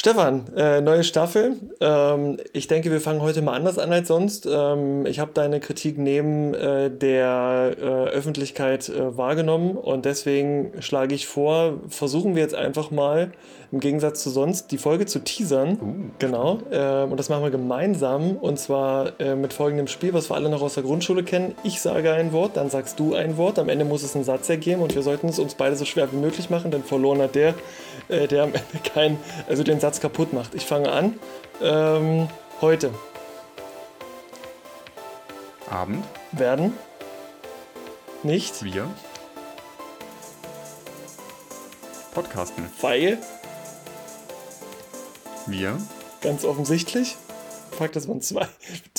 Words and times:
Stefan, 0.00 0.44
äh, 0.54 0.80
neue 0.80 1.02
Staffel. 1.02 1.56
Ähm, 1.80 2.36
ich 2.52 2.68
denke, 2.68 2.92
wir 2.92 3.00
fangen 3.00 3.20
heute 3.20 3.42
mal 3.42 3.54
anders 3.54 3.78
an 3.78 3.92
als 3.92 4.06
sonst. 4.06 4.46
Ähm, 4.48 5.06
ich 5.06 5.18
habe 5.18 5.32
deine 5.34 5.58
Kritik 5.58 5.98
neben 5.98 6.54
äh, 6.54 6.88
der 6.88 7.74
äh, 7.76 7.82
Öffentlichkeit 7.82 8.88
äh, 8.90 9.16
wahrgenommen 9.16 9.76
und 9.76 10.04
deswegen 10.04 10.70
schlage 10.78 11.16
ich 11.16 11.26
vor, 11.26 11.80
versuchen 11.88 12.36
wir 12.36 12.42
jetzt 12.42 12.54
einfach 12.54 12.92
mal 12.92 13.32
im 13.70 13.80
Gegensatz 13.80 14.22
zu 14.22 14.30
sonst 14.30 14.70
die 14.70 14.78
Folge 14.78 15.06
zu 15.06 15.18
teasern. 15.18 15.78
Uh. 15.80 16.10
Genau. 16.18 16.60
Ähm, 16.70 17.10
und 17.10 17.18
das 17.18 17.28
machen 17.28 17.42
wir 17.42 17.50
gemeinsam 17.50 18.36
und 18.36 18.58
zwar 18.58 19.20
äh, 19.20 19.34
mit 19.34 19.52
folgendem 19.52 19.88
Spiel, 19.88 20.14
was 20.14 20.30
wir 20.30 20.36
alle 20.36 20.48
noch 20.48 20.62
aus 20.62 20.74
der 20.74 20.84
Grundschule 20.84 21.22
kennen. 21.24 21.54
Ich 21.64 21.80
sage 21.80 22.12
ein 22.12 22.32
Wort, 22.32 22.56
dann 22.56 22.70
sagst 22.70 22.98
du 22.98 23.14
ein 23.14 23.36
Wort. 23.36 23.58
Am 23.58 23.68
Ende 23.68 23.84
muss 23.84 24.02
es 24.02 24.14
einen 24.14 24.24
Satz 24.24 24.48
ergeben 24.48 24.80
und 24.80 24.94
wir 24.94 25.02
sollten 25.02 25.28
es 25.28 25.38
uns 25.38 25.54
beide 25.54 25.76
so 25.76 25.84
schwer 25.84 26.10
wie 26.12 26.16
möglich 26.16 26.50
machen, 26.50 26.70
denn 26.70 26.82
verloren 26.82 27.20
hat 27.20 27.34
der, 27.34 27.54
äh, 28.08 28.26
der 28.26 28.44
am 28.44 28.50
Ende 28.50 28.88
kein, 28.94 29.18
also 29.48 29.62
den 29.62 29.80
Satz 29.80 29.87
kaputt 30.00 30.32
macht. 30.32 30.54
Ich 30.54 30.66
fange 30.66 30.90
an. 30.92 31.18
Ähm, 31.60 32.28
heute 32.60 32.92
Abend, 35.70 36.04
werden 36.32 36.72
nicht, 38.22 38.62
wir. 38.64 38.88
Podcasten. 42.14 42.68
weil, 42.80 43.18
Wir. 45.46 45.78
ganz 46.20 46.44
offensichtlich, 46.44 47.16
fuck, 47.76 47.92
das 47.92 48.08
waren 48.08 48.20
zwei. 48.20 48.48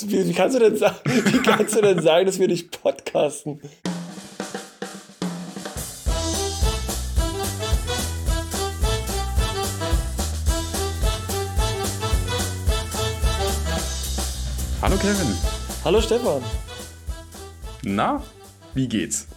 Wie, 0.02 0.26
wie, 0.28 0.32
kannst 0.32 0.56
du 0.56 0.60
denn 0.60 0.76
sagen, 0.76 0.96
wie 1.04 1.42
kannst 1.42 1.76
du 1.76 1.82
denn 1.82 2.00
sagen, 2.02 2.26
dass 2.26 2.38
wir 2.38 2.48
nicht 2.48 2.80
podcasten? 2.80 3.60
Hallo 14.90 15.02
Kevin. 15.02 15.36
Hallo 15.84 16.00
Stefan. 16.00 16.42
Na, 17.84 18.24
wie 18.74 18.88
geht's? 18.88 19.28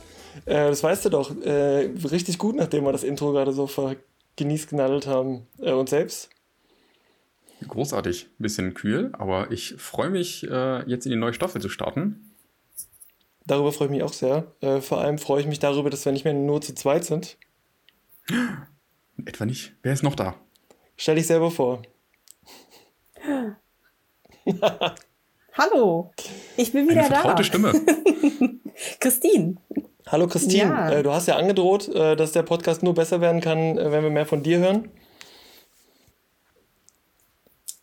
Äh, 0.45 0.69
das 0.69 0.81
weißt 0.81 1.05
du 1.05 1.09
doch. 1.09 1.29
Äh, 1.45 1.91
richtig 2.11 2.39
gut, 2.39 2.55
nachdem 2.55 2.85
wir 2.85 2.91
das 2.91 3.03
Intro 3.03 3.31
gerade 3.33 3.53
so 3.53 3.69
genießgenadelt 4.35 5.05
haben. 5.05 5.45
Äh, 5.59 5.73
und 5.73 5.89
selbst? 5.89 6.31
Großartig. 7.67 8.29
Bisschen 8.39 8.73
kühl, 8.73 9.11
aber 9.13 9.51
ich 9.51 9.75
freue 9.77 10.09
mich, 10.09 10.43
äh, 10.49 10.89
jetzt 10.89 11.05
in 11.05 11.11
die 11.11 11.19
neue 11.19 11.35
Staffel 11.35 11.61
zu 11.61 11.69
starten. 11.69 12.33
Darüber 13.45 13.71
freue 13.71 13.89
ich 13.89 13.91
mich 13.91 14.01
auch 14.01 14.13
sehr. 14.13 14.55
Äh, 14.61 14.81
vor 14.81 15.01
allem 15.01 15.19
freue 15.19 15.41
ich 15.41 15.47
mich 15.47 15.59
darüber, 15.59 15.91
dass 15.91 16.03
wir 16.03 16.13
nicht 16.13 16.25
mehr 16.25 16.33
nur 16.33 16.61
zu 16.61 16.73
zweit 16.73 17.05
sind. 17.05 17.37
Etwa 19.23 19.45
nicht. 19.45 19.73
Wer 19.83 19.93
ist 19.93 20.01
noch 20.01 20.15
da? 20.15 20.33
Stell 20.97 21.13
dich 21.13 21.27
selber 21.27 21.51
vor. 21.51 21.83
Hallo, 25.55 26.11
ich 26.57 26.71
bin 26.71 26.89
Eine 26.89 26.91
wieder 26.91 27.03
vertraute 27.03 27.35
da. 27.37 27.43
Stimme. 27.43 27.73
Christine. 28.99 29.55
Hallo 30.07 30.27
Christine, 30.27 30.63
Ja. 30.69 30.89
äh, 30.91 31.03
du 31.03 31.11
hast 31.13 31.27
ja 31.27 31.35
angedroht, 31.37 31.87
äh, 31.89 32.15
dass 32.15 32.31
der 32.31 32.43
Podcast 32.43 32.81
nur 32.83 32.93
besser 32.93 33.21
werden 33.21 33.39
kann, 33.39 33.77
äh, 33.77 33.91
wenn 33.91 34.03
wir 34.03 34.09
mehr 34.09 34.25
von 34.25 34.41
dir 34.43 34.57
hören. 34.59 34.89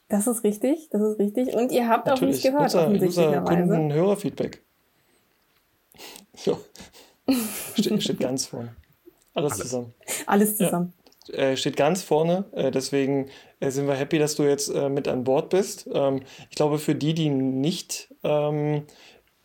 Das 0.09 0.27
ist 0.27 0.43
richtig, 0.43 0.89
das 0.91 1.01
ist 1.03 1.19
richtig. 1.21 1.55
Und 1.55 1.71
ihr 1.71 1.89
habt 1.89 2.11
auch 2.11 2.21
nicht 2.21 2.43
gehört, 2.43 2.62
Nutzer, 2.65 2.87
offensichtlicherweise. 2.89 3.45
Kunden, 3.69 3.93
Hörerfeedback. 3.93 4.62
So. 6.34 6.59
steht, 7.77 8.03
steht 8.03 8.19
ganz 8.21 8.47
vorne. 8.47 8.75
Alles, 9.34 9.53
Alles. 9.53 9.62
zusammen. 9.62 9.95
Alles 10.27 10.57
zusammen. 10.57 10.95
Äh, 11.34 11.56
steht 11.56 11.77
ganz 11.77 12.03
vorne. 12.03 12.45
Äh, 12.53 12.70
deswegen 12.70 13.27
äh, 13.61 13.70
sind 13.70 13.86
wir 13.86 13.95
happy, 13.95 14.19
dass 14.19 14.36
du 14.36 14.42
jetzt 14.45 14.73
mit 14.75 15.09
an 15.09 15.25
Bord 15.25 15.50
bist. 15.50 15.89
Ähm, 15.92 16.20
ich 16.50 16.56
glaube, 16.56 16.78
für 16.78 16.95
die, 16.95 17.14
die 17.14 17.28
nicht 17.31 18.14
ähm, 18.22 18.83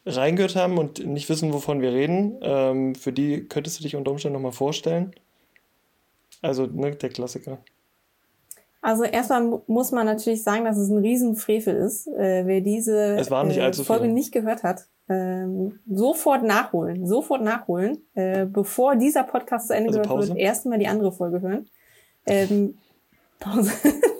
reingehört 0.05 0.55
haben 0.55 0.77
und 0.77 1.05
nicht 1.05 1.29
wissen, 1.29 1.51
wovon 1.53 1.81
wir 1.81 1.91
reden, 1.91 2.37
ähm, 2.41 2.95
für 2.95 3.11
die 3.11 3.47
könntest 3.47 3.79
du 3.79 3.83
dich 3.83 3.95
unter 3.95 4.11
Umständen 4.11 4.33
nochmal 4.35 4.51
vorstellen. 4.51 5.13
Also, 6.41 6.65
ne, 6.67 6.91
der 6.95 7.09
Klassiker. 7.09 7.57
Also 8.81 9.03
erstmal 9.03 9.41
mu- 9.43 9.61
muss 9.65 9.91
man 9.91 10.05
natürlich 10.05 10.43
sagen, 10.43 10.63
dass 10.63 10.77
es 10.77 10.89
ein 10.89 10.99
Riesenfrevel 10.99 11.75
ist. 11.75 12.05
Äh, 12.05 12.45
wer 12.45 12.61
diese 12.61 13.15
nicht 13.45 13.57
äh, 13.57 13.73
Folge 13.73 14.07
nicht 14.07 14.31
gehört 14.31 14.61
hat, 14.61 14.85
ähm, 15.09 15.79
sofort 15.89 16.43
nachholen, 16.43 17.07
sofort 17.07 17.41
nachholen. 17.41 17.97
Äh, 18.13 18.45
bevor 18.45 18.95
dieser 18.95 19.23
Podcast 19.23 19.69
zu 19.69 19.73
Ende 19.73 19.87
Also 19.87 20.01
gehört 20.01 20.15
Pause? 20.15 20.27
wird, 20.29 20.37
erstmal 20.37 20.77
die 20.77 20.87
andere 20.87 21.11
Folge 21.11 21.41
hören. 21.41 21.67
Ähm, 22.25 22.75
Pause. 23.39 23.71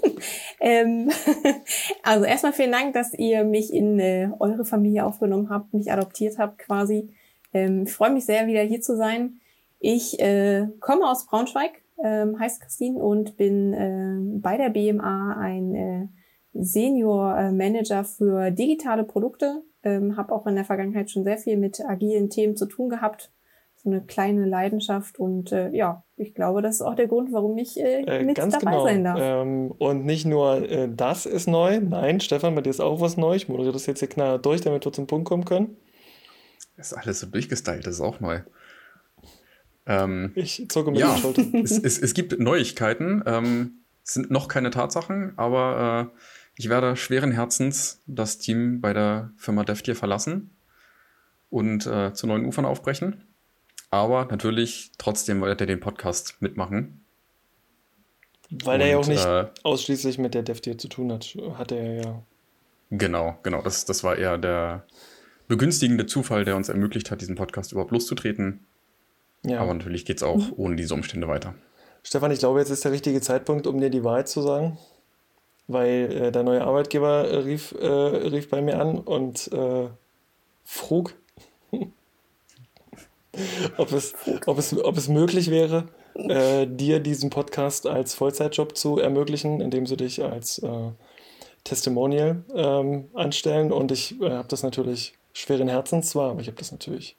ähm, 0.59 1.09
also 2.03 2.25
erstmal 2.25 2.53
vielen 2.53 2.71
Dank, 2.71 2.93
dass 2.93 3.13
ihr 3.13 3.43
mich 3.43 3.73
in 3.73 3.99
äh, 3.99 4.29
eure 4.39 4.66
Familie 4.66 5.05
aufgenommen 5.05 5.49
habt, 5.49 5.73
mich 5.73 5.91
adoptiert 5.91 6.38
habt 6.38 6.59
quasi. 6.59 7.09
Ähm, 7.53 7.83
ich 7.83 7.93
freue 7.93 8.11
mich 8.11 8.25
sehr, 8.25 8.47
wieder 8.47 8.61
hier 8.61 8.81
zu 8.81 8.95
sein. 8.95 9.39
Ich 9.79 10.19
äh, 10.19 10.67
komme 10.79 11.09
aus 11.09 11.25
Braunschweig, 11.25 11.71
ähm, 12.03 12.39
heißt 12.39 12.61
Christine 12.61 12.99
und 13.01 13.38
bin 13.38 13.73
äh, 13.73 14.39
bei 14.39 14.57
der 14.57 14.69
BMA 14.69 15.37
ein 15.39 15.75
äh, 15.75 16.07
Senior 16.53 17.37
äh, 17.37 17.51
Manager 17.51 18.03
für 18.03 18.51
digitale 18.51 19.03
Produkte. 19.03 19.63
Ähm, 19.83 20.17
habe 20.17 20.33
auch 20.33 20.47
in 20.47 20.55
der 20.55 20.66
Vergangenheit 20.66 21.11
schon 21.11 21.23
sehr 21.23 21.37
viel 21.37 21.57
mit 21.57 21.79
agilen 21.85 22.29
Themen 22.29 22.55
zu 22.55 22.66
tun 22.66 22.89
gehabt. 22.89 23.31
Eine 23.85 24.01
kleine 24.01 24.46
Leidenschaft 24.46 25.19
und 25.19 25.51
äh, 25.51 25.69
ja, 25.72 26.03
ich 26.18 26.34
glaube, 26.34 26.62
das 26.62 26.75
ist 26.75 26.81
auch 26.81 26.96
der 26.96 27.07
Grund, 27.07 27.31
warum 27.31 27.57
ich 27.57 27.79
äh, 27.79 28.01
Äh, 28.01 28.23
mit 28.23 28.38
ganz 28.38 28.53
dabei 28.53 28.72
genau. 28.72 28.84
sein 28.84 29.03
darf. 29.03 29.19
Ähm, 29.22 29.72
und 29.78 30.06
nicht 30.06 30.25
nur 30.25 30.69
äh, 30.69 30.90
das 30.91 31.25
ist 31.25 31.47
neu. 31.47 31.79
Nein, 31.81 32.19
Stefan, 32.19 32.56
bei 32.56 32.62
dir 32.62 32.69
ist 32.72 32.79
auch 32.81 33.00
was 33.01 33.16
neu. 33.18 33.35
Ich 33.35 33.47
moderiere 33.47 33.73
das 33.73 33.85
jetzt 33.85 34.00
hier 34.00 34.07
knallhart 34.09 34.46
durch, 34.46 34.62
damit 34.62 34.84
wir 34.85 34.91
zum 34.91 35.07
Punkt 35.07 35.28
kommen 35.28 35.46
können. 35.46 35.78
ist 36.78 36.94
alles 36.94 37.19
so 37.19 37.28
durchgestylt, 37.28 37.85
das 37.85 37.96
ist 37.96 38.01
auch 38.01 38.19
neu. 38.19 38.40
Ähm, 39.85 40.31
Ich 40.35 40.66
zucke 40.69 40.91
mit 40.91 41.00
Ja. 41.00 41.13
den 41.13 41.17
Schultern. 41.22 41.52
es, 41.63 41.78
es, 41.78 42.00
es 42.00 42.13
gibt 42.13 42.40
Neuigkeiten. 42.40 43.23
Ähm, 43.25 43.79
es 44.03 44.13
sind 44.16 44.31
noch 44.31 44.47
keine 44.47 44.69
Tatsachen, 44.72 45.34
aber 45.38 46.12
äh, 46.16 46.19
ich 46.57 46.69
werde 46.69 46.96
schweren 46.96 47.31
Herzens 47.31 48.02
das 48.07 48.38
Team 48.38 48.81
bei 48.81 48.94
der 48.94 49.31
Firma 49.38 49.63
DevTier 49.63 49.96
verlassen 49.96 50.56
und 51.50 51.85
äh, 51.88 52.13
zu 52.13 52.28
neuen 52.28 52.46
Ufern 52.46 52.66
aufbrechen. 52.66 53.23
Aber 53.95 54.25
natürlich 54.25 54.91
trotzdem 54.97 55.41
werdet 55.41 55.61
ihr 55.61 55.67
den 55.67 55.79
Podcast 55.79 56.35
mitmachen. 56.41 57.06
Weil 58.50 58.81
er 58.81 58.88
ja 58.88 58.97
auch 58.97 59.07
nicht 59.07 59.25
äh, 59.25 59.45
ausschließlich 59.63 60.17
mit 60.17 60.33
der 60.33 60.44
DevTier 60.44 60.78
zu 60.78 60.89
tun 60.89 61.13
hat. 61.13 61.38
Hat 61.57 61.72
er 61.72 62.03
ja. 62.03 62.22
Genau, 62.91 63.38
genau. 63.41 63.61
Das, 63.61 63.85
das 63.85 64.03
war 64.03 64.17
eher 64.17 64.38
der 64.38 64.85
begünstigende 65.47 66.07
Zufall, 66.07 66.44
der 66.44 66.57
uns 66.57 66.67
ermöglicht 66.67 67.09
hat, 67.09 67.22
diesen 67.22 67.35
Podcast 67.35 67.72
überhaupt 67.72 67.91
loszutreten. 67.91 68.66
ja. 69.44 69.61
Aber 69.61 69.73
natürlich 69.73 70.03
geht 70.03 70.17
es 70.17 70.23
auch 70.23 70.41
ohne 70.57 70.75
diese 70.75 70.94
Umstände 70.94 71.29
weiter. 71.29 71.55
Stefan, 72.03 72.31
ich 72.31 72.39
glaube, 72.39 72.59
jetzt 72.59 72.72
ist 72.72 72.84
der 72.84 72.91
richtige 72.91 73.22
Zeitpunkt, 73.22 73.66
um 73.66 73.79
dir 73.79 73.89
die 73.89 74.03
Wahrheit 74.03 74.28
zu 74.28 74.41
sagen. 74.41 74.78
Weil 75.67 76.11
äh, 76.11 76.31
der 76.34 76.44
neue 76.44 76.66
Arbeitgeber 76.66 77.29
äh, 77.29 77.38
rief, 77.38 77.73
äh, 77.79 77.88
rief 77.88 78.50
bei 78.50 78.61
mir 78.61 78.78
an 78.78 79.00
und 79.00 79.50
äh, 79.53 79.88
frug, 80.66 81.16
ob, 83.78 83.91
es, 83.91 84.13
ob, 84.46 84.57
es, 84.57 84.78
ob 84.78 84.97
es 84.97 85.07
möglich 85.07 85.50
wäre, 85.50 85.88
äh, 86.16 86.68
dir 86.68 87.00
diesen 87.00 87.29
Podcast 87.29 87.88
als 87.88 88.13
Vollzeitjob 88.16 88.78
zu 88.78 89.00
ermöglichen, 89.00 89.62
indem 89.62 89.85
sie 89.85 89.97
dich 89.97 90.23
als 90.23 90.59
äh, 90.59 90.91
Testimonial 91.63 92.44
ähm, 92.53 93.09
anstellen. 93.13 93.72
Und 93.72 93.91
ich 93.91 94.19
äh, 94.22 94.29
habe 94.29 94.47
das 94.47 94.63
natürlich 94.63 95.13
schweren 95.34 95.68
Herzens 95.68 96.09
zwar, 96.09 96.31
aber 96.31 96.41
ich 96.41 96.47
habe 96.47 96.57
das 96.57 96.72
natürlich 96.72 97.18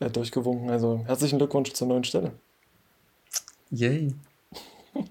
äh, 0.00 0.10
durchgewunken. 0.10 0.70
Also 0.70 1.02
herzlichen 1.06 1.38
Glückwunsch 1.38 1.72
zur 1.72 1.88
neuen 1.88 2.04
Stelle. 2.04 2.32
Yay. 3.70 4.14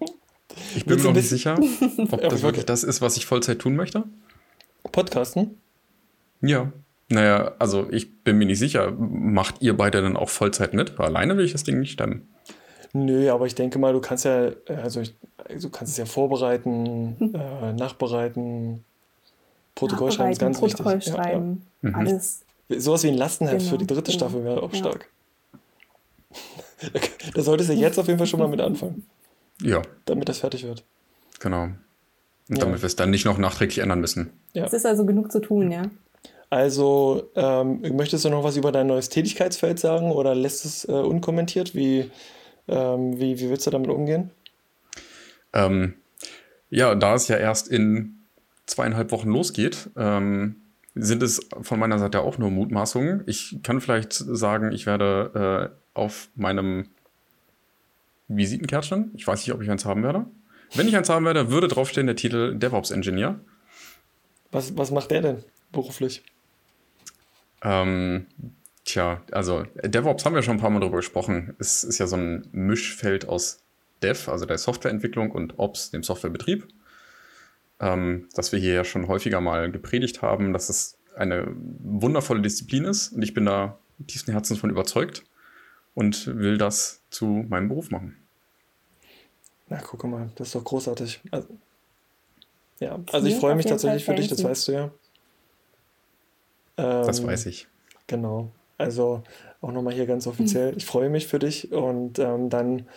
Ich 0.75 0.85
bin 0.85 0.97
mir 0.97 1.03
noch 1.03 1.13
nicht 1.13 1.29
sicher, 1.29 1.58
ob 2.12 2.22
das 2.22 2.41
wirklich 2.41 2.66
das 2.66 2.84
ist, 2.84 3.02
was 3.02 3.17
ich 3.17 3.26
Vollzeit 3.26 3.59
tun 3.59 3.76
möchte. 3.76 4.03
Podcasten? 4.91 5.58
Ja. 6.41 6.72
Naja, 7.11 7.53
also 7.59 7.87
ich 7.91 8.23
bin 8.23 8.37
mir 8.37 8.46
nicht 8.46 8.59
sicher. 8.59 8.91
Macht 8.91 9.55
ihr 9.61 9.75
beide 9.75 10.02
dann 10.02 10.16
auch 10.17 10.29
Vollzeit 10.29 10.73
mit? 10.73 10.97
Weil 10.97 11.08
alleine 11.08 11.35
will 11.37 11.46
ich 11.46 11.52
das 11.52 11.63
Ding 11.63 11.79
nicht 11.79 11.91
stemmen. 11.91 12.28
Nö, 12.93 13.29
aber 13.31 13.46
ich 13.46 13.55
denke 13.55 13.79
mal, 13.79 13.93
du 13.93 14.02
kannst 14.02 14.25
ja, 14.25 14.52
also 14.67 14.99
ich, 15.02 15.16
du 15.61 15.69
kannst 15.69 15.93
es 15.93 15.97
ja 15.97 16.05
vorbereiten, 16.05 17.34
äh, 17.34 17.73
nachbereiten, 17.73 18.84
Protokoll 19.75 20.11
schreiben 20.11 20.31
ist 20.34 20.40
ganz 20.40 20.59
Protokoll 20.59 20.96
wichtig. 20.97 21.13
Ja, 21.13 21.23
schreiben, 21.23 21.66
Mhm. 21.81 21.96
alles. 21.96 22.41
ja. 22.67 22.79
Sowas 22.79 23.03
wie 23.03 23.08
ein 23.08 23.14
Lastenheft 23.17 23.59
Genau, 23.59 23.69
für 23.72 23.78
die 23.78 23.87
dritte 23.87 24.11
genau. 24.11 24.25
Staffel 24.25 24.43
wäre 24.43 24.61
auch 24.61 24.73
Ja. 24.73 24.79
stark. 24.79 25.07
da 27.34 27.41
solltest 27.41 27.69
du 27.69 27.73
jetzt 27.73 27.97
auf 27.99 28.07
jeden 28.07 28.17
Fall 28.17 28.28
schon 28.28 28.40
mal 28.40 28.49
mit 28.49 28.59
anfangen, 28.61 29.05
Ja, 29.61 29.81
damit 30.05 30.28
das 30.29 30.40
fertig 30.40 30.64
wird. 30.64 30.84
genau. 31.40 31.64
Und 32.49 32.57
Ja. 32.57 32.66
damit 32.66 32.81
wir 32.81 32.87
es 32.87 32.96
dann 32.97 33.09
nicht 33.11 33.23
noch 33.25 33.37
nachträglich 33.37 33.79
ändern 33.79 34.02
müssen. 34.02 34.31
Ja. 34.53 34.66
Es 34.66 34.73
ist 34.73 34.85
also 34.85 35.05
genug 35.05 35.31
zu 35.31 35.40
tun, 35.40 35.72
ja. 35.72 35.84
Also, 36.52 37.32
ähm, 37.36 37.82
möchtest 37.96 38.26
du 38.26 38.30
noch 38.30 38.44
was 38.44 38.58
über 38.58 38.72
dein 38.72 38.88
neues 38.88 39.09
Tätigkeitsfeld 39.09 39.80
sagen 39.80 40.12
oder 40.12 40.36
lässt 40.36 40.66
es 40.66 40.88
äh, 40.88 40.92
unkommentiert? 40.92 41.74
Wie, 41.74 42.12
ähm, 42.68 43.18
wie, 43.20 43.40
wie 43.40 43.50
willst 43.50 43.66
du 43.66 43.72
damit 43.72 43.90
umgehen? 43.90 44.30
Ähm, 45.53 45.96
Ja, 46.70 46.94
da 46.96 47.16
es 47.16 47.28
ja 47.28 47.38
erst 47.38 47.68
in 47.68 48.20
zweieinhalb 48.66 49.12
Wochen 49.12 49.30
losgeht, 49.30 49.90
ähm, 49.98 50.56
sind 50.94 51.24
es 51.24 51.40
von 51.62 51.80
meiner 51.80 52.00
Seite 52.00 52.22
auch 52.22 52.38
nur 52.38 52.52
Mutmaßungen. 52.52 53.24
Ich 53.28 53.59
kann 53.64 53.82
vielleicht 53.82 54.14
sagen, 54.14 54.72
ich 54.72 54.86
werde 54.86 55.72
äh, 55.72 55.98
auf 55.98 56.30
meinem 56.36 56.90
Visitenkärtchen, 58.28 59.12
ich 59.16 59.28
weiß 59.28 59.40
nicht, 59.40 59.53
ob 59.53 59.62
ich 59.62 59.70
eins 59.72 59.86
haben 59.86 60.03
werde. 60.03 60.26
Wenn 60.74 60.88
ich 60.88 60.96
eins 60.96 61.09
haben 61.09 61.26
werde, 61.26 61.50
würde 61.50 61.68
draufstehen 61.68 62.08
der 62.08 62.16
Titel 62.16 62.56
DevOps 62.58 62.92
Engineer. 62.92 63.40
Was, 64.52 64.78
was 64.78 64.92
macht 64.92 65.12
der 65.12 65.22
denn 65.22 65.44
beruflich? 65.72 66.24
Ähm, 67.61 68.28
tja, 68.85 69.22
also 69.31 69.66
DevOps 69.84 70.25
haben 70.25 70.35
wir 70.35 70.43
schon 70.43 70.58
ein 70.58 70.61
paar 70.61 70.69
Mal 70.69 70.79
drüber 70.79 70.97
gesprochen. 70.97 71.55
Es 71.59 71.84
ist 71.84 71.97
ja 71.97 72.08
so 72.08 72.16
ein 72.16 72.47
Mischfeld 72.52 73.28
aus 73.28 73.59
Dev, 74.02 74.29
also 74.29 74.46
der 74.46 74.58
Softwareentwicklung, 74.58 75.31
und 75.31 75.59
Ops, 75.59 75.91
dem 75.91 76.03
Softwarebetrieb. 76.03 76.67
Ähm, 77.79 78.28
dass 78.35 78.52
wir 78.52 78.59
hier 78.59 78.73
ja 78.73 78.84
schon 78.84 79.08
häufiger 79.08 79.41
mal 79.41 79.72
gepredigt 79.72 80.22
haben, 80.22 80.53
dass 80.53 80.69
es 80.69 80.97
eine 81.16 81.47
wundervolle 81.55 82.41
Disziplin 82.41 82.85
ist 82.85 83.11
und 83.11 83.22
ich 83.22 83.34
bin 83.34 83.46
da 83.46 83.78
tiefsten 84.07 84.31
Herzens 84.31 84.59
von 84.59 84.69
überzeugt 84.69 85.23
und 85.93 86.28
will 86.28 86.57
das 86.57 87.02
zu 87.09 87.46
meinem 87.49 87.67
Beruf 87.67 87.91
machen. 87.91 88.17
Na, 89.67 89.79
guck 89.81 90.03
mal, 90.03 90.29
das 90.35 90.49
ist 90.49 90.55
doch 90.55 90.64
großartig. 90.64 91.22
Also, 91.31 91.47
ja, 92.79 92.99
also 93.11 93.28
ich 93.28 93.35
freue 93.35 93.55
mich 93.55 93.66
tatsächlich 93.66 94.05
für 94.05 94.16
dich, 94.16 94.28
das 94.28 94.43
weißt 94.43 94.67
du 94.67 94.72
ja. 94.72 94.91
Ähm, 96.81 97.05
das 97.05 97.25
weiß 97.25 97.45
ich. 97.45 97.67
Genau. 98.07 98.51
Also 98.78 99.22
auch 99.61 99.72
nochmal 99.72 99.93
hier 99.93 100.07
ganz 100.07 100.25
offiziell. 100.25 100.75
Ich 100.75 100.85
freue 100.85 101.09
mich 101.09 101.28
für 101.28 101.39
dich 101.39 101.72
und 101.72 102.17
ähm, 102.17 102.49
dann, 102.49 102.87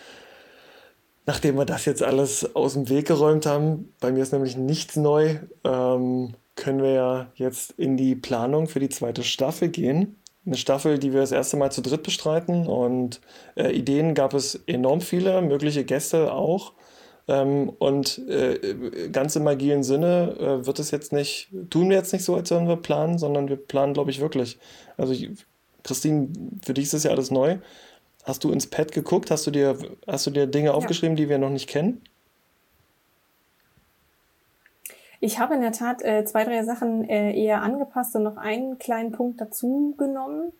nachdem 1.27 1.57
wir 1.57 1.65
das 1.65 1.85
jetzt 1.85 2.01
alles 2.01 2.55
aus 2.55 2.73
dem 2.73 2.89
Weg 2.89 3.07
geräumt 3.07 3.45
haben, 3.45 3.93
bei 3.99 4.11
mir 4.11 4.23
ist 4.23 4.33
nämlich 4.33 4.57
nichts 4.57 4.95
neu, 4.95 5.37
ähm, 5.63 6.33
können 6.55 6.81
wir 6.81 6.91
ja 6.91 7.27
jetzt 7.35 7.71
in 7.77 7.97
die 7.97 8.15
Planung 8.15 8.67
für 8.67 8.79
die 8.79 8.89
zweite 8.89 9.23
Staffel 9.23 9.69
gehen. 9.69 10.15
Eine 10.45 10.57
Staffel, 10.57 10.97
die 10.97 11.13
wir 11.13 11.21
das 11.21 11.31
erste 11.31 11.57
Mal 11.57 11.71
zu 11.71 11.81
dritt 11.81 12.03
bestreiten 12.03 12.67
und 12.67 13.21
äh, 13.55 13.71
Ideen 13.71 14.13
gab 14.15 14.33
es 14.33 14.55
enorm 14.67 15.01
viele, 15.01 15.41
mögliche 15.41 15.85
Gäste 15.85 16.33
auch. 16.33 16.73
Ähm, 17.27 17.69
und 17.79 18.19
äh, 18.27 19.09
ganz 19.11 19.35
im 19.35 19.47
agilen 19.47 19.83
Sinne 19.83 20.35
äh, 20.39 20.65
wird 20.65 20.79
es 20.79 20.91
jetzt 20.91 21.11
nicht, 21.11 21.49
tun 21.69 21.89
wir 21.89 21.97
jetzt 21.97 22.13
nicht 22.13 22.23
so, 22.23 22.35
als 22.35 22.51
würden 22.51 22.67
wir 22.67 22.77
planen, 22.77 23.17
sondern 23.17 23.49
wir 23.49 23.57
planen, 23.57 23.93
glaube 23.93 24.11
ich, 24.11 24.19
wirklich. 24.19 24.59
Also, 24.97 25.13
ich, 25.13 25.31
Christine, 25.83 26.29
für 26.63 26.73
dich 26.73 26.85
ist 26.85 26.93
das 26.93 27.03
ja 27.03 27.11
alles 27.11 27.31
neu. 27.31 27.57
Hast 28.23 28.43
du 28.43 28.51
ins 28.51 28.67
Pad 28.67 28.91
geguckt? 28.91 29.31
Hast 29.31 29.45
du 29.47 29.51
dir, 29.51 29.77
hast 30.07 30.25
du 30.27 30.31
dir 30.31 30.47
Dinge 30.47 30.67
ja. 30.67 30.73
aufgeschrieben, 30.73 31.15
die 31.15 31.29
wir 31.29 31.37
noch 31.37 31.49
nicht 31.49 31.69
kennen? 31.69 32.01
Ich 35.19 35.39
habe 35.39 35.55
in 35.55 35.61
der 35.61 35.71
Tat 35.71 36.03
äh, 36.03 36.23
zwei, 36.25 36.43
drei 36.43 36.63
Sachen 36.63 37.07
äh, 37.09 37.33
eher 37.33 37.61
angepasst 37.61 38.15
und 38.15 38.23
noch 38.23 38.37
einen 38.37 38.77
kleinen 38.77 39.11
Punkt 39.11 39.41
dazu 39.41 39.95
genommen. 39.97 40.51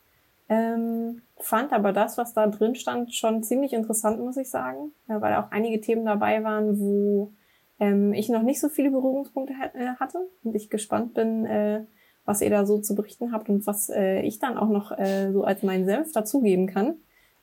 Ähm, 0.48 1.22
fand 1.38 1.74
aber 1.74 1.92
das, 1.92 2.18
was 2.18 2.34
da 2.34 2.48
drin 2.48 2.76
stand, 2.76 3.14
schon 3.14 3.44
ziemlich 3.44 3.74
interessant, 3.74 4.20
muss 4.20 4.38
ich 4.38 4.50
sagen, 4.50 4.92
weil 5.08 5.36
auch 5.36 5.52
einige 5.52 5.82
Themen 5.82 6.06
dabei 6.06 6.44
waren, 6.44 6.80
wo 6.80 7.34
ähm, 7.80 8.14
ich 8.14 8.30
noch 8.30 8.44
nicht 8.44 8.60
so 8.60 8.70
viele 8.70 8.92
Berührungspunkte 8.92 9.54
äh, 9.74 9.96
hatte 10.00 10.20
und 10.44 10.56
ich 10.56 10.70
gespannt 10.70 11.14
bin, 11.14 11.46
äh, 11.46 11.86
was 12.26 12.42
ihr 12.42 12.50
da 12.50 12.66
so 12.66 12.80
zu 12.80 12.96
berichten 12.96 13.32
habt 13.32 13.50
und 13.50 13.66
was 13.68 13.90
äh, 13.90 14.22
ich 14.22 14.40
dann 14.40 14.58
auch 14.58 14.70
noch 14.70 14.98
äh, 14.98 15.32
so 15.32 15.44
als 15.44 15.64
meinen 15.64 15.86
Senf 15.86 16.12
dazugeben 16.12 16.68
kann. 16.68 16.96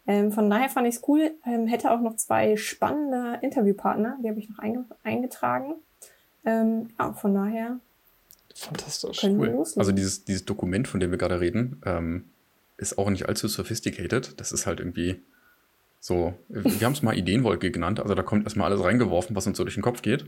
Ähm, 0.07 0.33
von 0.33 0.51
daher 0.51 0.69
fand 0.69 0.89
ich 0.89 0.97
es 0.97 1.09
cool. 1.09 1.33
Ähm, 1.47 1.67
hätte 1.67 1.93
auch 1.93 2.01
noch 2.01 2.17
zwei 2.17 2.57
spannende 2.57 3.39
Interviewpartner, 3.43 4.19
die 4.23 4.29
habe 4.29 4.41
ich 4.41 4.49
noch 4.49 4.59
einge 4.59 4.85
eingetragen. 5.05 5.75
Ähm, 6.45 6.91
ja, 6.99 7.13
von 7.13 7.35
daher. 7.35 7.79
Fantastisch. 8.55 9.23
Cool. 9.25 9.57
Also 9.77 9.93
dieses, 9.93 10.25
dieses 10.25 10.45
Dokument, 10.45 10.89
von 10.89 10.99
dem 10.99 11.11
wir 11.11 11.19
gerade 11.19 11.41
reden, 11.41 11.81
ähm, 11.87 12.25
ist 12.83 12.99
auch 12.99 13.09
nicht 13.09 13.29
allzu 13.29 13.49
sophisticated. 13.49 14.39
Das 14.41 14.53
ist 14.53 14.67
halt 14.67 14.81
irgendwie 14.81 15.23
so, 16.01 16.35
wir 16.49 16.85
haben 16.85 16.93
es 16.93 17.03
mal 17.03 17.17
Ideenwolke 17.17 17.71
genannt. 17.71 18.01
Also 18.01 18.15
da 18.15 18.23
kommt 18.23 18.45
erstmal 18.45 18.71
alles 18.71 18.85
reingeworfen, 18.85 19.37
was 19.37 19.47
uns 19.47 19.57
so 19.57 19.65
durch 19.65 19.75
den 19.75 19.83
Kopf 19.83 20.03
geht. 20.03 20.27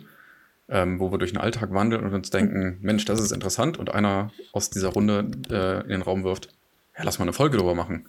Ähm, 0.66 0.98
wo 0.98 1.12
wir 1.12 1.18
durch 1.18 1.32
den 1.32 1.40
Alltag 1.40 1.74
wandeln 1.74 2.04
und 2.04 2.14
uns 2.14 2.30
denken, 2.30 2.78
Mensch, 2.80 3.04
das 3.04 3.20
ist 3.20 3.32
interessant. 3.32 3.76
Und 3.76 3.92
einer 3.92 4.30
aus 4.52 4.70
dieser 4.70 4.88
Runde 4.88 5.30
äh, 5.50 5.82
in 5.82 5.88
den 5.90 6.02
Raum 6.02 6.24
wirft, 6.24 6.48
ja, 6.96 7.04
lass 7.04 7.18
mal 7.18 7.24
eine 7.24 7.34
Folge 7.34 7.58
darüber 7.58 7.74
machen. 7.74 8.08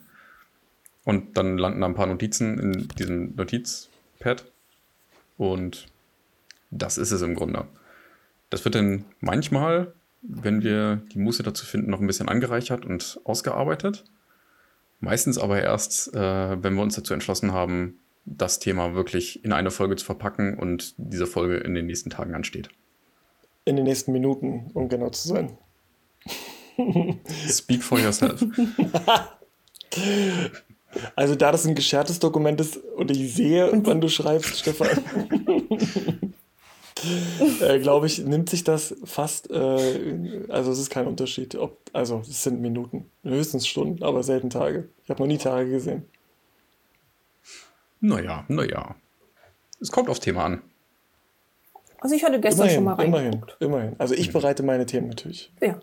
Und 1.04 1.38
dann 1.38 1.58
landen 1.58 1.82
da 1.82 1.88
ein 1.88 1.96
paar 1.96 2.08
Notizen 2.08 2.58
in 2.60 2.88
diesem 2.88 3.36
Notizpad. 3.36 4.46
Und 5.38 5.88
das 6.72 6.98
ist 6.98 7.12
es 7.12 7.22
im 7.22 7.36
Grunde. 7.36 7.66
Das 8.50 8.64
wird 8.64 8.76
dann 8.76 9.06
manchmal, 9.20 9.94
wenn 10.22 10.64
wir 10.64 11.02
die 11.14 11.20
Muße 11.20 11.44
dazu 11.44 11.66
finden, 11.66 11.92
noch 11.92 12.00
ein 12.00 12.08
bisschen 12.08 12.30
angereichert 12.30 12.86
und 12.86 13.20
ausgearbeitet. 13.26 14.06
Meistens 15.00 15.38
aber 15.38 15.62
erst, 15.62 16.14
äh, 16.14 16.64
wenn 16.64 16.74
wir 16.76 16.82
uns 16.82 16.96
dazu 16.96 17.14
entschlossen 17.14 17.52
haben, 17.52 18.00
das 18.26 18.60
Thema 18.60 18.96
wirklich 18.96 19.44
in 19.46 19.54
eine 19.54 19.72
Folge 19.72 19.96
zu 19.96 20.06
verpacken 20.06 20.58
und 20.58 20.96
diese 20.98 21.28
Folge 21.28 21.58
in 21.58 21.76
den 21.76 21.86
nächsten 21.86 22.10
Tagen 22.10 22.34
ansteht. 22.34 22.70
In 23.66 23.76
den 23.76 23.86
nächsten 23.86 24.12
Minuten, 24.12 24.72
um 24.74 24.90
genau 24.90 25.10
zu 25.10 25.28
sein. 25.28 25.58
Speak 27.48 27.84
for 27.84 28.00
yourself. 28.00 28.44
Also 31.16 31.36
da 31.36 31.52
das 31.52 31.66
ein 31.66 31.76
geschertes 31.76 32.20
Dokument 32.20 32.62
ist 32.62 32.78
und 32.78 33.12
ich 33.12 33.34
sehe, 33.34 33.70
wann 33.84 34.02
du 34.02 34.08
schreibst, 34.08 34.60
Stefan, 34.60 34.88
äh, 37.62 37.80
glaube 37.80 38.08
ich, 38.08 38.20
nimmt 38.20 38.50
sich 38.50 38.64
das 38.64 38.96
fast, 39.04 39.50
äh, 39.52 40.46
also 40.50 40.72
es 40.72 40.80
ist 40.80 40.90
kein 40.90 41.08
Unterschied. 41.08 41.56
Ob, 41.56 41.78
also 41.94 42.22
es 42.22 42.44
sind 42.44 42.62
Minuten, 42.62 43.10
höchstens 43.24 43.68
Stunden, 43.68 44.04
aber 44.04 44.24
selten 44.24 44.50
Tage. 44.50 44.90
Ich 45.04 45.10
habe 45.10 45.22
noch 45.22 45.28
nie 45.28 45.38
Tage 45.38 45.70
gesehen. 45.70 46.06
Naja, 48.00 48.46
naja. 48.48 48.96
Es 49.82 49.92
kommt 49.92 50.10
aufs 50.10 50.20
Thema 50.20 50.46
an. 50.46 50.62
Also 52.00 52.16
ich 52.16 52.24
hatte 52.24 52.40
gestern 52.40 52.68
immerhin, 52.68 52.76
schon 52.76 52.84
mal 52.84 52.94
reingeguckt. 52.94 53.58
Immerhin, 53.60 53.80
immerhin. 53.88 54.00
Also 54.00 54.14
ich 54.14 54.32
bereite 54.32 54.64
meine 54.64 54.86
Themen 54.86 55.08
natürlich 55.08 55.52
ja. 55.62 55.80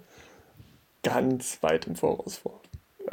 ganz 1.02 1.62
weit 1.62 1.86
im 1.86 1.96
Voraus 1.96 2.36
vor. 2.38 2.61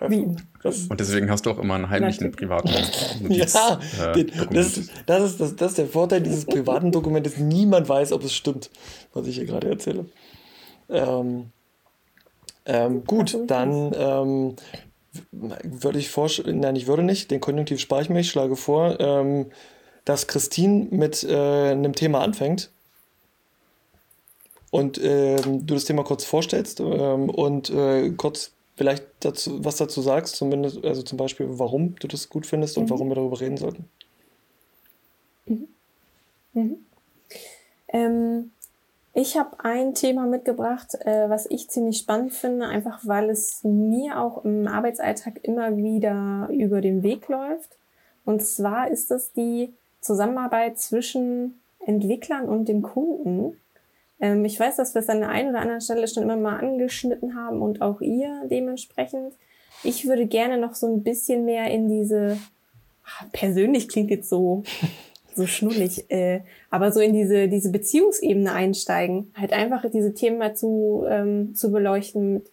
Wie? 0.08 0.36
Das 0.64 0.88
und 0.88 1.00
deswegen 1.00 1.30
hast 1.30 1.46
du 1.46 1.52
auch 1.52 1.60
immer 1.60 1.76
einen 1.76 1.90
heimlichen 1.90 2.32
privaten 2.32 2.70
Notiz, 3.22 3.54
Ja, 3.54 3.80
äh, 4.14 4.26
das, 4.52 4.78
ist, 4.78 4.92
das, 5.06 5.24
ist, 5.24 5.42
das, 5.42 5.56
das 5.56 5.72
ist 5.72 5.78
der 5.78 5.88
Vorteil 5.88 6.22
dieses 6.22 6.46
privaten 6.46 6.92
Dokumentes. 6.92 7.38
Niemand 7.38 7.90
weiß, 7.90 8.14
ob 8.14 8.24
es 8.24 8.34
stimmt, 8.34 8.70
was 9.14 9.28
ich 9.28 9.36
hier 9.36 9.46
gerade 9.46 9.70
erzähle. 9.70 10.06
Ähm, 10.90 11.52
ähm, 12.66 13.04
gut, 13.06 13.38
dann 13.48 13.94
ähm, 13.98 14.56
würde 15.32 16.00
ich 16.00 16.10
vorschlagen, 16.10 16.60
nein, 16.60 16.76
ich 16.76 16.88
würde 16.88 17.04
nicht, 17.04 17.32
den 17.32 17.42
Konjunktiv 17.42 17.80
spare 17.80 18.02
ich 18.02 18.10
mir, 18.10 18.20
ich 18.20 18.30
schlage 18.30 18.56
vor, 18.56 19.00
ähm, 19.00 19.48
dass 20.06 20.28
Christine 20.28 20.88
mit 20.92 21.24
äh, 21.24 21.72
einem 21.72 21.94
Thema 21.94 22.22
anfängt. 22.22 22.70
Und 24.72 25.00
ähm, 25.04 25.66
du 25.66 25.74
das 25.74 25.86
Thema 25.86 26.04
kurz 26.04 26.26
vorstellst 26.26 26.80
ähm, 26.80 27.30
und 27.30 27.72
äh, 27.72 28.12
kurz 28.12 28.52
vielleicht 28.80 29.06
dazu, 29.20 29.64
was 29.66 29.76
dazu 29.76 30.02
sagst, 30.02 30.38
zumindest, 30.38 30.86
also 30.86 31.02
zum 31.02 31.18
Beispiel, 31.18 31.48
warum 31.50 31.96
du 31.96 32.08
das 32.08 32.30
gut 32.30 32.46
findest 32.46 32.78
und 32.78 32.86
mhm. 32.86 32.90
warum 32.92 33.10
wir 33.10 33.16
darüber 33.16 33.42
reden 33.42 33.58
sollten. 33.58 33.90
Mhm. 35.46 35.68
Mhm. 36.54 36.78
Ähm, 37.90 38.52
ich 39.14 39.38
habe 39.38 39.60
ein 39.60 39.96
Thema 39.96 40.26
mitgebracht, 40.28 40.96
äh, 41.02 41.30
was 41.30 41.46
ich 41.50 41.70
ziemlich 41.70 41.98
spannend 41.98 42.32
finde, 42.32 42.68
einfach 42.68 43.02
weil 43.04 43.30
es 43.30 43.66
mir 43.66 44.18
auch 44.18 44.46
im 44.46 44.66
Arbeitsalltag 44.66 45.44
immer 45.44 45.76
wieder 45.76 46.48
über 46.50 46.80
den 46.80 47.04
Weg 47.04 47.28
läuft. 47.28 47.78
Und 48.24 48.42
zwar 48.42 48.90
ist 48.90 49.12
es 49.12 49.34
die 49.34 49.74
Zusammenarbeit 50.00 50.80
zwischen 50.80 51.60
Entwicklern 51.80 52.48
und 52.48 52.70
dem 52.70 52.82
Kunden. 52.82 53.58
Ähm, 54.20 54.46
ich 54.46 54.60
weiß, 54.60 54.76
dass 54.76 54.94
wir 54.94 55.02
es 55.02 55.10
an 55.10 55.20
der 55.20 55.30
einen 55.30 55.50
oder 55.50 55.62
anderen 55.62 55.82
Stelle 55.82 56.08
schon 56.08 56.24
immer 56.24 56.38
mal 56.38 56.58
angeschnitten 56.58 57.36
haben 57.36 57.62
und 57.62 57.82
auch 57.82 58.02
ihr 58.02 58.42
dementsprechend. 58.50 59.34
Ich 59.84 60.08
würde 60.08 60.26
gerne 60.26 60.58
noch 60.58 60.76
so 60.76 60.88
ein 60.88 61.04
bisschen 61.04 61.46
mehr 61.46 61.72
in 61.72 61.88
diese, 61.88 62.38
persönlich 63.32 63.88
klingt 63.88 64.10
jetzt 64.10 64.30
so, 64.30 64.64
so 65.36 65.46
schnullig, 65.46 66.10
äh, 66.12 66.42
aber 66.70 66.92
so 66.92 67.00
in 67.00 67.14
diese, 67.14 67.48
diese 67.48 67.72
Beziehungsebene 67.72 68.52
einsteigen. 68.52 69.32
Halt 69.36 69.54
einfach 69.54 69.90
diese 69.90 70.14
Themen 70.14 70.38
mal 70.38 70.56
zu, 70.56 71.06
ähm, 71.08 71.56
zu 71.56 71.72
beleuchten. 71.72 72.44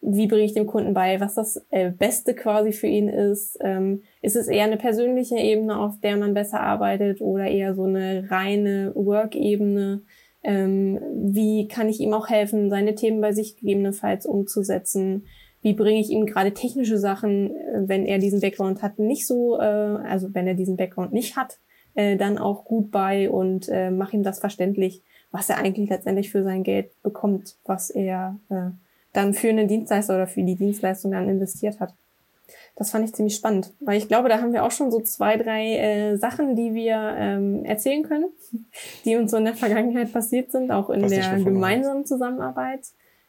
Wie 0.00 0.26
bringe 0.26 0.44
ich 0.44 0.54
dem 0.54 0.66
Kunden 0.66 0.94
bei, 0.94 1.20
was 1.20 1.34
das 1.34 1.64
äh, 1.70 1.90
Beste 1.90 2.34
quasi 2.34 2.72
für 2.72 2.88
ihn 2.88 3.08
ist? 3.08 3.56
Ähm, 3.60 4.02
ist 4.20 4.34
es 4.34 4.48
eher 4.48 4.64
eine 4.64 4.76
persönliche 4.76 5.36
Ebene, 5.36 5.78
auf 5.78 6.00
der 6.02 6.16
man 6.16 6.34
besser 6.34 6.60
arbeitet 6.60 7.20
oder 7.20 7.46
eher 7.46 7.76
so 7.76 7.84
eine 7.84 8.28
reine 8.28 8.90
Work-Ebene? 8.96 10.02
Ähm, 10.44 10.98
wie 11.14 11.68
kann 11.68 11.88
ich 11.88 12.00
ihm 12.00 12.12
auch 12.12 12.28
helfen, 12.28 12.70
seine 12.70 12.94
Themen 12.94 13.20
bei 13.20 13.32
sich 13.32 13.56
gegebenenfalls 13.56 14.26
umzusetzen? 14.26 15.26
Wie 15.60 15.74
bringe 15.74 16.00
ich 16.00 16.10
ihm 16.10 16.26
gerade 16.26 16.52
technische 16.52 16.98
Sachen, 16.98 17.54
äh, 17.54 17.82
wenn 17.86 18.04
er 18.04 18.18
diesen 18.18 18.40
Background 18.40 18.82
hat, 18.82 18.98
nicht 18.98 19.26
so, 19.26 19.58
äh, 19.58 19.62
also 19.62 20.34
wenn 20.34 20.46
er 20.46 20.54
diesen 20.54 20.76
Background 20.76 21.12
nicht 21.12 21.36
hat, 21.36 21.60
äh, 21.94 22.16
dann 22.16 22.38
auch 22.38 22.64
gut 22.64 22.90
bei 22.90 23.30
und 23.30 23.68
äh, 23.68 23.90
mache 23.90 24.16
ihm 24.16 24.22
das 24.22 24.40
verständlich, 24.40 25.02
was 25.30 25.48
er 25.48 25.58
eigentlich 25.58 25.88
letztendlich 25.90 26.30
für 26.30 26.42
sein 26.42 26.62
Geld 26.62 26.90
bekommt, 27.02 27.56
was 27.64 27.90
er 27.90 28.38
äh, 28.48 28.70
dann 29.12 29.34
für 29.34 29.48
einen 29.48 29.68
Dienstleister 29.68 30.14
oder 30.14 30.26
für 30.26 30.42
die 30.42 30.56
Dienstleistung 30.56 31.12
dann 31.12 31.28
investiert 31.28 31.80
hat. 31.80 31.94
Das 32.76 32.90
fand 32.90 33.04
ich 33.04 33.14
ziemlich 33.14 33.36
spannend, 33.36 33.72
weil 33.80 33.98
ich 33.98 34.08
glaube, 34.08 34.30
da 34.30 34.40
haben 34.40 34.52
wir 34.52 34.64
auch 34.64 34.70
schon 34.70 34.90
so 34.90 35.00
zwei, 35.00 35.36
drei 35.36 35.76
äh, 35.76 36.16
Sachen, 36.16 36.56
die 36.56 36.72
wir 36.72 37.14
ähm, 37.18 37.64
erzählen 37.64 38.02
können, 38.02 38.26
die 39.04 39.16
uns 39.16 39.30
so 39.30 39.36
in 39.36 39.44
der 39.44 39.54
Vergangenheit 39.54 40.12
passiert 40.12 40.50
sind, 40.50 40.70
auch 40.70 40.88
in 40.90 41.06
der 41.06 41.38
gemeinsamen 41.38 42.06
Zusammenarbeit. 42.06 42.80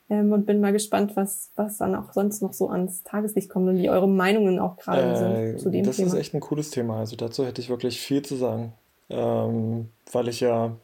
Ähm, 0.09 0.31
und 0.31 0.45
bin 0.45 0.59
mal 0.59 0.73
gespannt, 0.73 1.15
was, 1.15 1.49
was 1.55 1.77
dann 1.77 1.95
auch 1.95 2.11
sonst 2.13 2.41
noch 2.41 2.53
so 2.53 2.69
ans 2.69 3.03
Tageslicht 3.03 3.49
kommt 3.49 3.69
und 3.69 3.77
wie 3.77 3.89
eure 3.89 4.07
Meinungen 4.07 4.59
auch 4.59 4.77
gerade 4.77 5.01
äh, 5.01 5.15
sind 5.15 5.59
zu 5.59 5.69
dem 5.69 5.85
das 5.85 5.95
Thema. 5.95 6.07
Das 6.07 6.13
ist 6.13 6.19
echt 6.19 6.33
ein 6.33 6.41
cooles 6.41 6.71
Thema. 6.71 6.99
Also 6.99 7.15
dazu 7.15 7.45
hätte 7.45 7.61
ich 7.61 7.69
wirklich 7.69 7.99
viel 8.01 8.21
zu 8.21 8.35
sagen. 8.35 8.73
Ähm, 9.09 9.89
weil 10.11 10.27
ich 10.27 10.39
ja 10.39 10.75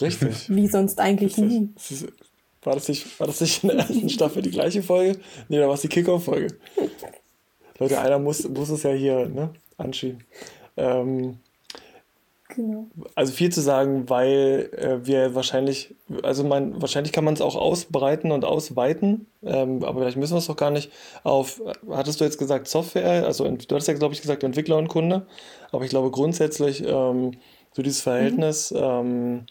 richtig. 0.00 0.48
Wie 0.54 0.66
sonst 0.66 0.98
eigentlich 1.00 1.36
nie. 1.36 1.70
War 2.62 2.74
das, 2.74 2.88
nicht, 2.88 3.18
war 3.18 3.26
das 3.26 3.40
nicht 3.40 3.62
in 3.62 3.70
der 3.70 3.78
ersten 3.78 4.08
Staffel 4.08 4.42
die 4.42 4.50
gleiche 4.50 4.82
Folge? 4.82 5.18
Nee, 5.48 5.58
da 5.58 5.66
war 5.66 5.74
es 5.74 5.80
die 5.80 5.88
Kickoff-Folge. 5.88 6.56
Leute, 7.80 8.00
einer 8.00 8.18
muss, 8.18 8.48
muss 8.48 8.68
es 8.68 8.82
ja 8.82 8.90
hier 8.90 9.28
ne, 9.28 9.50
anschieben. 9.78 10.22
Ähm, 10.76 11.38
genau. 12.54 12.86
Also 13.14 13.32
viel 13.32 13.50
zu 13.50 13.62
sagen, 13.62 14.08
weil 14.08 14.70
äh, 14.76 15.06
wir 15.06 15.34
wahrscheinlich, 15.34 15.94
also 16.22 16.44
man, 16.44 16.80
wahrscheinlich 16.80 17.12
kann 17.12 17.24
man 17.24 17.34
es 17.34 17.40
auch 17.40 17.56
ausbreiten 17.56 18.32
und 18.32 18.44
ausweiten, 18.44 19.26
ähm, 19.42 19.82
aber 19.82 20.00
vielleicht 20.00 20.18
müssen 20.18 20.34
wir 20.34 20.38
es 20.38 20.46
doch 20.46 20.56
gar 20.56 20.70
nicht 20.70 20.92
auf, 21.24 21.62
hattest 21.90 22.20
du 22.20 22.24
jetzt 22.24 22.38
gesagt 22.38 22.68
Software, 22.68 23.26
also 23.26 23.44
du 23.44 23.74
hattest 23.74 23.88
ja, 23.88 23.94
glaube 23.94 24.14
ich, 24.14 24.20
gesagt 24.20 24.44
Entwickler 24.44 24.76
und 24.76 24.88
Kunde, 24.88 25.26
aber 25.72 25.84
ich 25.84 25.90
glaube 25.90 26.10
grundsätzlich 26.10 26.84
ähm, 26.86 27.32
so 27.72 27.82
dieses 27.82 28.02
Verhältnis 28.02 28.72
mhm. 28.72 28.78
ähm, 28.78 29.46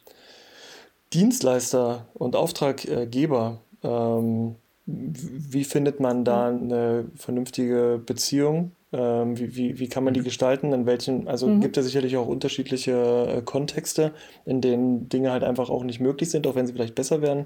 Dienstleister 1.13 2.05
und 2.13 2.35
Auftraggeber, 2.35 3.59
ähm, 3.83 4.55
wie 4.91 5.63
findet 5.63 5.99
man 5.99 6.25
da 6.25 6.51
mhm. 6.51 6.63
eine 6.63 7.05
vernünftige 7.15 8.01
Beziehung? 8.05 8.71
Ähm, 8.91 9.37
wie, 9.37 9.55
wie, 9.55 9.79
wie 9.79 9.87
kann 9.87 10.03
man 10.03 10.13
die 10.13 10.21
mhm. 10.21 10.25
gestalten? 10.25 10.73
In 10.73 10.85
welchen, 10.85 11.27
also 11.27 11.47
mhm. 11.47 11.61
gibt 11.61 11.77
es 11.77 11.85
sicherlich 11.85 12.17
auch 12.17 12.27
unterschiedliche 12.27 13.27
äh, 13.37 13.41
Kontexte, 13.41 14.13
in 14.45 14.61
denen 14.61 15.09
Dinge 15.09 15.31
halt 15.31 15.43
einfach 15.43 15.69
auch 15.69 15.83
nicht 15.83 15.99
möglich 15.99 16.31
sind, 16.31 16.47
auch 16.47 16.55
wenn 16.55 16.65
sie 16.65 16.73
vielleicht 16.73 16.95
besser 16.95 17.21
werden. 17.21 17.45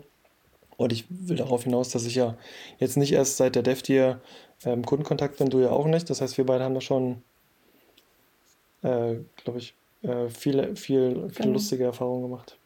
Und 0.78 0.92
ich 0.92 1.06
will 1.10 1.38
darauf 1.38 1.66
hinaus, 1.66 1.90
dass 1.90 2.06
ich 2.06 2.16
ja 2.16 2.36
jetzt 2.80 2.98
nicht 2.98 3.14
erst 3.14 3.38
seit 3.38 3.56
der 3.56 3.64
DevTier 3.64 4.22
ähm, 4.66 4.86
Kundenkontakt 4.86 5.38
bin, 5.38 5.50
du 5.50 5.60
ja 5.60 5.70
auch 5.70 5.86
nicht. 5.86 6.10
Das 6.10 6.22
heißt, 6.22 6.38
wir 6.38 6.46
beide 6.46 6.64
haben 6.64 6.74
da 6.74 6.82
schon, 6.82 7.22
äh, 8.82 9.16
glaube 9.44 9.60
ich, 9.60 9.76
äh, 10.02 10.30
viele, 10.30 10.76
viel, 10.76 11.30
viel 11.30 11.44
genau. 11.44 11.54
lustige 11.54 11.84
Erfahrungen 11.84 12.24
gemacht. 12.24 12.58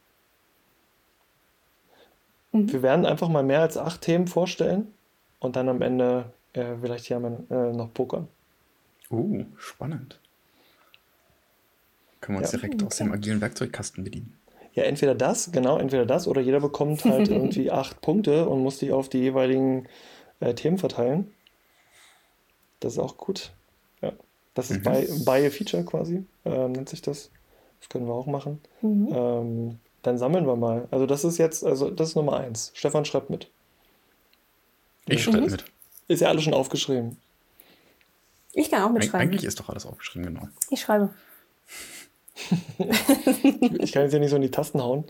Mhm. 2.52 2.72
Wir 2.72 2.82
werden 2.82 3.06
einfach 3.06 3.30
mal 3.30 3.44
mehr 3.44 3.62
als 3.62 3.78
acht 3.78 4.02
Themen 4.02 4.28
vorstellen 4.28 4.94
und 5.40 5.56
dann 5.56 5.70
am 5.70 5.82
Ende 5.82 6.32
äh, 6.54 6.76
vielleicht 6.82 7.06
hier 7.06 7.20
mal, 7.20 7.38
äh, 7.50 7.74
noch 7.74 7.94
pokern. 7.94 8.28
Uh, 9.10 9.46
spannend. 9.58 10.20
Können 12.20 12.38
wir 12.38 12.42
uns 12.42 12.52
ja. 12.52 12.60
direkt 12.60 12.84
aus 12.84 12.98
dem 12.98 13.12
agilen 13.12 13.40
Werkzeugkasten 13.40 14.04
bedienen. 14.04 14.38
Ja, 14.74 14.84
entweder 14.84 15.16
das, 15.16 15.52
genau, 15.52 15.78
entweder 15.78 16.06
das 16.06 16.28
oder 16.28 16.42
jeder 16.42 16.60
bekommt 16.60 17.04
halt 17.06 17.28
irgendwie 17.30 17.72
acht 17.72 18.02
Punkte 18.02 18.48
und 18.48 18.64
muss 18.64 18.80
die 18.80 18.92
auf 18.92 19.10
die 19.10 19.20
jeweiligen 19.20 19.88
äh, 20.40 20.54
Themen 20.54 20.78
verteilen. 20.78 21.32
Das 22.80 22.94
ist 22.94 23.00
auch 23.00 23.18
gut. 23.18 23.54
Ja. 24.02 24.14
Das 24.54 24.70
ist 24.70 24.80
mhm. 24.80 24.84
bei, 24.84 25.08
bei 25.26 25.50
Feature 25.52 25.84
quasi, 25.84 26.26
äh, 26.46 26.68
nennt 26.68 26.90
sich 26.90 27.02
das. 27.02 27.32
Das 27.80 27.90
können 27.90 28.08
wir 28.08 28.14
auch 28.14 28.28
machen. 28.28 28.60
Mhm. 28.82 29.10
Ähm, 29.12 29.80
dann 30.08 30.18
sammeln 30.18 30.48
wir 30.48 30.56
mal. 30.56 30.88
Also 30.90 31.06
das 31.06 31.24
ist 31.24 31.38
jetzt, 31.38 31.64
also 31.64 31.90
das 31.92 32.10
ist 32.10 32.16
Nummer 32.16 32.38
eins. 32.38 32.72
Stefan 32.74 33.06
schreibt 33.06 33.30
mit. 33.30 33.50
Ich 35.06 35.24
schreibe 35.24 35.42
mhm. 35.42 35.52
mit. 35.52 35.66
Ist 36.08 36.22
ja 36.22 36.30
alles 36.30 36.44
schon 36.44 36.54
aufgeschrieben. 36.54 37.18
Ich 38.54 38.72
kann 38.72 38.82
auch 38.84 38.92
mitschreiben. 38.92 39.20
Eigentlich 39.20 39.44
ist 39.44 39.60
doch 39.60 39.70
alles 39.70 39.86
aufgeschrieben, 39.86 40.34
genau. 40.34 40.48
Ich 40.70 40.82
schreibe. 40.82 41.14
ich 43.80 43.92
kann 43.92 44.04
jetzt 44.04 44.14
ja 44.14 44.20
nicht 44.20 44.30
so 44.30 44.38
in 44.38 44.42
die 44.42 44.52
Tasten 44.52 44.82
hauen. 44.82 45.04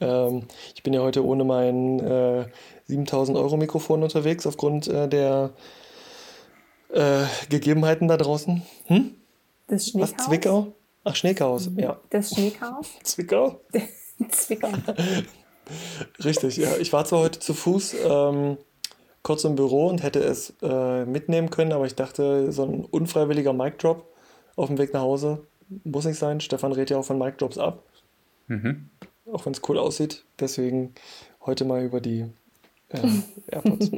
Ähm, 0.00 0.46
ich 0.74 0.82
bin 0.82 0.92
ja 0.92 1.00
heute 1.00 1.24
ohne 1.24 1.44
mein 1.44 2.00
äh, 2.00 2.46
7000 2.86 3.38
Euro 3.38 3.56
Mikrofon 3.56 4.02
unterwegs 4.02 4.46
aufgrund 4.46 4.88
äh, 4.88 5.08
der 5.08 5.50
äh, 6.92 7.24
Gegebenheiten 7.48 8.08
da 8.08 8.16
draußen. 8.16 8.62
Hm? 8.86 9.14
Das 9.68 9.88
Schneechaos? 9.88 10.14
Was, 10.18 10.26
Zwickau? 10.26 10.72
Ach, 11.04 11.16
Schneechaos, 11.16 11.70
ja. 11.76 11.98
Das 12.10 12.30
Schneechaos? 12.30 12.88
Zwickau? 13.02 13.60
Zwickau. 14.30 14.72
Richtig, 16.24 16.56
ja. 16.56 16.76
Ich 16.78 16.92
war 16.92 17.04
zwar 17.04 17.20
heute 17.20 17.38
zu 17.38 17.54
Fuß 17.54 17.96
ähm, 18.04 18.58
kurz 19.22 19.44
im 19.44 19.54
Büro 19.54 19.88
und 19.88 20.02
hätte 20.02 20.20
es 20.20 20.54
äh, 20.62 21.04
mitnehmen 21.04 21.50
können, 21.50 21.72
aber 21.72 21.86
ich 21.86 21.94
dachte, 21.94 22.52
so 22.52 22.64
ein 22.64 22.84
unfreiwilliger 22.84 23.52
Mic 23.52 23.78
Drop 23.78 24.06
auf 24.56 24.68
dem 24.68 24.78
Weg 24.78 24.92
nach 24.92 25.02
Hause 25.02 25.46
muss 25.84 26.04
nicht 26.04 26.18
sein. 26.18 26.40
Stefan 26.40 26.72
redet 26.72 26.90
ja 26.90 26.98
auch 26.98 27.04
von 27.04 27.18
Mic 27.18 27.36
Drops 27.38 27.58
ab. 27.58 27.82
Mhm. 28.48 28.88
Auch 29.32 29.46
wenn 29.46 29.52
es 29.52 29.62
cool 29.68 29.78
aussieht. 29.78 30.24
Deswegen 30.38 30.94
heute 31.44 31.64
mal 31.64 31.84
über 31.84 32.00
die 32.00 32.26
äh, 32.90 33.00
AirPods. 33.48 33.90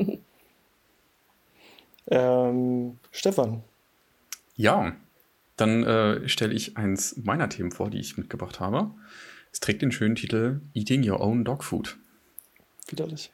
ähm, 2.11 2.99
Stefan. 3.11 3.63
Ja, 4.57 4.95
dann 5.57 5.85
äh, 5.85 6.29
stelle 6.29 6.55
ich 6.55 6.77
eins 6.77 7.17
meiner 7.17 7.49
Themen 7.49 7.73
vor, 7.73 7.91
die 7.91 8.01
ich 8.01 8.17
mitgebracht 8.19 8.61
habe. 8.61 8.91
Es 9.55 9.61
trägt 9.61 9.83
den 9.83 9.93
schönen 9.93 10.17
Titel 10.17 10.61
Eating 10.75 11.09
Your 11.09 11.21
Own 11.21 11.45
Dog 11.45 11.63
Food. 11.63 11.97
Widerlich. 12.89 13.31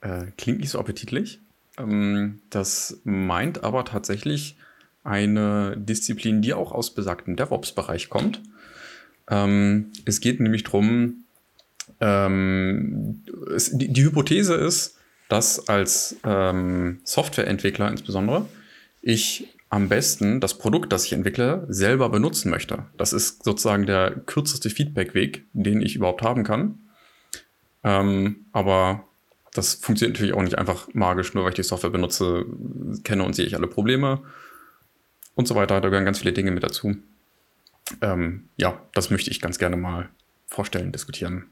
Äh, 0.00 0.26
klingt 0.36 0.60
nicht 0.60 0.70
so 0.70 0.78
appetitlich. 0.78 1.40
Ähm, 1.76 2.40
das 2.50 3.00
meint 3.02 3.64
aber 3.64 3.84
tatsächlich 3.84 4.56
eine 5.02 5.76
Disziplin, 5.76 6.40
die 6.40 6.54
auch 6.54 6.70
aus 6.70 6.94
besagten 6.94 7.34
DevOps-Bereich 7.34 8.10
kommt. 8.10 8.40
Ähm, 9.28 9.90
es 10.04 10.20
geht 10.20 10.38
nämlich 10.38 10.62
darum, 10.62 11.24
ähm, 11.98 13.24
die, 13.72 13.88
die, 13.92 14.04
Hypothese 14.04 14.54
ist, 14.54 14.98
dass 15.28 15.68
als 15.68 16.14
ähm, 16.22 17.00
Softwareentwickler 17.02 17.90
insbesondere 17.90 18.48
ich 19.00 19.51
am 19.72 19.88
besten 19.88 20.38
das 20.38 20.58
Produkt, 20.58 20.92
das 20.92 21.06
ich 21.06 21.14
entwickle, 21.14 21.64
selber 21.66 22.10
benutzen 22.10 22.50
möchte. 22.50 22.84
Das 22.98 23.14
ist 23.14 23.42
sozusagen 23.42 23.86
der 23.86 24.10
kürzeste 24.10 24.68
Feedbackweg, 24.68 25.46
den 25.54 25.80
ich 25.80 25.96
überhaupt 25.96 26.20
haben 26.20 26.44
kann. 26.44 26.78
Ähm, 27.82 28.44
aber 28.52 29.04
das 29.54 29.72
funktioniert 29.72 30.16
natürlich 30.16 30.34
auch 30.34 30.42
nicht 30.42 30.58
einfach 30.58 30.88
magisch, 30.92 31.32
nur 31.32 31.44
weil 31.44 31.52
ich 31.52 31.56
die 31.56 31.62
Software 31.62 31.88
benutze, 31.88 32.44
kenne 33.02 33.24
und 33.24 33.34
sehe 33.34 33.46
ich 33.46 33.56
alle 33.56 33.66
Probleme 33.66 34.20
und 35.36 35.48
so 35.48 35.54
weiter. 35.54 35.80
Da 35.80 35.88
gehören 35.88 36.04
ganz 36.04 36.18
viele 36.18 36.34
Dinge 36.34 36.50
mit 36.50 36.62
dazu. 36.62 36.94
Ähm, 38.02 38.50
ja, 38.58 38.78
das 38.92 39.08
möchte 39.08 39.30
ich 39.30 39.40
ganz 39.40 39.58
gerne 39.58 39.76
mal 39.76 40.10
vorstellen, 40.48 40.92
diskutieren, 40.92 41.46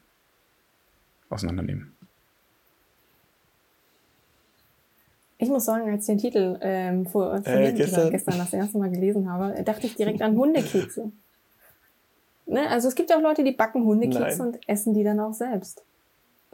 auseinandernehmen. 1.30 1.96
Ich 5.42 5.48
muss 5.48 5.64
sagen, 5.64 5.90
als 5.90 6.02
ich 6.02 6.06
den 6.06 6.18
Titel 6.18 6.58
ähm, 6.60 7.06
vor, 7.06 7.42
vor 7.42 7.54
äh, 7.54 7.72
gestern. 7.72 8.10
gestern 8.10 8.38
das 8.38 8.52
erste 8.52 8.76
Mal 8.76 8.90
gelesen 8.90 9.30
habe, 9.30 9.62
dachte 9.64 9.86
ich 9.86 9.96
direkt 9.96 10.20
an 10.20 10.36
Hundekekse. 10.36 11.10
Ne? 12.46 12.68
Also 12.68 12.88
es 12.88 12.94
gibt 12.94 13.12
auch 13.12 13.20
Leute, 13.20 13.42
die 13.44 13.52
backen 13.52 13.84
Hundekekse 13.84 14.20
Nein. 14.20 14.40
und 14.40 14.58
essen 14.68 14.92
die 14.92 15.04
dann 15.04 15.20
auch 15.20 15.32
selbst. 15.32 15.82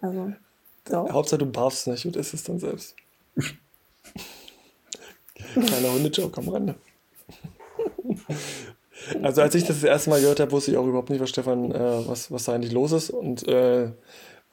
Also, 0.00 0.32
so. 0.86 1.10
Hauptsache 1.10 1.38
du 1.38 1.46
barfst 1.46 1.88
nicht 1.88 2.04
und 2.04 2.16
isst 2.16 2.34
es 2.34 2.44
dann 2.44 2.58
selbst. 2.58 2.94
Kleiner 5.54 5.92
Hundejoke 5.92 6.38
am 6.38 6.48
Rande. 6.48 6.74
Also 9.22 9.42
als 9.42 9.54
ich 9.54 9.64
das 9.64 9.80
das 9.80 9.88
erste 9.88 10.10
Mal 10.10 10.20
gehört 10.20 10.40
habe, 10.40 10.52
wusste 10.52 10.70
ich 10.70 10.76
auch 10.76 10.86
überhaupt 10.86 11.10
nicht, 11.10 11.20
was 11.20 11.30
Stefan, 11.30 11.70
äh, 11.72 12.06
was, 12.06 12.30
was 12.30 12.44
da 12.44 12.52
eigentlich 12.52 12.72
los 12.72 12.92
ist. 12.92 13.10
Und 13.10 13.46
äh, 13.48 13.90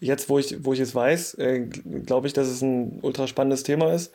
jetzt, 0.03 0.29
wo 0.29 0.39
ich, 0.39 0.63
wo 0.63 0.73
ich 0.73 0.79
es 0.79 0.93
weiß, 0.93 1.35
äh, 1.35 1.67
glaube 2.05 2.27
ich, 2.27 2.33
dass 2.33 2.47
es 2.47 2.61
ein 2.61 2.99
ultra 3.01 3.27
spannendes 3.27 3.63
Thema 3.63 3.93
ist. 3.93 4.13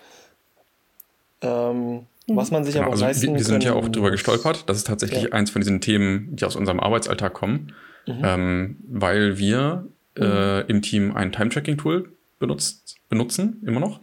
Ähm, 1.41 1.93
mhm. 1.93 2.07
Was 2.27 2.51
man 2.51 2.65
sich 2.65 2.75
genau, 2.75 2.87
aber 2.87 2.93
also 2.93 3.05
leisten 3.05 3.29
Wir, 3.29 3.35
wir 3.37 3.45
sind 3.45 3.65
ja 3.65 3.75
auch 3.75 3.89
drüber 3.89 4.11
gestolpert. 4.11 4.65
Das 4.69 4.77
ist 4.77 4.87
tatsächlich 4.87 5.25
ja. 5.25 5.33
eins 5.33 5.51
von 5.51 5.61
diesen 5.61 5.81
Themen, 5.81 6.37
die 6.37 6.45
aus 6.45 6.57
unserem 6.57 6.81
Arbeitsalltag 6.81 7.35
kommen, 7.35 7.75
mhm. 8.07 8.23
ähm, 8.25 8.77
weil 8.89 9.39
wir 9.39 9.87
äh, 10.17 10.63
mhm. 10.63 10.65
im 10.69 10.83
Team 10.83 11.17
ein 11.17 11.33
Time-Tracking-Tool 11.33 12.11
benutzt, 12.39 12.97
benutzen, 13.09 13.63
immer 13.67 13.81
noch. 13.81 14.01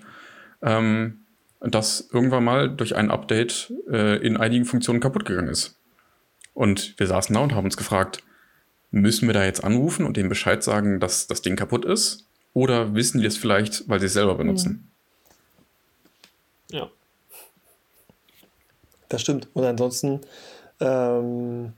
Ähm, 0.61 1.19
das 1.61 2.09
irgendwann 2.11 2.43
mal 2.43 2.69
durch 2.69 2.95
ein 2.95 3.09
Update 3.09 3.73
äh, 3.89 4.17
in 4.25 4.37
einigen 4.37 4.65
Funktionen 4.65 4.99
kaputt 4.99 5.25
gegangen 5.25 5.47
ist. 5.47 5.77
Und 6.53 6.97
wir 6.97 7.07
saßen 7.07 7.33
da 7.33 7.41
und 7.41 7.53
haben 7.53 7.65
uns 7.65 7.77
gefragt, 7.77 8.23
Müssen 8.91 9.27
wir 9.27 9.33
da 9.33 9.43
jetzt 9.43 9.63
anrufen 9.63 10.05
und 10.05 10.17
dem 10.17 10.29
Bescheid 10.29 10.63
sagen, 10.63 10.99
dass 10.99 11.27
das 11.27 11.41
Ding 11.41 11.55
kaputt 11.55 11.85
ist? 11.85 12.25
Oder 12.53 12.95
wissen 12.95 13.19
die 13.19 13.27
es 13.27 13.37
vielleicht, 13.37 13.87
weil 13.89 13.99
sie 13.99 14.05
es 14.05 14.13
selber 14.13 14.35
benutzen? 14.35 14.89
Ja. 16.71 16.89
Das 19.09 19.21
stimmt. 19.21 19.49
Und 19.53 19.65
ansonsten, 19.65 20.21
ähm, 20.79 21.73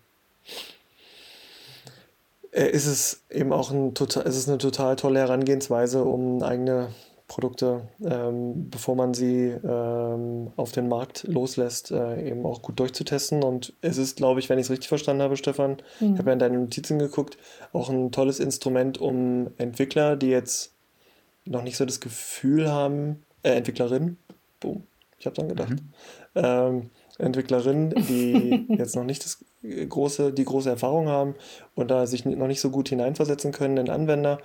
äh, 2.51 2.69
ist 2.69 2.85
es 2.85 3.23
eben 3.29 3.51
auch 3.53 3.71
ein 3.71 3.93
total, 3.93 4.23
ist 4.23 4.35
es 4.35 4.47
eine 4.47 4.57
total 4.57 4.95
tolle 4.95 5.19
Herangehensweise, 5.19 6.03
um 6.03 6.41
eigene 6.43 6.89
Produkte, 7.27 7.89
ähm, 8.05 8.69
bevor 8.69 8.95
man 8.95 9.13
sie 9.13 9.47
ähm, 9.49 10.51
auf 10.55 10.71
den 10.71 10.87
Markt 10.87 11.23
loslässt, 11.23 11.91
äh, 11.91 12.29
eben 12.29 12.45
auch 12.45 12.61
gut 12.61 12.79
durchzutesten. 12.79 13.43
Und 13.43 13.73
es 13.81 13.97
ist, 13.97 14.15
glaube 14.15 14.39
ich, 14.39 14.49
wenn 14.49 14.59
ich 14.59 14.67
es 14.67 14.71
richtig 14.71 14.87
verstanden 14.87 15.21
habe, 15.21 15.35
Stefan, 15.35 15.77
mhm. 15.99 16.13
ich 16.13 16.19
habe 16.19 16.29
ja 16.29 16.33
in 16.33 16.39
deine 16.39 16.57
Notizen 16.57 16.99
geguckt, 16.99 17.37
auch 17.73 17.89
ein 17.89 18.11
tolles 18.11 18.39
Instrument, 18.39 18.97
um 18.99 19.49
Entwickler, 19.57 20.15
die 20.15 20.29
jetzt 20.29 20.73
noch 21.45 21.63
nicht 21.63 21.75
so 21.75 21.85
das 21.85 21.99
Gefühl 21.99 22.71
haben, 22.71 23.23
äh, 23.43 23.51
Entwicklerinnen, 23.51 24.17
boom, 24.61 24.83
ich 25.19 25.25
habe 25.25 25.35
dann 25.35 25.49
gedacht, 25.49 25.71
mhm. 25.71 25.91
ähm, 26.35 26.89
Entwicklerinnen, 27.17 27.89
die 28.07 28.67
jetzt 28.77 28.95
noch 28.95 29.03
nicht 29.03 29.25
das 29.25 29.43
große, 29.89 30.31
die 30.31 30.45
große 30.45 30.69
Erfahrung 30.69 31.07
haben 31.07 31.35
und 31.75 31.91
da 31.91 32.05
sich 32.05 32.25
noch 32.25 32.47
nicht 32.47 32.61
so 32.61 32.69
gut 32.69 32.89
hineinversetzen 32.89 33.51
können 33.51 33.77
in 33.77 33.89
Anwender, 33.89 34.39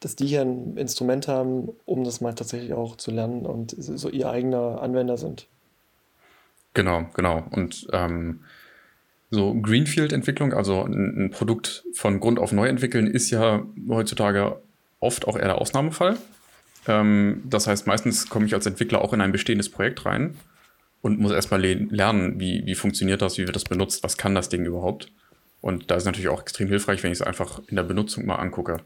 dass 0.00 0.16
die 0.16 0.26
hier 0.26 0.40
ein 0.40 0.76
Instrument 0.76 1.28
haben, 1.28 1.68
um 1.84 2.04
das 2.04 2.20
mal 2.20 2.34
tatsächlich 2.34 2.72
auch 2.72 2.96
zu 2.96 3.10
lernen 3.10 3.44
und 3.44 3.74
so 3.78 4.08
ihr 4.08 4.30
eigener 4.30 4.80
Anwender 4.82 5.18
sind. 5.18 5.46
Genau, 6.72 7.06
genau. 7.14 7.44
Und 7.50 7.86
ähm, 7.92 8.40
so 9.30 9.54
Greenfield-Entwicklung, 9.54 10.54
also 10.54 10.82
ein, 10.82 11.26
ein, 11.26 11.30
Produkt 11.30 11.84
von 11.92 12.18
Grund 12.18 12.38
auf 12.38 12.52
neu 12.52 12.66
entwickeln, 12.68 13.06
ist 13.06 13.30
ja 13.30 13.62
heutzutage 13.88 14.60
oft 15.00 15.28
auch 15.28 15.36
eher 15.36 15.46
der 15.46 15.60
Ausnahmefall. 15.60 16.16
Ähm, 16.88 17.42
das 17.44 17.66
heißt, 17.66 17.86
meistens 17.86 18.28
komme 18.28 18.46
ich 18.46 18.54
als 18.54 18.66
Entwickler 18.66 19.02
auch 19.02 19.12
in 19.12 19.20
ein 19.20 19.32
bestehendes 19.32 19.68
Projekt 19.68 20.06
rein 20.06 20.36
und 21.02 21.20
muss 21.20 21.32
erstmal 21.32 21.60
le 21.60 21.74
lernen, 21.90 22.40
wie, 22.40 22.64
wie 22.64 22.74
funktioniert 22.74 23.20
das, 23.20 23.36
wie 23.36 23.46
wird 23.46 23.56
das 23.56 23.64
benutzt, 23.64 24.02
was 24.02 24.16
kann 24.16 24.34
das 24.34 24.48
Ding 24.48 24.64
überhaupt. 24.64 25.12
Und 25.60 25.90
da 25.90 25.96
ist 25.96 26.06
natürlich 26.06 26.28
auch 26.28 26.40
extrem 26.40 26.68
hilfreich, 26.68 27.02
wenn 27.02 27.12
ich 27.12 27.18
es 27.18 27.26
einfach 27.26 27.60
in 27.68 27.76
der 27.76 27.82
Benutzung 27.82 28.24
mal 28.24 28.36
angucke 28.36 28.80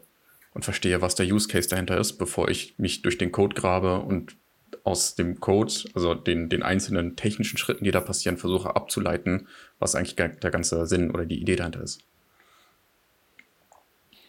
und 0.54 0.64
verstehe, 0.64 1.02
was 1.02 1.16
der 1.16 1.26
Use 1.26 1.48
Case 1.48 1.68
dahinter 1.68 1.98
ist, 1.98 2.14
bevor 2.14 2.48
ich 2.48 2.78
mich 2.78 3.02
durch 3.02 3.18
den 3.18 3.32
Code 3.32 3.54
grabe 3.54 3.98
und 4.00 4.36
aus 4.84 5.14
dem 5.14 5.40
Code, 5.40 5.72
also 5.94 6.14
den, 6.14 6.48
den 6.48 6.62
einzelnen 6.62 7.16
technischen 7.16 7.58
Schritten, 7.58 7.84
die 7.84 7.90
da 7.90 8.00
passieren, 8.00 8.36
versuche 8.36 8.76
abzuleiten, 8.76 9.48
was 9.78 9.94
eigentlich 9.94 10.16
der 10.16 10.50
ganze 10.50 10.86
Sinn 10.86 11.10
oder 11.10 11.26
die 11.26 11.40
Idee 11.40 11.56
dahinter 11.56 11.82
ist. 11.82 12.00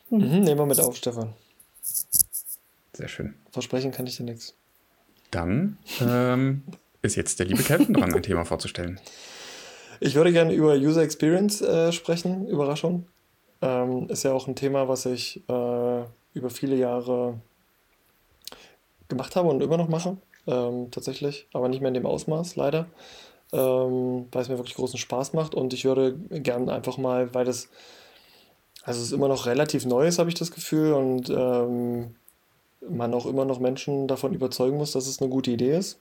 Mhm, 0.10 0.42
nehmen 0.42 0.60
wir 0.60 0.66
mit 0.66 0.80
auf, 0.80 0.96
Stefan. 0.96 1.34
Sehr 2.94 3.08
schön. 3.08 3.36
Versprechen 3.52 3.92
kann 3.92 4.08
ich 4.08 4.18
dir 4.18 4.24
nichts. 4.24 4.56
Dann 5.32 5.78
ähm, 6.00 6.64
ist 7.02 7.16
jetzt 7.16 7.40
der 7.40 7.48
liebe 7.48 7.64
Kevin 7.64 7.94
dran, 7.94 8.14
ein 8.14 8.24
Thema 8.24 8.46
vorzustellen. 8.46 9.00
Ich 10.00 10.16
würde 10.16 10.32
gerne 10.32 10.54
über 10.54 10.76
User 10.76 11.02
Experience 11.02 11.62
äh, 11.62 11.92
sprechen. 11.92 12.48
Überraschung. 12.48 13.08
Ähm, 13.62 14.10
ist 14.10 14.24
ja 14.24 14.34
auch 14.34 14.48
ein 14.48 14.56
Thema, 14.56 14.88
was 14.88 15.06
ich 15.06 15.38
äh, 15.50 16.04
über 16.34 16.50
viele 16.50 16.76
Jahre 16.76 17.40
gemacht 19.08 19.36
habe 19.36 19.50
und 19.50 19.62
immer 19.62 19.78
noch 19.78 19.90
mache. 19.90 20.18
Ähm, 20.48 20.92
tatsächlich, 20.92 21.48
aber 21.54 21.70
nicht 21.70 21.82
mehr 21.82 21.88
in 21.88 21.96
dem 21.96 22.06
Ausmaß, 22.06 22.56
leider. 22.56 22.88
Ähm, 23.52 24.28
weil 24.32 24.42
es 24.42 24.50
mir 24.50 24.58
wirklich 24.58 24.76
großen 24.76 25.00
Spaß 25.00 25.34
macht 25.34 25.56
und 25.56 25.74
ich 25.74 25.86
würde 25.86 26.18
gerne 26.30 26.74
einfach 26.74 26.98
mal, 26.98 27.34
weil 27.34 27.46
das, 27.46 27.70
also 28.84 29.00
es 29.00 29.08
ist 29.08 29.14
immer 29.14 29.28
noch 29.28 29.46
relativ 29.46 29.86
Neues, 29.86 30.20
habe 30.20 30.30
ich 30.30 30.36
das 30.36 30.52
Gefühl, 30.52 30.94
und 30.94 31.30
ähm, 31.30 32.16
man 32.90 33.14
auch 33.14 33.26
immer 33.26 33.46
noch 33.46 33.60
Menschen 33.60 34.08
davon 34.08 34.34
überzeugen 34.34 34.78
muss, 34.78 34.92
dass 34.92 35.08
es 35.08 35.22
eine 35.22 35.30
gute 35.30 35.52
Idee 35.52 35.78
ist. 35.78 36.00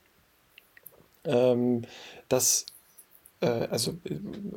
Ähm, 1.23 1.83
dass, 2.29 2.65
äh, 3.41 3.47
also, 3.47 3.93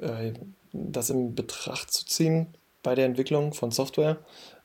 äh, 0.00 0.32
das 0.72 1.10
in 1.10 1.34
Betracht 1.34 1.90
zu 1.92 2.04
ziehen, 2.04 2.48
bei 2.82 2.94
der 2.94 3.06
Entwicklung 3.06 3.52
von 3.52 3.70
Software. 3.70 4.18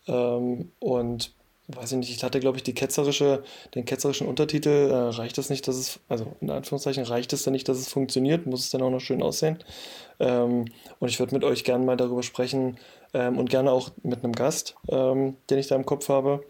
Ähm, 0.08 0.72
und 0.80 1.34
weiß 1.68 1.94
ich 1.94 1.98
nicht, 1.98 2.12
ich 2.12 2.24
hatte, 2.24 2.40
glaube 2.40 2.58
ich, 2.58 2.64
die 2.64 2.74
ketzerische, 2.74 3.44
den 3.74 3.86
ketzerischen 3.86 4.28
Untertitel, 4.28 4.90
äh, 4.92 4.96
reicht 5.16 5.38
es 5.38 5.50
nicht, 5.50 5.68
dass 5.68 5.76
es, 5.76 6.00
also 6.10 6.36
in 6.42 6.50
Anführungszeichen, 6.50 7.04
reicht 7.06 7.32
es 7.34 7.44
dann 7.44 7.54
nicht, 7.54 7.70
dass 7.70 7.78
es 7.78 7.90
funktioniert, 7.90 8.46
muss 8.46 8.62
es 8.62 8.70
dann 8.70 8.82
auch 8.82 8.90
noch 8.90 9.00
schön 9.00 9.24
aussehen. 9.24 9.60
Ähm, 10.20 10.66
und 11.00 11.08
ich 11.08 11.20
würde 11.20 11.34
mit 11.34 11.44
euch 11.44 11.64
gerne 11.64 11.86
mal 11.86 11.98
darüber 11.98 12.24
sprechen 12.24 12.78
ähm, 13.14 13.38
und 13.38 13.50
gerne 13.50 13.72
auch 13.72 13.92
mit 14.04 14.24
einem 14.24 14.34
Gast, 14.34 14.76
ähm, 14.90 15.38
den 15.50 15.58
ich 15.58 15.68
da 15.68 15.76
im 15.76 15.86
Kopf 15.86 16.10
habe. 16.10 16.44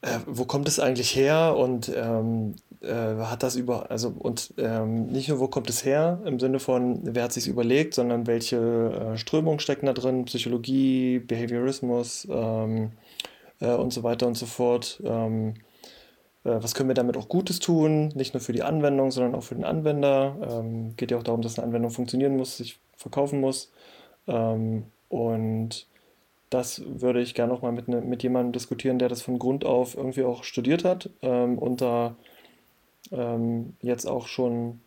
Äh, 0.00 0.18
wo 0.26 0.44
kommt 0.44 0.68
es 0.68 0.78
eigentlich 0.78 1.16
her 1.16 1.56
und 1.56 1.90
ähm, 1.94 2.54
äh, 2.80 3.16
hat 3.16 3.42
das 3.42 3.56
über, 3.56 3.90
also 3.90 4.14
und 4.16 4.54
ähm, 4.56 5.06
nicht 5.06 5.28
nur 5.28 5.40
wo 5.40 5.48
kommt 5.48 5.68
es 5.68 5.84
her 5.84 6.20
im 6.24 6.38
Sinne 6.38 6.60
von, 6.60 7.00
wer 7.02 7.24
hat 7.24 7.32
sich 7.32 7.48
überlegt, 7.48 7.94
sondern 7.94 8.28
welche 8.28 8.56
äh, 9.14 9.18
Strömungen 9.18 9.58
stecken 9.58 9.86
da 9.86 9.92
drin, 9.92 10.24
Psychologie, 10.26 11.18
Behaviorismus 11.18 12.28
ähm, 12.30 12.92
äh, 13.60 13.72
und 13.72 13.92
so 13.92 14.04
weiter 14.04 14.28
und 14.28 14.36
so 14.36 14.46
fort. 14.46 15.02
Ähm, 15.04 15.54
äh, 16.44 16.62
was 16.62 16.76
können 16.76 16.88
wir 16.88 16.94
damit 16.94 17.16
auch 17.16 17.28
Gutes 17.28 17.58
tun, 17.58 18.12
nicht 18.14 18.34
nur 18.34 18.40
für 18.40 18.52
die 18.52 18.62
Anwendung, 18.62 19.10
sondern 19.10 19.34
auch 19.34 19.42
für 19.42 19.56
den 19.56 19.64
Anwender. 19.64 20.36
Ähm, 20.48 20.96
geht 20.96 21.10
ja 21.10 21.18
auch 21.18 21.24
darum, 21.24 21.42
dass 21.42 21.58
eine 21.58 21.66
Anwendung 21.66 21.90
funktionieren 21.90 22.36
muss, 22.36 22.58
sich 22.58 22.78
verkaufen 22.96 23.40
muss. 23.40 23.72
Ähm, 24.28 24.84
und 25.08 25.87
das 26.50 26.82
würde 26.86 27.20
ich 27.20 27.34
gerne 27.34 27.52
nochmal 27.52 27.72
mit, 27.72 27.88
ne, 27.88 28.00
mit 28.00 28.22
jemandem 28.22 28.52
diskutieren, 28.52 28.98
der 28.98 29.08
das 29.08 29.22
von 29.22 29.38
Grund 29.38 29.64
auf 29.64 29.96
irgendwie 29.96 30.24
auch 30.24 30.44
studiert 30.44 30.84
hat 30.84 31.10
ähm, 31.22 31.58
und 31.58 31.80
da 31.80 32.16
ähm, 33.10 33.74
jetzt 33.80 34.06
auch 34.06 34.26
schon 34.26 34.80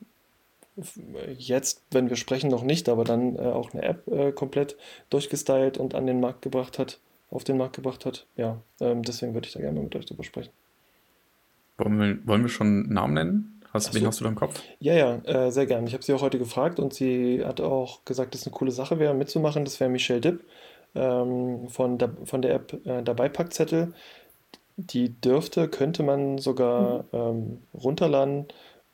jetzt, 1.38 1.84
wenn 1.92 2.10
wir 2.10 2.16
sprechen, 2.16 2.50
noch 2.50 2.64
nicht, 2.64 2.90
aber 2.90 3.04
dann 3.04 3.36
äh, 3.36 3.40
auch 3.40 3.74
eine 3.74 3.84
App 3.84 4.08
äh, 4.08 4.32
komplett 4.32 4.78
durchgestylt 5.10 5.78
und 5.78 5.96
an 5.96 6.08
den 6.08 6.20
Markt 6.20 6.42
gebracht 6.42 6.80
hat, 6.80 7.00
auf 7.30 7.44
den 7.44 7.58
Markt 7.58 7.76
gebracht 7.76 8.06
hat. 8.06 8.26
Ja, 8.36 8.62
ähm, 8.80 9.04
deswegen 9.04 9.34
würde 9.34 9.48
ich 9.48 9.54
da 9.54 9.60
gerne 9.60 9.76
mal 9.76 9.84
mit 9.84 9.96
euch 9.96 10.06
drüber 10.06 10.24
sprechen. 10.24 10.52
Wollen 11.78 12.00
wir, 12.00 12.28
wollen 12.28 12.42
wir 12.44 12.50
schon 12.50 12.68
einen 12.68 12.94
Namen 12.94 13.14
nennen? 13.14 13.62
Hast, 13.74 13.94
wen 13.94 14.06
hast 14.06 14.20
du 14.20 14.26
da 14.26 14.30
im 14.30 14.36
Kopf? 14.36 14.62
Ja, 14.80 14.94
ja, 14.94 15.16
äh, 15.24 15.50
sehr 15.50 15.66
gerne. 15.66 15.88
Ich 15.88 15.94
habe 15.94 16.04
sie 16.04 16.14
auch 16.14 16.22
heute 16.22 16.38
gefragt 16.38 16.80
und 16.80 16.94
sie 16.94 17.44
hat 17.46 17.62
auch 17.62 18.04
gesagt, 18.04 18.34
dass 18.34 18.42
es 18.42 18.48
eine 18.48 18.54
coole 18.54 18.72
Sache 18.72 19.00
wäre, 19.00 19.14
mitzumachen. 19.14 19.64
Das 19.64 19.80
wäre 19.80 19.90
Michelle 19.90 20.20
Dipp 20.20 20.44
ähm, 20.96 21.70
von, 21.70 21.98
der, 21.98 22.12
von 22.26 22.42
der 22.42 22.54
App 22.56 22.86
äh, 22.86 23.02
Dabeipackzettel. 23.02 23.94
Die 24.78 25.10
dürfte, 25.10 25.68
könnte 25.68 26.04
man 26.04 26.38
sogar 26.38 27.04
mhm. 27.04 27.08
ähm, 27.14 27.62
runterladen, 27.74 28.48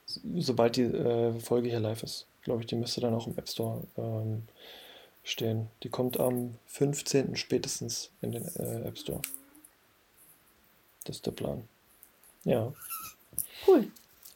sobald 0.06 0.76
die 0.76 0.84
äh, 0.84 1.40
Folge 1.40 1.70
hier 1.70 1.80
live 1.80 2.04
ist. 2.04 2.28
Glaube 2.44 2.62
ich, 2.62 2.68
die 2.68 2.76
müsste 2.76 3.02
dann 3.02 3.14
auch 3.14 3.28
im 3.28 3.38
App 3.38 3.48
Store 3.50 3.84
ähm, 3.98 4.44
stehen. 5.24 5.68
Die 5.84 5.90
kommt 5.90 6.20
am 6.20 6.56
15. 6.68 7.36
spätestens 7.36 8.12
in 8.22 8.32
den 8.32 8.46
äh, 8.56 8.88
App 8.88 8.98
Store. 8.98 9.22
Das 11.04 11.18
ist 11.18 11.26
der 11.26 11.32
Plan. 11.32 11.64
Ja. 12.44 12.74
Cool. 13.68 13.88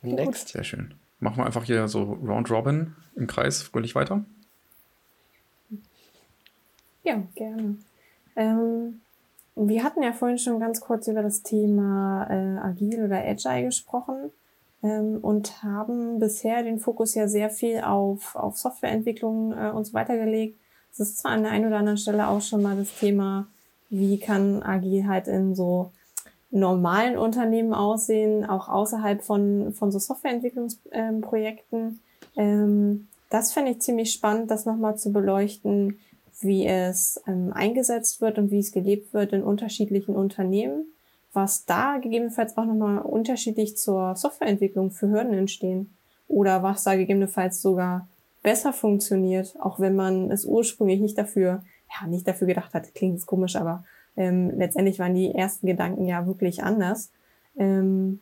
Next. 0.02 0.50
Sehr 0.50 0.64
schön. 0.64 0.94
Machen 1.20 1.38
wir 1.38 1.46
einfach 1.46 1.64
hier 1.64 1.88
so 1.88 2.04
Round 2.04 2.50
Robin 2.50 2.96
im 3.16 3.28
Kreis 3.28 3.62
fröhlich 3.62 3.96
weiter. 3.96 4.26
Ja, 7.04 7.22
gerne. 7.36 7.78
Ähm, 8.36 9.02
wir 9.56 9.84
hatten 9.84 10.04
ja 10.04 10.14
vorhin 10.14 10.38
schon 10.38 10.60
ganz 10.60 10.82
kurz 10.82 11.08
über 11.08 11.22
das 11.22 11.44
Thema 11.44 12.28
äh, 12.30 12.58
Agil 12.60 13.04
oder 13.04 13.18
Agile 13.18 13.66
gesprochen 13.66 14.32
ähm, 14.84 15.20
und 15.22 15.64
haben 15.64 16.20
bisher 16.20 16.64
den 16.64 16.80
Fokus 16.80 17.16
ja 17.16 17.28
sehr 17.28 17.50
viel 17.50 17.82
auf, 17.82 18.36
auf 18.36 18.58
Softwareentwicklung 18.58 19.52
äh, 19.54 19.72
uns 19.72 19.94
weitergelegt. 19.94 20.58
Es 20.92 21.00
ist 21.00 21.18
zwar 21.20 21.32
an 21.32 21.44
der 21.44 21.52
einen 21.52 21.68
oder 21.68 21.78
anderen 21.78 21.98
Stelle 21.98 22.28
auch 22.28 22.42
schon 22.42 22.62
mal 22.62 22.76
das 22.78 22.94
Thema, 22.96 23.48
wie 23.90 24.20
kann 24.20 24.62
Agil 24.64 25.08
halt 25.08 25.28
in 25.28 25.56
so 25.56 25.92
normalen 26.50 27.18
Unternehmen 27.18 27.74
aussehen, 27.74 28.46
auch 28.46 28.70
außerhalb 28.70 29.24
von, 29.24 29.74
von 29.74 29.92
so 29.92 30.00
Softwareentwicklungsprojekten. 30.00 32.00
Ähm, 32.36 33.08
das 33.30 33.54
fände 33.54 33.72
ich 33.72 33.82
ziemlich 33.82 34.12
spannend, 34.12 34.52
das 34.52 34.66
nochmal 34.66 34.98
zu 34.98 35.14
beleuchten, 35.14 36.00
wie 36.44 36.66
es 36.66 37.22
ähm, 37.28 37.52
eingesetzt 37.54 38.22
wird 38.22 38.38
und 38.38 38.52
wie 38.52 38.60
es 38.60 38.72
gelebt 38.72 39.14
wird 39.14 39.34
in 39.34 39.44
unterschiedlichen 39.44 40.16
Unternehmen, 40.16 40.86
was 41.34 41.66
da 41.66 41.98
gegebenenfalls 41.98 42.58
auch 42.58 42.66
nochmal 42.66 43.00
unterschiedlich 43.00 43.78
zur 43.78 44.16
Softwareentwicklung 44.16 44.92
für 44.92 45.10
Hürden 45.10 45.34
entstehen 45.34 45.94
oder 46.28 46.64
was 46.64 46.84
da 46.84 46.96
gegebenenfalls 46.96 47.62
sogar 47.62 48.08
besser 48.44 48.74
funktioniert, 48.74 49.56
auch 49.60 49.80
wenn 49.80 49.96
man 49.96 50.32
es 50.32 50.46
ursprünglich 50.46 51.00
nicht 51.00 51.18
dafür, 51.18 51.64
ja, 51.90 52.08
nicht 52.08 52.28
dafür 52.28 52.48
gedacht 52.48 52.74
hat, 52.74 52.94
klingt 52.96 53.16
jetzt 53.16 53.28
komisch, 53.28 53.56
aber 53.56 53.84
ähm, 54.18 54.52
letztendlich 54.58 55.00
waren 55.00 55.14
die 55.14 55.34
ersten 55.34 55.68
Gedanken 55.68 56.06
ja 56.06 56.26
wirklich 56.28 56.64
anders. 56.64 57.12
Ähm, 57.58 58.20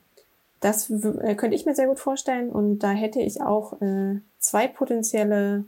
das 0.60 0.90
äh, 0.90 1.36
könnte 1.36 1.56
ich 1.56 1.66
mir 1.66 1.76
sehr 1.76 1.88
gut 1.88 2.00
vorstellen 2.00 2.50
und 2.50 2.80
da 2.80 2.92
hätte 2.92 3.22
ich 3.22 3.42
auch 3.42 3.82
äh, 3.82 4.20
zwei 4.40 4.68
potenzielle 4.68 5.66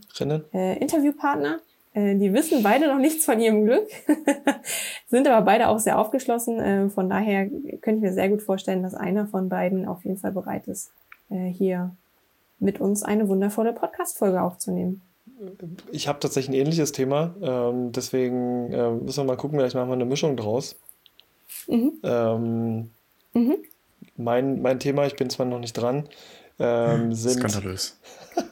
äh, 0.53 0.77
Interviewpartner, 0.79 1.59
die 1.93 2.33
wissen 2.33 2.63
beide 2.63 2.87
noch 2.87 2.99
nichts 2.99 3.25
von 3.25 3.39
ihrem 3.41 3.65
Glück, 3.65 3.85
sind 5.09 5.27
aber 5.27 5.43
beide 5.43 5.67
auch 5.67 5.79
sehr 5.79 5.99
aufgeschlossen. 5.99 6.59
Äh, 6.59 6.89
von 6.89 7.09
daher 7.09 7.47
könnte 7.47 7.95
ich 7.95 8.01
mir 8.01 8.13
sehr 8.13 8.29
gut 8.29 8.41
vorstellen, 8.41 8.81
dass 8.81 8.93
einer 8.93 9.27
von 9.27 9.49
beiden 9.49 9.85
auf 9.85 10.05
jeden 10.05 10.17
Fall 10.17 10.31
bereit 10.31 10.67
ist, 10.67 10.91
äh, 11.29 11.47
hier 11.47 11.95
mit 12.59 12.79
uns 12.79 13.03
eine 13.03 13.27
wundervolle 13.27 13.73
Podcast-Folge 13.73 14.41
aufzunehmen. 14.41 15.01
ich 15.91 16.07
habe 16.07 16.19
tatsächlich 16.19 16.55
ein 16.55 16.61
ähnliches 16.61 16.93
Thema. 16.93 17.35
Ähm, 17.41 17.91
deswegen 17.91 18.71
äh, 18.71 18.91
müssen 18.91 19.23
wir 19.23 19.25
mal 19.25 19.37
gucken, 19.37 19.59
vielleicht 19.59 19.75
machen 19.75 19.89
wir 19.89 19.93
eine 19.93 20.05
Mischung 20.05 20.37
draus. 20.37 20.79
Mhm. 21.67 21.93
Ähm, 22.03 22.89
mhm. 23.33 23.57
Mein, 24.15 24.61
mein 24.61 24.79
Thema, 24.79 25.07
ich 25.07 25.15
bin 25.15 25.29
zwar 25.29 25.45
noch 25.45 25.59
nicht 25.59 25.73
dran, 25.73 26.07
ähm, 26.59 27.13
sind. 27.13 27.39
Skandalös. 27.39 27.99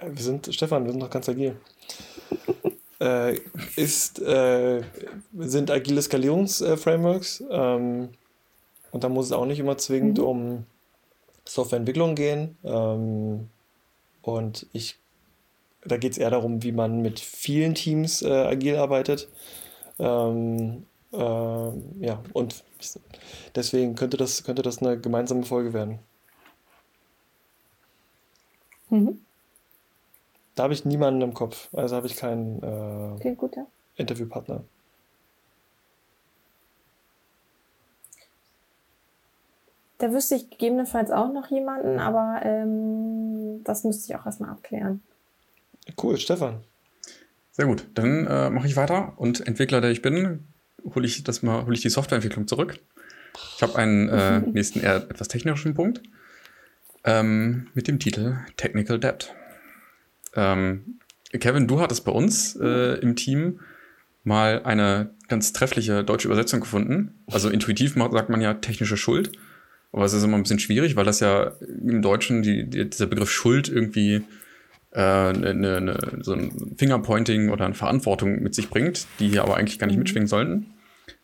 wir 0.00 0.22
sind, 0.22 0.54
Stefan, 0.54 0.84
wir 0.84 0.92
sind 0.92 1.00
noch 1.00 1.10
ganz 1.10 1.28
agil. 1.28 1.56
Äh, 3.00 3.38
ist, 3.76 4.20
äh, 4.20 4.82
sind 5.38 5.70
agile 5.70 6.02
Skalierungsframeworks. 6.02 7.44
Ähm, 7.50 8.10
und 8.92 9.04
da 9.04 9.08
muss 9.08 9.26
es 9.26 9.32
auch 9.32 9.46
nicht 9.46 9.58
immer 9.58 9.78
zwingend 9.78 10.18
mhm. 10.18 10.24
um 10.24 10.66
Softwareentwicklung 11.44 12.14
gehen. 12.14 12.56
Ähm, 12.64 13.48
und 14.22 14.66
ich, 14.72 14.96
da 15.84 15.96
geht 15.96 16.12
es 16.12 16.18
eher 16.18 16.30
darum, 16.30 16.62
wie 16.62 16.72
man 16.72 17.00
mit 17.00 17.20
vielen 17.20 17.74
Teams 17.74 18.22
äh, 18.22 18.30
agil 18.30 18.76
arbeitet. 18.76 19.28
Ähm, 19.98 20.86
äh, 21.12 21.16
ja, 21.16 22.22
und 22.32 22.62
deswegen 23.54 23.94
könnte 23.94 24.16
das, 24.16 24.44
könnte 24.44 24.62
das 24.62 24.78
eine 24.78 24.98
gemeinsame 24.98 25.44
Folge 25.44 25.72
werden. 25.72 25.98
Mhm. 28.90 29.20
Da 30.60 30.64
habe 30.64 30.74
ich 30.74 30.84
niemanden 30.84 31.22
im 31.22 31.32
Kopf. 31.32 31.70
Also 31.72 31.96
habe 31.96 32.06
ich 32.06 32.16
keinen 32.16 32.62
äh, 32.62 33.14
okay, 33.16 33.34
gut, 33.34 33.56
ja. 33.56 33.64
Interviewpartner. 33.96 34.62
Da 39.96 40.12
wüsste 40.12 40.34
ich 40.34 40.50
gegebenenfalls 40.50 41.10
auch 41.10 41.32
noch 41.32 41.50
jemanden, 41.50 41.98
aber 41.98 42.42
ähm, 42.44 43.64
das 43.64 43.84
müsste 43.84 44.12
ich 44.12 44.20
auch 44.20 44.26
erstmal 44.26 44.50
abklären. 44.50 45.00
Cool, 46.02 46.18
Stefan. 46.18 46.60
Sehr 47.52 47.64
gut. 47.64 47.86
Dann 47.94 48.26
äh, 48.26 48.50
mache 48.50 48.66
ich 48.66 48.76
weiter 48.76 49.14
und 49.16 49.46
Entwickler, 49.46 49.80
der 49.80 49.92
ich 49.92 50.02
bin, 50.02 50.46
hole 50.94 51.06
ich 51.06 51.24
das 51.24 51.42
mal, 51.42 51.64
hole 51.64 51.72
ich 51.72 51.80
die 51.80 51.88
Softwareentwicklung 51.88 52.46
zurück. 52.46 52.78
Ich 53.56 53.62
habe 53.62 53.76
einen 53.76 54.10
äh, 54.10 54.40
nächsten 54.52 54.80
eher 54.80 54.96
etwas 54.96 55.28
technischen 55.28 55.72
Punkt 55.72 56.02
ähm, 57.04 57.68
mit 57.72 57.88
dem 57.88 57.98
Titel 57.98 58.36
Technical 58.58 59.00
Debt. 59.00 59.34
Ähm, 60.34 61.00
Kevin, 61.32 61.68
du 61.68 61.80
hattest 61.80 62.04
bei 62.04 62.12
uns 62.12 62.56
äh, 62.56 62.98
im 63.00 63.16
Team 63.16 63.60
mal 64.24 64.62
eine 64.64 65.10
ganz 65.28 65.52
treffliche 65.52 66.04
deutsche 66.04 66.28
Übersetzung 66.28 66.60
gefunden. 66.60 67.14
Also 67.26 67.48
intuitiv 67.48 67.94
sagt 67.94 68.28
man 68.28 68.40
ja 68.40 68.54
technische 68.54 68.96
Schuld. 68.96 69.32
Aber 69.92 70.04
es 70.04 70.12
ist 70.12 70.22
immer 70.22 70.36
ein 70.36 70.42
bisschen 70.42 70.58
schwierig, 70.58 70.96
weil 70.96 71.04
das 71.04 71.20
ja 71.20 71.52
im 71.60 72.02
Deutschen 72.02 72.42
die, 72.42 72.68
die, 72.68 72.88
dieser 72.88 73.06
Begriff 73.06 73.30
Schuld 73.30 73.68
irgendwie 73.68 74.22
äh, 74.92 75.32
ne, 75.32 75.54
ne, 75.54 75.80
ne, 75.80 76.18
so 76.20 76.32
ein 76.32 76.74
Fingerpointing 76.76 77.50
oder 77.50 77.64
eine 77.64 77.74
Verantwortung 77.74 78.42
mit 78.42 78.54
sich 78.54 78.70
bringt, 78.70 79.06
die 79.18 79.28
hier 79.28 79.42
aber 79.42 79.56
eigentlich 79.56 79.78
gar 79.78 79.86
nicht 79.86 79.96
mhm. 79.96 80.02
mitschwingen 80.02 80.28
sollten. 80.28 80.66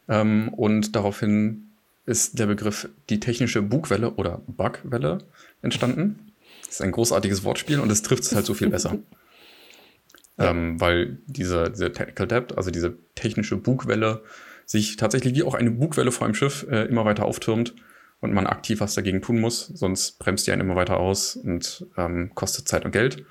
Ähm, 0.09 0.49
und 0.49 0.97
daraufhin 0.97 1.69
ist 2.07 2.39
der 2.39 2.47
Begriff 2.47 2.89
die 3.11 3.21
technische 3.21 3.63
Bugwelle 3.63 4.13
oder 4.13 4.41
Bugwelle 4.47 5.19
entstanden. 5.63 6.33
Das 6.67 6.77
ist 6.77 6.83
ein 6.83 6.93
großartiges 6.93 7.45
Wortspiel 7.45 7.81
und 7.81 7.91
es 7.91 8.03
trifft 8.03 8.25
es 8.25 8.35
halt 8.35 8.47
so 8.47 8.55
viel 8.55 8.69
besser. 8.69 8.99
ähm, 10.39 10.81
weil 10.81 11.19
diese, 11.27 11.71
diese 11.71 11.93
Technical 11.93 12.27
Debt, 12.27 12.57
also 12.57 12.71
diese 12.71 12.99
technische 13.15 13.57
Bugwelle, 13.57 14.23
sich 14.65 14.97
tatsächlich 14.97 15.35
wie 15.35 15.45
auch 15.45 15.55
eine 15.55 15.71
Bugwelle 15.71 16.13
vor 16.13 16.27
einem 16.27 16.35
Schiff 16.35 16.67
äh, 16.69 16.85
immer 16.87 17.05
weiter 17.05 17.25
auftürmt 17.25 17.75
und 18.21 18.35
man 18.35 18.47
aktiv 18.47 18.81
was 18.81 18.95
dagegen 18.95 19.23
tun 19.23 19.41
muss, 19.41 19.67
sonst 19.67 20.19
bremst 20.19 20.47
die 20.47 20.53
einen 20.53 20.63
immer 20.63 20.77
weiter 20.77 20.99
aus 20.99 21.37
und 21.37 21.87
ähm, 21.97 22.33
kostet 22.35 22.69
Zeit 22.69 22.85
und 22.85 22.91
Geld. 22.91 23.25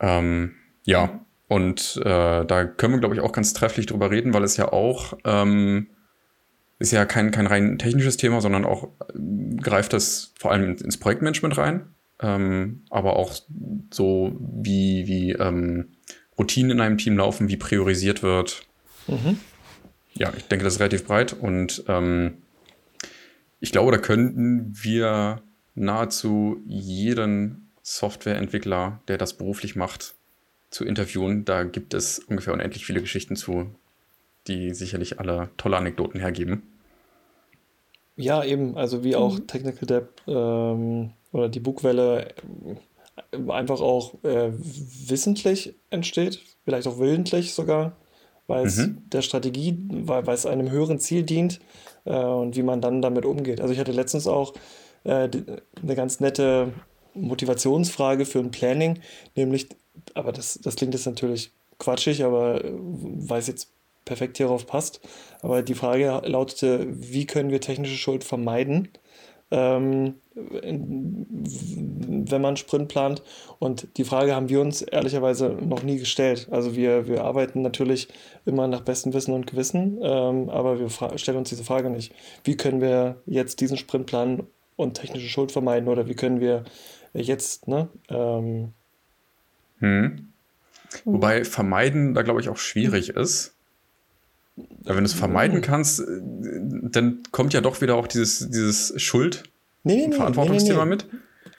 Ähm, 0.00 0.54
ja, 0.84 1.24
und 1.48 2.00
äh, 2.04 2.44
da 2.44 2.64
können 2.64 2.94
wir, 2.94 3.00
glaube 3.00 3.14
ich, 3.14 3.20
auch 3.20 3.32
ganz 3.32 3.54
trefflich 3.54 3.86
drüber 3.86 4.10
reden, 4.10 4.34
weil 4.34 4.44
es 4.44 4.56
ja 4.56 4.70
auch 4.72 5.14
ähm, 5.24 5.88
ist 6.78 6.92
ja 6.92 7.04
kein, 7.04 7.30
kein 7.30 7.46
rein 7.46 7.78
technisches 7.78 8.16
Thema, 8.16 8.40
sondern 8.40 8.64
auch 8.64 8.84
äh, 8.84 9.56
greift 9.56 9.92
das 9.92 10.32
vor 10.38 10.52
allem 10.52 10.76
ins 10.76 10.96
Projektmanagement 10.96 11.58
rein, 11.58 11.94
ähm, 12.20 12.82
aber 12.90 13.16
auch 13.16 13.34
so 13.90 14.36
wie, 14.40 15.06
wie 15.06 15.32
ähm, 15.32 15.88
Routinen 16.38 16.72
in 16.72 16.80
einem 16.80 16.98
Team 16.98 17.16
laufen, 17.16 17.48
wie 17.48 17.56
priorisiert 17.56 18.22
wird. 18.22 18.66
Mhm. 19.08 19.38
Ja, 20.14 20.32
ich 20.36 20.44
denke, 20.44 20.64
das 20.64 20.74
ist 20.74 20.80
relativ 20.80 21.04
breit 21.04 21.32
und 21.32 21.84
ähm, 21.88 22.38
ich 23.60 23.72
glaube, 23.72 23.92
da 23.92 23.98
könnten 23.98 24.72
wir 24.80 25.42
nahezu 25.74 26.60
jeden 26.66 27.70
Softwareentwickler, 27.82 29.00
der 29.08 29.18
das 29.18 29.36
beruflich 29.36 29.74
macht, 29.76 30.14
zu 30.70 30.84
interviewen. 30.84 31.44
Da 31.44 31.64
gibt 31.64 31.94
es 31.94 32.18
ungefähr 32.18 32.52
unendlich 32.52 32.84
viele 32.84 33.00
Geschichten 33.00 33.36
zu, 33.36 33.74
die 34.48 34.74
sicherlich 34.74 35.20
alle 35.20 35.50
tolle 35.56 35.76
Anekdoten 35.76 36.20
hergeben. 36.20 36.62
Ja, 38.16 38.42
eben, 38.42 38.76
also 38.76 39.04
wie 39.04 39.14
auch 39.14 39.38
mhm. 39.38 39.46
Technical 39.46 39.86
Debt 39.86 40.08
ähm, 40.26 41.12
oder 41.32 41.48
die 41.48 41.60
Bugwelle 41.60 42.34
äh, 43.32 43.50
einfach 43.50 43.80
auch 43.80 44.14
äh, 44.24 44.50
wissentlich 44.52 45.76
entsteht, 45.90 46.40
vielleicht 46.64 46.88
auch 46.88 46.98
willentlich 46.98 47.54
sogar, 47.54 47.96
weil 48.48 48.66
es 48.66 48.78
mhm. 48.78 49.02
der 49.10 49.22
Strategie, 49.22 49.78
weil, 49.88 50.26
weil 50.26 50.34
es 50.34 50.46
einem 50.46 50.70
höheren 50.70 50.98
Ziel 50.98 51.22
dient 51.22 51.60
äh, 52.06 52.16
und 52.16 52.56
wie 52.56 52.64
man 52.64 52.80
dann 52.80 53.02
damit 53.02 53.24
umgeht. 53.24 53.60
Also 53.60 53.72
ich 53.72 53.78
hatte 53.78 53.92
letztens 53.92 54.26
auch 54.26 54.54
äh, 55.04 55.28
die, 55.28 55.44
eine 55.80 55.94
ganz 55.94 56.18
nette 56.18 56.72
Motivationsfrage 57.14 58.24
für 58.24 58.40
ein 58.40 58.50
Planning, 58.50 58.98
nämlich, 59.36 59.68
aber 60.14 60.32
das, 60.32 60.58
das 60.60 60.74
klingt 60.74 60.94
jetzt 60.94 61.06
natürlich 61.06 61.52
quatschig, 61.78 62.24
aber 62.24 62.64
äh, 62.64 62.72
weil 62.74 63.38
es 63.38 63.46
jetzt 63.46 63.72
perfekt 64.08 64.38
hierauf 64.38 64.66
passt. 64.66 65.00
Aber 65.42 65.62
die 65.62 65.74
Frage 65.74 66.22
lautete, 66.24 66.86
wie 66.88 67.26
können 67.26 67.50
wir 67.50 67.60
technische 67.60 67.96
Schuld 67.96 68.24
vermeiden, 68.24 68.88
ähm, 69.50 70.14
wenn 70.34 72.40
man 72.40 72.56
Sprint 72.56 72.88
plant? 72.88 73.22
Und 73.58 73.86
die 73.96 74.04
Frage 74.04 74.34
haben 74.34 74.48
wir 74.48 74.60
uns 74.60 74.82
ehrlicherweise 74.82 75.50
noch 75.50 75.82
nie 75.82 75.98
gestellt. 75.98 76.48
Also 76.50 76.74
wir, 76.74 77.06
wir 77.06 77.24
arbeiten 77.24 77.62
natürlich 77.62 78.08
immer 78.46 78.66
nach 78.66 78.80
bestem 78.80 79.12
Wissen 79.12 79.34
und 79.34 79.46
Gewissen, 79.46 79.98
ähm, 80.02 80.48
aber 80.48 80.80
wir 80.80 80.88
stellen 81.18 81.38
uns 81.38 81.50
diese 81.50 81.64
Frage 81.64 81.90
nicht. 81.90 82.12
Wie 82.44 82.56
können 82.56 82.80
wir 82.80 83.20
jetzt 83.26 83.60
diesen 83.60 83.76
Sprint 83.76 84.06
planen 84.06 84.46
und 84.76 84.94
technische 84.94 85.28
Schuld 85.28 85.52
vermeiden 85.52 85.88
oder 85.88 86.08
wie 86.08 86.14
können 86.14 86.40
wir 86.40 86.64
jetzt, 87.12 87.68
ne? 87.68 87.88
Ähm, 88.08 88.72
hm. 89.80 90.32
Wobei 91.04 91.44
vermeiden 91.44 92.14
da, 92.14 92.22
glaube 92.22 92.40
ich, 92.40 92.48
auch 92.48 92.56
schwierig 92.56 93.10
ist. 93.10 93.57
Wenn 94.84 94.96
du 94.98 95.04
es 95.04 95.12
vermeiden 95.12 95.60
kannst, 95.60 96.00
äh, 96.00 96.04
dann 96.04 97.22
kommt 97.30 97.52
ja 97.52 97.60
doch 97.60 97.80
wieder 97.80 97.96
auch 97.96 98.06
dieses, 98.06 98.50
dieses 98.50 99.00
Schuld- 99.00 99.44
nee, 99.84 100.06
nee, 100.06 100.14
Verantwortungsthema 100.14 100.84
nee, 100.84 100.90
mit. 100.90 101.06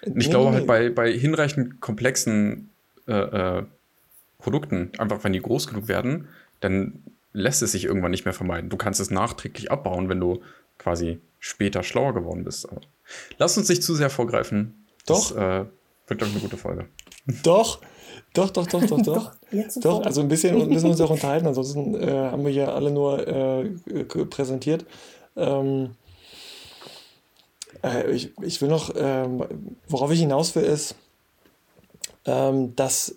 Und 0.06 0.22
ich 0.22 0.30
glaube 0.30 0.52
halt 0.52 0.68
bei, 0.68 0.90
bei 0.90 1.12
hinreichend 1.12 1.82
komplexen 1.82 2.70
äh, 3.08 3.14
äh, 3.60 3.64
Produkten, 4.38 4.92
einfach 4.98 5.24
wenn 5.24 5.34
die 5.34 5.42
groß 5.42 5.68
genug 5.68 5.88
werden, 5.88 6.28
dann 6.62 7.04
lässt 7.34 7.62
es 7.62 7.74
sich 7.74 7.86
irgendwann 7.86 8.12
nicht 8.12 8.26
mehr 8.26 8.34
vermeiden. 8.34 8.70
Du 8.70 8.78
kannst 8.78 9.00
es 9.00 9.12
nachträglich 9.12 9.72
abbauen, 9.72 10.10
wenn 10.10 10.20
du 10.20 10.42
quasi 10.78 11.20
später 11.40 11.84
schlauer 11.84 12.14
geworden 12.14 12.44
bist. 12.44 12.70
Aber 12.70 12.82
lass 13.38 13.58
uns 13.58 13.70
nicht 13.70 13.84
zu 13.84 13.96
sehr 13.96 14.10
vorgreifen. 14.10 14.86
Doch. 15.06 15.34
Das 15.34 15.38
äh, 15.38 15.66
wird, 16.08 16.20
glaube 16.20 16.26
ich, 16.28 16.34
eine 16.34 16.42
gute 16.42 16.58
Folge. 16.58 16.86
Doch. 17.44 17.82
Doch, 18.34 18.50
doch, 18.52 18.68
doch, 18.68 18.86
doch, 18.86 19.02
doch. 19.04 19.32
doch, 19.52 19.82
doch 19.82 20.06
also 20.06 20.22
ein 20.22 20.28
bisschen 20.28 20.58
müssen 20.70 20.84
wir 20.84 20.92
uns 20.92 21.02
auch 21.02 21.10
unterhalten, 21.10 21.48
ansonsten 21.48 21.96
äh, 21.96 22.12
haben 22.12 22.46
wir 22.46 22.52
ja 22.52 22.74
alle 22.74 22.92
nur 22.92 23.28
äh, 23.28 23.70
präsentiert. 24.30 24.86
Ähm, 25.36 25.92
äh, 27.84 28.12
ich, 28.12 28.32
ich 28.42 28.62
will 28.62 28.70
noch, 28.70 28.94
ähm, 28.96 29.44
worauf 29.88 30.12
ich 30.12 30.20
hinaus 30.20 30.56
will, 30.56 30.64
ist, 30.64 30.96
ähm, 32.26 32.76
dass 32.76 33.16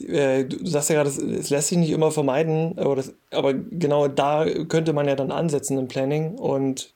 äh, 0.00 0.44
du 0.44 0.66
sagst 0.66 0.90
ja 0.90 0.96
gerade, 0.96 1.10
es 1.10 1.50
lässt 1.50 1.68
sich 1.68 1.78
nicht 1.78 1.90
immer 1.90 2.10
vermeiden, 2.10 2.78
aber, 2.78 2.96
das, 2.96 3.12
aber 3.30 3.54
genau 3.54 4.08
da 4.08 4.46
könnte 4.68 4.92
man 4.92 5.06
ja 5.06 5.16
dann 5.16 5.30
ansetzen 5.30 5.78
im 5.78 5.88
Planning 5.88 6.34
und 6.38 6.92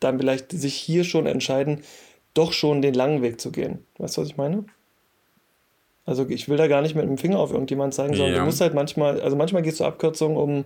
dann 0.00 0.18
vielleicht 0.18 0.52
sich 0.52 0.74
hier 0.74 1.04
schon 1.04 1.26
entscheiden, 1.26 1.82
doch 2.34 2.52
schon 2.52 2.82
den 2.82 2.94
langen 2.94 3.22
Weg 3.22 3.40
zu 3.40 3.52
gehen. 3.52 3.84
Weißt 3.98 4.16
du, 4.16 4.22
was 4.22 4.28
ich 4.28 4.36
meine? 4.36 4.64
Also 6.04 6.26
ich 6.28 6.48
will 6.48 6.56
da 6.56 6.66
gar 6.66 6.82
nicht 6.82 6.94
mit 6.94 7.04
dem 7.04 7.18
Finger 7.18 7.38
auf 7.38 7.52
irgendjemand 7.52 7.94
zeigen, 7.94 8.14
sondern 8.14 8.34
ja. 8.34 8.40
du 8.40 8.46
musst 8.46 8.60
halt 8.60 8.74
manchmal, 8.74 9.20
also 9.20 9.36
manchmal 9.36 9.62
gehst 9.62 9.80
du 9.80 9.84
Abkürzungen, 9.84 10.36
um, 10.36 10.64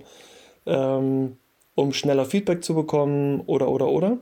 ähm, 0.64 1.36
um 1.74 1.92
schneller 1.92 2.24
Feedback 2.24 2.64
zu 2.64 2.74
bekommen 2.74 3.42
oder 3.46 3.68
oder 3.68 3.88
oder. 3.88 4.18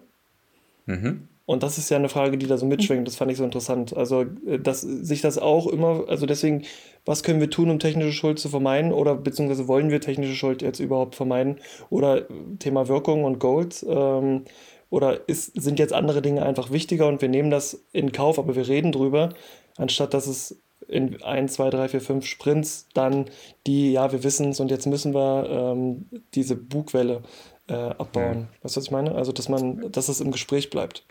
Mhm. 0.87 1.29
Und 1.46 1.62
das 1.62 1.77
ist 1.77 1.90
ja 1.90 1.98
eine 1.98 2.09
Frage, 2.09 2.38
die 2.38 2.46
da 2.46 2.57
so 2.57 2.64
mitschwingt. 2.64 3.07
Das 3.07 3.16
fand 3.16 3.31
ich 3.31 3.37
so 3.37 3.44
interessant. 3.44 3.94
Also, 3.94 4.22
äh, 4.46 4.59
dass 4.59 4.81
sich 4.81 5.20
das 5.20 5.38
auch 5.38 5.66
immer, 5.66 6.05
also 6.09 6.27
deswegen, 6.27 6.62
was 7.05 7.22
können 7.22 7.40
wir 7.40 7.50
tun, 7.50 7.70
um 7.70 7.79
technische 7.79 8.12
Schuld 8.12 8.38
zu 8.38 8.48
vermeiden? 8.48 8.92
Oder 8.92 9.14
beziehungsweise 9.14 9.68
wollen 9.68 9.90
wir 9.90 10.00
technische 10.00 10.35
Schuld 10.35 10.62
jetzt 10.62 10.81
überhaupt 10.81 11.14
vermeiden? 11.14 11.59
Oder 11.90 12.27
Thema 12.59 12.88
Wirkung 12.88 13.24
und 13.24 13.40
Goals. 13.40 13.85
Ähm, 13.88 14.44
oder 14.88 15.29
ist, 15.29 15.61
sind 15.61 15.79
jetzt 15.79 15.92
andere 15.92 16.22
Dinge 16.22 16.44
einfach 16.44 16.70
wichtiger 16.70 17.09
und 17.09 17.20
wir 17.20 17.29
nehmen 17.29 17.50
das 17.50 17.85
in 17.92 18.12
Kauf, 18.12 18.38
aber 18.38 18.55
wir 18.55 18.68
reden 18.68 18.92
drüber, 18.92 19.31
anstatt 19.77 20.14
dass 20.14 20.29
es 20.29 20.62
in 20.88 21.22
ein, 21.22 21.48
zwei, 21.48 21.70
drei, 21.70 21.88
vier, 21.88 22.00
fünf 22.00 22.26
Sprints 22.26 22.88
dann 22.94 23.26
die, 23.66 23.92
ja, 23.92 24.12
wir 24.12 24.22
wissen 24.22 24.50
es 24.50 24.60
und 24.60 24.70
jetzt 24.70 24.86
müssen 24.86 25.14
wir 25.14 25.48
ähm, 25.48 26.06
diese 26.34 26.56
Bugwelle 26.56 27.22
äh, 27.68 27.74
abbauen. 27.74 28.38
Mhm. 28.38 28.48
Weißt 28.62 28.76
du, 28.76 28.80
was 28.80 28.86
ich 28.86 28.90
meine? 28.90 29.14
Also, 29.14 29.32
dass 29.32 29.48
man, 29.48 29.90
dass 29.90 30.08
es 30.08 30.20
im 30.20 30.30
Gespräch 30.30 30.70
bleibt. 30.70 31.04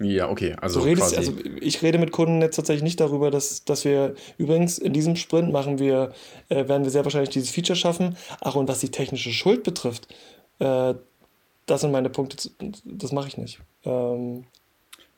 Ja, 0.00 0.28
okay. 0.28 0.54
Also, 0.60 0.80
du 0.80 0.86
redest, 0.86 1.16
also 1.16 1.32
ich 1.60 1.80
rede 1.82 1.98
mit 1.98 2.12
Kunden 2.12 2.42
jetzt 2.42 2.56
tatsächlich 2.56 2.82
nicht 2.82 3.00
darüber, 3.00 3.30
dass, 3.30 3.64
dass 3.64 3.84
wir 3.84 4.14
übrigens 4.36 4.78
in 4.78 4.92
diesem 4.92 5.16
Sprint 5.16 5.52
machen 5.52 5.78
wir, 5.78 6.12
äh, 6.48 6.68
werden 6.68 6.84
wir 6.84 6.90
sehr 6.90 7.04
wahrscheinlich 7.04 7.30
dieses 7.30 7.50
Feature 7.50 7.76
schaffen. 7.76 8.16
Ach, 8.40 8.56
und 8.56 8.68
was 8.68 8.80
die 8.80 8.90
technische 8.90 9.30
Schuld 9.30 9.62
betrifft, 9.62 10.08
äh, 10.58 10.94
das 11.64 11.80
sind 11.80 11.92
meine 11.92 12.10
Punkte, 12.10 12.50
das 12.84 13.12
mache 13.12 13.28
ich 13.28 13.38
nicht. 13.38 13.60
Ähm, 13.84 14.44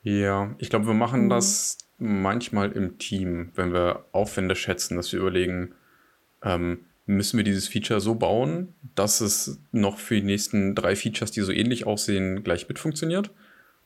ja, 0.08 0.54
ich 0.58 0.70
glaube, 0.70 0.86
wir 0.86 0.94
machen 0.94 1.24
mhm. 1.24 1.28
das 1.28 1.78
manchmal 1.98 2.72
im 2.72 2.98
Team, 2.98 3.50
wenn 3.54 3.72
wir 3.72 4.04
Aufwände 4.12 4.56
schätzen, 4.56 4.96
dass 4.96 5.12
wir 5.12 5.20
überlegen, 5.20 5.74
ähm, 6.42 6.80
müssen 7.06 7.36
wir 7.36 7.44
dieses 7.44 7.68
Feature 7.68 8.00
so 8.00 8.14
bauen, 8.14 8.74
dass 8.94 9.20
es 9.20 9.60
noch 9.72 9.98
für 9.98 10.14
die 10.14 10.26
nächsten 10.26 10.74
drei 10.74 10.94
Features, 10.96 11.30
die 11.30 11.40
so 11.40 11.52
ähnlich 11.52 11.86
aussehen, 11.86 12.42
gleich 12.42 12.68
mit 12.68 12.78
funktioniert? 12.78 13.30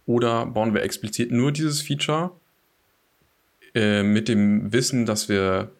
Oder 0.06 0.46
bauen 0.46 0.74
wir 0.74 0.82
explizit 0.82 1.30
nur 1.30 1.52
dieses 1.52 1.82
Feature 1.82 2.32
äh, 3.74 4.02
mit 4.02 4.28
dem 4.28 4.72
Wissen, 4.72 5.06
dass 5.06 5.28
wir 5.28 5.72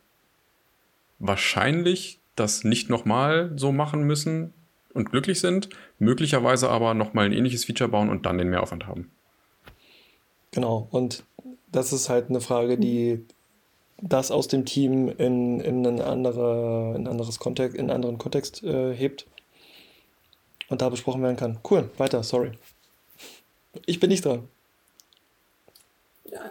wahrscheinlich 1.19 2.21
das 2.37 2.65
nicht 2.65 2.89
nochmal 2.89 3.53
so 3.57 3.71
machen 3.73 4.05
müssen 4.05 4.55
und 4.95 5.11
glücklich 5.11 5.41
sind, 5.41 5.69
möglicherweise 5.99 6.69
aber 6.69 6.95
nochmal 6.95 7.27
ein 7.27 7.33
ähnliches 7.33 7.65
Feature 7.65 7.91
bauen 7.91 8.09
und 8.09 8.27
dann 8.27 8.39
den 8.39 8.51
Mehraufwand 8.51 8.87
haben? 8.87 9.11
Genau, 10.53 10.87
und 10.91 11.25
das 11.73 11.93
ist 11.93 12.09
halt 12.09 12.29
eine 12.29 12.41
Frage, 12.41 12.79
die 12.79 13.25
das 14.03 14.31
aus 14.31 14.49
dem 14.49 14.65
Team 14.65 15.09
in, 15.09 15.61
in, 15.61 15.87
ein 15.87 16.01
andere, 16.01 16.95
in, 16.97 17.07
anderes 17.07 17.39
Kontext, 17.39 17.77
in 17.77 17.83
einen 17.83 17.91
anderen 17.91 18.19
Kontext 18.19 18.63
äh, 18.63 18.95
hebt 18.95 19.27
und 20.69 20.83
da 20.83 20.89
besprochen 20.89 21.23
werden 21.23 21.37
kann. 21.37 21.59
Cool, 21.69 21.91
weiter, 21.97 22.23
sorry. 22.23 22.53
Ich 23.87 24.01
bin 24.01 24.11
nicht 24.11 24.25
dran. 24.25 24.49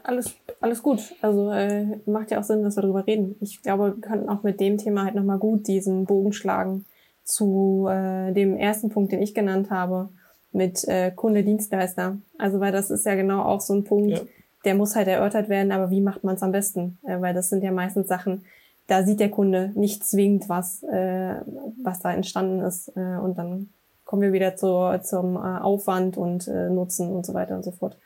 alles, 0.04 0.34
alles 0.60 0.82
gut. 0.82 1.14
Also 1.22 1.52
äh, 1.52 2.00
macht 2.06 2.32
ja 2.32 2.40
auch 2.40 2.44
Sinn, 2.44 2.64
dass 2.64 2.78
wir 2.78 2.82
darüber 2.82 3.06
reden. 3.06 3.36
Ich 3.42 3.62
glaube, 3.62 3.96
wir 3.96 4.02
könnten 4.02 4.30
auch 4.30 4.44
mit 4.44 4.60
dem 4.60 4.78
Thema 4.78 5.06
halt 5.06 5.16
nochmal 5.16 5.38
gut 5.38 5.68
diesen 5.68 6.06
Bogen 6.06 6.34
schlagen 6.34 6.86
zu 7.24 7.88
äh, 7.90 8.32
dem 8.32 8.58
ersten 8.58 8.90
Punkt, 8.90 9.12
den 9.12 9.22
ich 9.22 9.36
genannt 9.36 9.70
habe, 9.70 10.10
mit 10.52 10.88
äh, 10.88 11.12
Kunde 11.12 11.44
Dienstleister. 11.44 12.18
Also 12.38 12.60
weil 12.60 12.72
das 12.72 12.92
ist 12.92 13.06
ja 13.06 13.16
genau 13.16 13.44
auch 13.44 13.62
so 13.62 13.74
ein 13.74 13.84
Punkt, 13.84 14.10
ja. 14.12 14.20
der 14.66 14.76
muss 14.76 14.96
halt 14.96 15.08
erörtert 15.08 15.50
werden, 15.50 15.72
aber 15.72 15.90
wie 15.90 16.02
macht 16.02 16.24
man 16.24 16.36
es 16.36 16.44
am 16.44 16.52
besten? 16.52 17.00
Äh, 17.06 17.22
weil 17.22 17.34
das 17.34 17.50
sind 17.50 17.64
ja 17.64 17.72
meistens 17.72 18.08
Sachen, 18.08 18.44
da 18.88 19.04
sieht 19.04 19.20
der 19.20 19.32
Kunde 19.32 19.72
nicht 19.76 20.06
zwingend 20.06 20.50
was, 20.50 20.84
äh, 20.84 21.36
was 21.82 22.00
da 22.00 22.14
entstanden 22.14 22.60
ist. 22.62 22.90
Äh, 22.96 23.18
und 23.18 23.38
dann 23.38 23.70
kommen 24.06 24.22
wir 24.22 24.34
wieder 24.34 24.58
zu, 24.58 25.00
zum 25.04 25.38
äh, 25.38 25.40
Aufwand 25.40 26.18
und 26.18 26.48
äh, 26.48 26.70
Nutzen 26.70 27.10
und 27.14 27.26
so 27.26 27.34
weiter 27.34 27.56
und 27.56 27.64
so 27.64 27.72
fort. 27.72 27.98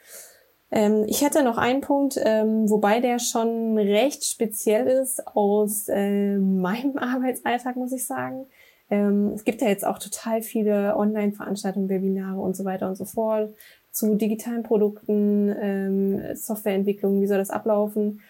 Ähm, 0.71 1.05
ich 1.07 1.23
hätte 1.23 1.43
noch 1.43 1.57
einen 1.57 1.81
Punkt, 1.81 2.19
ähm, 2.23 2.69
wobei 2.69 2.99
der 2.99 3.19
schon 3.19 3.77
recht 3.77 4.23
speziell 4.23 4.87
ist 4.87 5.25
aus 5.27 5.87
äh, 5.87 6.37
meinem 6.37 6.97
Arbeitsalltag, 6.99 7.75
muss 7.75 7.91
ich 7.91 8.05
sagen. 8.05 8.45
Ähm, 8.89 9.31
es 9.33 9.43
gibt 9.43 9.61
ja 9.61 9.67
jetzt 9.67 9.85
auch 9.85 9.99
total 9.99 10.41
viele 10.41 10.95
Online-Veranstaltungen, 10.95 11.89
Webinare 11.89 12.39
und 12.39 12.55
so 12.55 12.65
weiter 12.65 12.87
und 12.87 12.95
so 12.95 13.05
fort 13.05 13.53
zu 13.91 14.15
digitalen 14.15 14.63
Produkten, 14.63 15.55
ähm, 15.59 16.35
Softwareentwicklung, 16.35 17.21
wie 17.21 17.27
soll 17.27 17.37
das 17.37 17.49
ablaufen? 17.49 18.21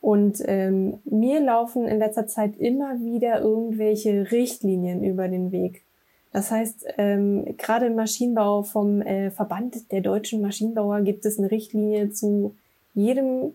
Und 0.00 0.42
ähm, 0.46 0.98
mir 1.04 1.40
laufen 1.40 1.86
in 1.86 1.98
letzter 1.98 2.26
Zeit 2.26 2.56
immer 2.56 3.00
wieder 3.00 3.40
irgendwelche 3.40 4.32
Richtlinien 4.32 5.04
über 5.04 5.28
den 5.28 5.52
Weg. 5.52 5.84
Das 6.32 6.50
heißt, 6.50 6.86
ähm, 6.98 7.56
gerade 7.56 7.86
im 7.86 7.94
Maschinenbau 7.94 8.64
vom 8.64 9.00
äh, 9.00 9.30
Verband 9.30 9.92
der 9.92 10.00
deutschen 10.00 10.40
Maschinenbauer 10.40 11.02
gibt 11.02 11.24
es 11.24 11.38
eine 11.38 11.50
Richtlinie 11.50 12.10
zu 12.10 12.56
jedem 12.94 13.54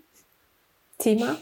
Thema 1.00 1.36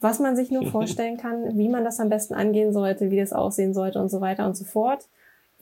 was 0.00 0.18
man 0.18 0.36
sich 0.36 0.50
nur 0.50 0.66
vorstellen 0.70 1.16
kann, 1.16 1.56
wie 1.56 1.68
man 1.68 1.84
das 1.84 2.00
am 2.00 2.08
besten 2.08 2.34
angehen 2.34 2.72
sollte, 2.72 3.10
wie 3.10 3.18
das 3.18 3.32
aussehen 3.32 3.74
sollte 3.74 4.00
und 4.00 4.08
so 4.08 4.20
weiter 4.20 4.46
und 4.46 4.56
so 4.56 4.64
fort. 4.64 5.08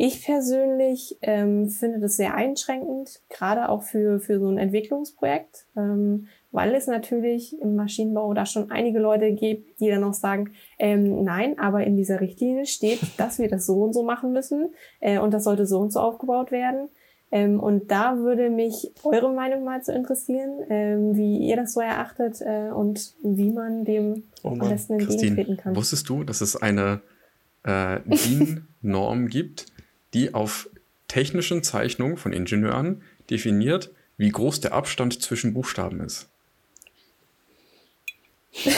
Ich 0.01 0.25
persönlich 0.25 1.19
ähm, 1.23 1.69
finde 1.69 1.99
das 1.99 2.15
sehr 2.15 2.35
einschränkend, 2.35 3.21
gerade 3.29 3.69
auch 3.69 3.83
für, 3.83 4.21
für 4.21 4.39
so 4.39 4.49
ein 4.49 4.57
Entwicklungsprojekt, 4.57 5.67
ähm, 5.77 6.29
weil 6.53 6.73
es 6.77 6.87
natürlich 6.87 7.61
im 7.61 7.75
Maschinenbau 7.75 8.33
da 8.33 8.47
schon 8.47 8.71
einige 8.71 9.01
Leute 9.01 9.33
gibt, 9.33 9.81
die 9.81 9.89
dann 9.89 10.05
auch 10.05 10.15
sagen, 10.15 10.53
ähm, 10.79 11.25
nein, 11.25 11.59
aber 11.59 11.83
in 11.83 11.97
dieser 11.97 12.21
Richtlinie 12.21 12.67
steht, 12.67 13.01
dass 13.17 13.41
wir 13.41 13.49
das 13.49 13.67
so 13.67 13.83
und 13.83 13.93
so 13.93 14.05
machen 14.05 14.33
müssen 14.33 14.73
äh, 15.01 15.19
und 15.19 15.35
das 15.35 15.43
sollte 15.43 15.67
so 15.67 15.81
und 15.81 15.93
so 15.93 15.99
aufgebaut 15.99 16.53
werden. 16.53 16.89
Ähm, 17.31 17.61
und 17.61 17.91
da 17.91 18.17
würde 18.19 18.49
mich 18.49 18.91
eure 19.05 19.31
Meinung 19.33 19.65
mal 19.65 19.83
zu 19.83 19.93
interessieren, 19.93 20.65
ähm, 20.71 21.17
wie 21.17 21.47
ihr 21.49 21.57
das 21.57 21.75
so 21.75 21.81
erachtet 21.81 22.41
äh, 22.41 22.71
und 22.71 23.15
wie 23.23 23.51
man 23.51 23.85
dem 23.85 24.23
oh 24.43 24.51
Mann. 24.51 24.63
am 24.63 24.69
besten 24.71 24.99
entgegentreten 24.99 25.57
kann. 25.59 25.77
Wusstest 25.77 26.09
du, 26.09 26.25
dass 26.25 26.41
es 26.41 26.57
eine 26.57 27.03
äh, 27.65 28.01
DIN-Norm 28.07 29.29
gibt, 29.29 29.67
die 30.15 30.33
auf 30.33 30.71
technischen 31.07 31.63
Zeichnungen 31.63 32.17
von 32.17 32.33
Ingenieuren 32.33 33.03
definiert, 33.29 33.91
wie 34.17 34.31
groß 34.31 34.61
der 34.61 34.73
Abstand 34.73 35.23
zwischen 35.23 35.53
Buchstaben 35.53 36.01
ist? 36.01 36.29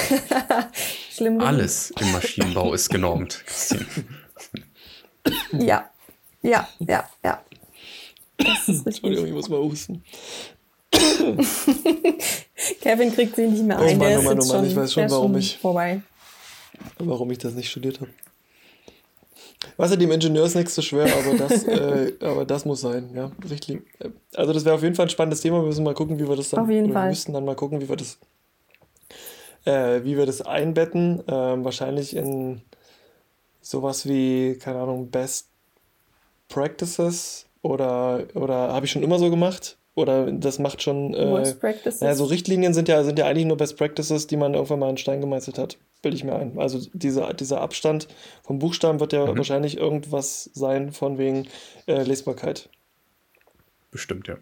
Schlimm. 1.10 1.40
Alles 1.40 1.92
im 2.00 2.12
Maschinenbau 2.12 2.74
ist 2.74 2.90
genormt, 2.90 3.44
Christine. 3.46 3.86
Ja, 5.52 5.88
ja, 6.42 6.68
ja, 6.80 7.08
ja. 7.24 7.42
Das 8.44 8.68
ist 8.68 8.86
Entschuldigung, 8.86 9.26
ich 9.26 9.32
muss 9.32 9.48
mal 9.48 9.58
husten. 9.58 10.02
Kevin 12.80 13.12
kriegt 13.12 13.36
sie 13.36 13.46
nicht 13.46 13.62
mehr 13.62 13.78
ein. 13.78 13.96
Oh 13.96 13.98
Mann, 13.98 14.18
oh 14.18 14.22
Mann, 14.22 14.40
oh 14.40 14.44
Mann, 14.46 14.64
ich 14.64 14.74
weiß 14.76 14.92
schon, 14.92 15.10
warum 15.10 15.36
ich, 15.36 15.58
vorbei. 15.58 16.02
warum 16.98 17.30
ich 17.30 17.38
das 17.38 17.54
nicht 17.54 17.70
studiert 17.70 18.00
habe. 18.00 18.10
Was 19.76 19.90
ja 19.90 19.96
dem 19.96 20.10
Ingenieur 20.10 20.46
ist 20.46 20.54
nichts 20.54 20.74
zu 20.74 20.82
schwer, 20.82 21.04
aber 21.04 21.36
das, 21.36 21.64
äh, 21.68 22.14
aber 22.20 22.44
das 22.44 22.64
muss 22.64 22.80
sein, 22.80 23.10
ja. 23.14 23.30
Richtig. 23.48 23.82
Also 24.34 24.52
das 24.52 24.64
wäre 24.64 24.74
auf 24.74 24.82
jeden 24.82 24.94
Fall 24.94 25.06
ein 25.06 25.10
spannendes 25.10 25.42
Thema. 25.42 25.60
Wir 25.60 25.66
müssen 25.66 25.84
mal 25.84 25.94
gucken, 25.94 26.18
wie 26.18 26.28
wir 26.28 26.36
das 26.36 26.50
dann. 26.50 26.60
Auf 26.60 26.70
jeden 26.70 26.92
Fall. 26.92 27.04
Wir 27.04 27.10
müssen 27.10 27.32
dann 27.32 27.44
mal 27.44 27.56
gucken, 27.56 27.80
wie 27.80 27.88
wir 27.88 27.96
das, 27.96 28.18
äh, 29.64 30.02
wie 30.02 30.16
wir 30.16 30.26
das 30.26 30.40
einbetten. 30.42 31.22
Ähm, 31.28 31.64
wahrscheinlich 31.64 32.16
in 32.16 32.62
sowas 33.60 34.06
wie, 34.06 34.56
keine 34.58 34.80
Ahnung, 34.80 35.10
Best 35.10 35.48
Practices 36.48 37.46
oder, 37.62 38.24
oder 38.34 38.72
habe 38.72 38.86
ich 38.86 38.92
schon 38.92 39.02
immer 39.02 39.18
so 39.18 39.30
gemacht? 39.30 39.76
Oder 39.94 40.30
das 40.30 40.58
macht 40.58 40.82
schon. 40.82 41.14
Äh, 41.14 41.30
Worst 41.30 41.60
Practices. 41.60 42.00
Ja, 42.00 42.14
so 42.14 42.24
Richtlinien 42.24 42.72
sind 42.72 42.88
ja, 42.88 43.02
sind 43.02 43.18
ja 43.18 43.26
eigentlich 43.26 43.46
nur 43.46 43.56
Best 43.56 43.76
Practices, 43.76 44.26
die 44.26 44.36
man 44.36 44.54
irgendwann 44.54 44.78
mal 44.78 44.90
in 44.90 44.96
Stein 44.96 45.20
gemeißelt 45.20 45.58
hat. 45.58 45.78
Bilde 46.00 46.16
ich 46.16 46.24
mir 46.24 46.34
ein. 46.36 46.58
Also 46.58 46.80
diese, 46.92 47.34
dieser 47.34 47.60
Abstand 47.60 48.08
vom 48.42 48.58
Buchstaben 48.60 49.00
wird 49.00 49.12
ja 49.12 49.26
mhm. 49.26 49.36
wahrscheinlich 49.36 49.76
irgendwas 49.76 50.50
sein 50.54 50.92
von 50.92 51.18
wegen 51.18 51.48
äh, 51.86 52.02
Lesbarkeit. 52.02 52.70
Bestimmt, 53.90 54.28
ja. 54.28 54.36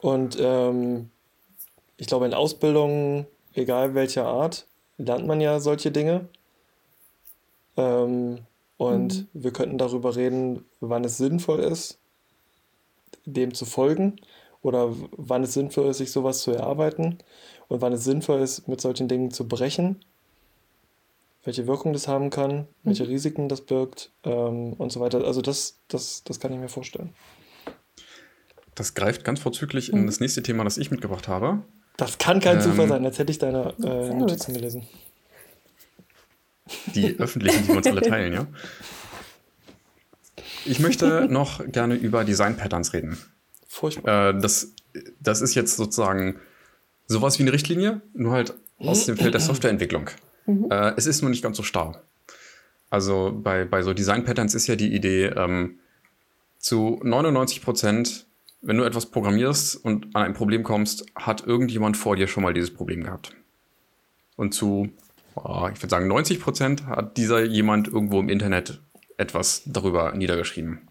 Und 0.00 0.36
ähm, 0.40 1.10
ich 1.96 2.08
glaube, 2.08 2.26
in 2.26 2.34
Ausbildungen, 2.34 3.26
egal 3.54 3.94
welcher 3.94 4.26
Art, 4.26 4.66
lernt 4.98 5.26
man 5.26 5.40
ja 5.40 5.60
solche 5.60 5.92
Dinge. 5.92 6.28
Ähm, 7.76 8.40
und 8.76 9.14
mhm. 9.14 9.28
wir 9.32 9.52
könnten 9.52 9.78
darüber 9.78 10.16
reden, 10.16 10.64
wann 10.80 11.04
es 11.04 11.16
sinnvoll 11.16 11.60
ist, 11.60 11.98
dem 13.24 13.54
zu 13.54 13.64
folgen 13.64 14.16
oder 14.62 14.94
wann 15.16 15.44
es 15.44 15.54
sinnvoll 15.54 15.86
ist, 15.86 15.98
sich 15.98 16.10
sowas 16.10 16.40
zu 16.40 16.50
erarbeiten 16.50 17.18
und 17.68 17.80
wann 17.80 17.92
es 17.92 18.04
sinnvoll 18.04 18.40
ist, 18.40 18.66
mit 18.66 18.80
solchen 18.80 19.08
Dingen 19.08 19.30
zu 19.30 19.46
brechen, 19.46 20.00
welche 21.44 21.66
Wirkung 21.66 21.92
das 21.92 22.08
haben 22.08 22.30
kann, 22.30 22.56
mhm. 22.56 22.66
welche 22.82 23.08
Risiken 23.08 23.48
das 23.48 23.60
birgt 23.60 24.10
ähm, 24.24 24.72
und 24.74 24.90
so 24.90 25.00
weiter. 25.00 25.24
Also 25.24 25.42
das, 25.42 25.78
das, 25.88 26.24
das 26.24 26.40
kann 26.40 26.52
ich 26.52 26.58
mir 26.58 26.68
vorstellen. 26.68 27.10
Das 28.74 28.94
greift 28.94 29.24
ganz 29.24 29.40
vorzüglich 29.40 29.92
mhm. 29.92 30.00
in 30.00 30.06
das 30.06 30.20
nächste 30.20 30.42
Thema, 30.42 30.64
das 30.64 30.78
ich 30.78 30.90
mitgebracht 30.90 31.28
habe. 31.28 31.62
Das 31.96 32.18
kann 32.18 32.40
kein 32.40 32.56
ähm, 32.56 32.62
Zufall 32.62 32.88
sein, 32.88 33.04
als 33.04 33.18
hätte 33.18 33.30
ich 33.30 33.38
deine 33.38 33.74
äh, 33.82 34.14
Notizen 34.14 34.54
gelesen. 34.54 34.86
Die 36.94 37.14
öffentlichen, 37.18 37.62
die 37.62 37.68
wir 37.68 37.76
uns 37.76 37.86
alle 37.86 38.02
teilen, 38.02 38.32
ja. 38.32 38.46
Ich 40.64 40.80
möchte 40.80 41.26
noch 41.30 41.64
gerne 41.70 41.94
über 41.94 42.24
Design 42.24 42.56
Patterns 42.56 42.92
reden. 42.92 43.18
Furchtbar. 43.66 44.30
Äh, 44.30 44.40
das, 44.40 44.72
das 45.20 45.40
ist 45.40 45.54
jetzt 45.54 45.76
sozusagen 45.76 46.40
sowas 47.06 47.38
wie 47.38 47.42
eine 47.42 47.52
Richtlinie, 47.52 48.00
nur 48.14 48.32
halt 48.32 48.54
aus 48.78 49.06
dem 49.06 49.16
Feld 49.16 49.34
der 49.34 49.40
Softwareentwicklung. 49.40 50.10
Mhm. 50.46 50.66
Äh, 50.70 50.94
es 50.96 51.06
ist 51.06 51.22
nur 51.22 51.30
nicht 51.30 51.42
ganz 51.42 51.56
so 51.56 51.62
starr. 51.62 52.02
Also 52.90 53.38
bei, 53.42 53.64
bei 53.64 53.82
so 53.82 53.92
Design 53.92 54.24
Patterns 54.24 54.54
ist 54.54 54.66
ja 54.66 54.76
die 54.76 54.94
Idee, 54.94 55.26
ähm, 55.26 55.78
zu 56.58 57.00
99 57.02 57.62
Prozent, 57.62 58.26
wenn 58.62 58.76
du 58.76 58.84
etwas 58.84 59.06
programmierst 59.06 59.84
und 59.84 60.14
an 60.16 60.22
ein 60.22 60.34
Problem 60.34 60.62
kommst, 60.62 61.04
hat 61.14 61.46
irgendjemand 61.46 61.96
vor 61.96 62.16
dir 62.16 62.26
schon 62.26 62.42
mal 62.42 62.54
dieses 62.54 62.72
Problem 62.72 63.02
gehabt. 63.02 63.32
Und 64.36 64.54
zu 64.54 64.88
oh, 65.36 65.68
ich 65.72 65.80
würde 65.80 65.90
sagen, 65.90 66.08
90 66.08 66.40
Prozent 66.40 66.86
hat 66.86 67.16
dieser 67.16 67.44
jemand 67.44 67.88
irgendwo 67.88 68.20
im 68.20 68.28
Internet 68.28 68.80
etwas 69.16 69.62
darüber 69.66 70.12
niedergeschrieben. 70.12 70.88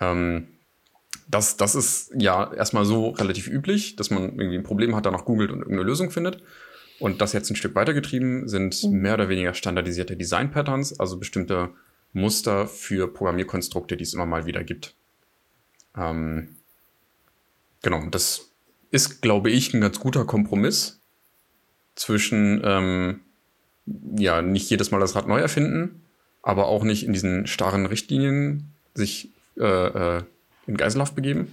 Ähm, 0.00 0.48
das, 1.28 1.56
das 1.56 1.74
ist 1.74 2.12
ja 2.16 2.52
erstmal 2.52 2.84
so 2.84 3.10
relativ 3.10 3.48
üblich, 3.48 3.96
dass 3.96 4.10
man 4.10 4.38
irgendwie 4.38 4.56
ein 4.58 4.62
Problem 4.62 4.94
hat, 4.94 5.06
danach 5.06 5.24
googelt 5.24 5.50
und 5.50 5.58
irgendeine 5.58 5.88
Lösung 5.88 6.10
findet. 6.10 6.42
Und 6.98 7.20
das 7.20 7.32
jetzt 7.32 7.50
ein 7.50 7.56
Stück 7.56 7.74
weitergetrieben 7.74 8.48
sind 8.48 8.82
mhm. 8.84 9.00
mehr 9.00 9.14
oder 9.14 9.28
weniger 9.28 9.54
standardisierte 9.54 10.16
Design-Patterns, 10.16 10.98
also 10.98 11.18
bestimmte 11.18 11.70
Muster 12.12 12.66
für 12.66 13.12
Programmierkonstrukte, 13.12 13.96
die 13.96 14.04
es 14.04 14.14
immer 14.14 14.26
mal 14.26 14.46
wieder 14.46 14.64
gibt. 14.64 14.94
Ähm, 15.96 16.56
genau, 17.82 18.06
das 18.10 18.50
ist, 18.90 19.20
glaube 19.20 19.50
ich, 19.50 19.74
ein 19.74 19.80
ganz 19.80 20.00
guter 20.00 20.24
Kompromiss 20.24 21.00
zwischen, 21.96 22.62
ähm, 22.64 23.20
ja, 24.16 24.40
nicht 24.42 24.70
jedes 24.70 24.90
Mal 24.90 25.00
das 25.00 25.14
Rad 25.14 25.28
neu 25.28 25.40
erfinden, 25.40 26.05
aber 26.46 26.68
auch 26.68 26.84
nicht 26.84 27.04
in 27.04 27.12
diesen 27.12 27.48
starren 27.48 27.86
Richtlinien 27.86 28.70
sich 28.94 29.30
äh, 29.58 29.64
äh, 30.18 30.22
in 30.68 30.76
Geiselhaft 30.76 31.16
begeben. 31.16 31.52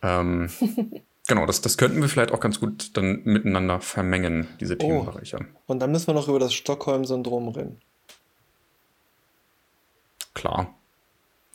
Ähm, 0.00 0.48
genau, 1.26 1.44
das, 1.44 1.60
das 1.60 1.76
könnten 1.76 2.00
wir 2.00 2.08
vielleicht 2.08 2.30
auch 2.30 2.38
ganz 2.38 2.60
gut 2.60 2.96
dann 2.96 3.22
miteinander 3.24 3.80
vermengen, 3.80 4.46
diese 4.60 4.74
oh. 4.74 4.78
Themenbereiche. 4.78 5.40
Und 5.66 5.80
dann 5.80 5.90
müssen 5.90 6.06
wir 6.06 6.14
noch 6.14 6.28
über 6.28 6.38
das 6.38 6.54
Stockholm-Syndrom 6.54 7.48
reden. 7.48 7.80
Klar. 10.34 10.72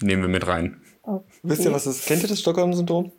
Nehmen 0.02 0.24
wir 0.24 0.30
mit 0.30 0.46
rein. 0.46 0.82
Okay. 1.04 1.24
Wisst 1.44 1.64
ihr, 1.64 1.72
was 1.72 1.86
das 1.86 2.00
ist? 2.00 2.06
Kennt 2.06 2.24
ihr 2.24 2.28
das 2.28 2.42
Stockholm-Syndrom? 2.42 3.14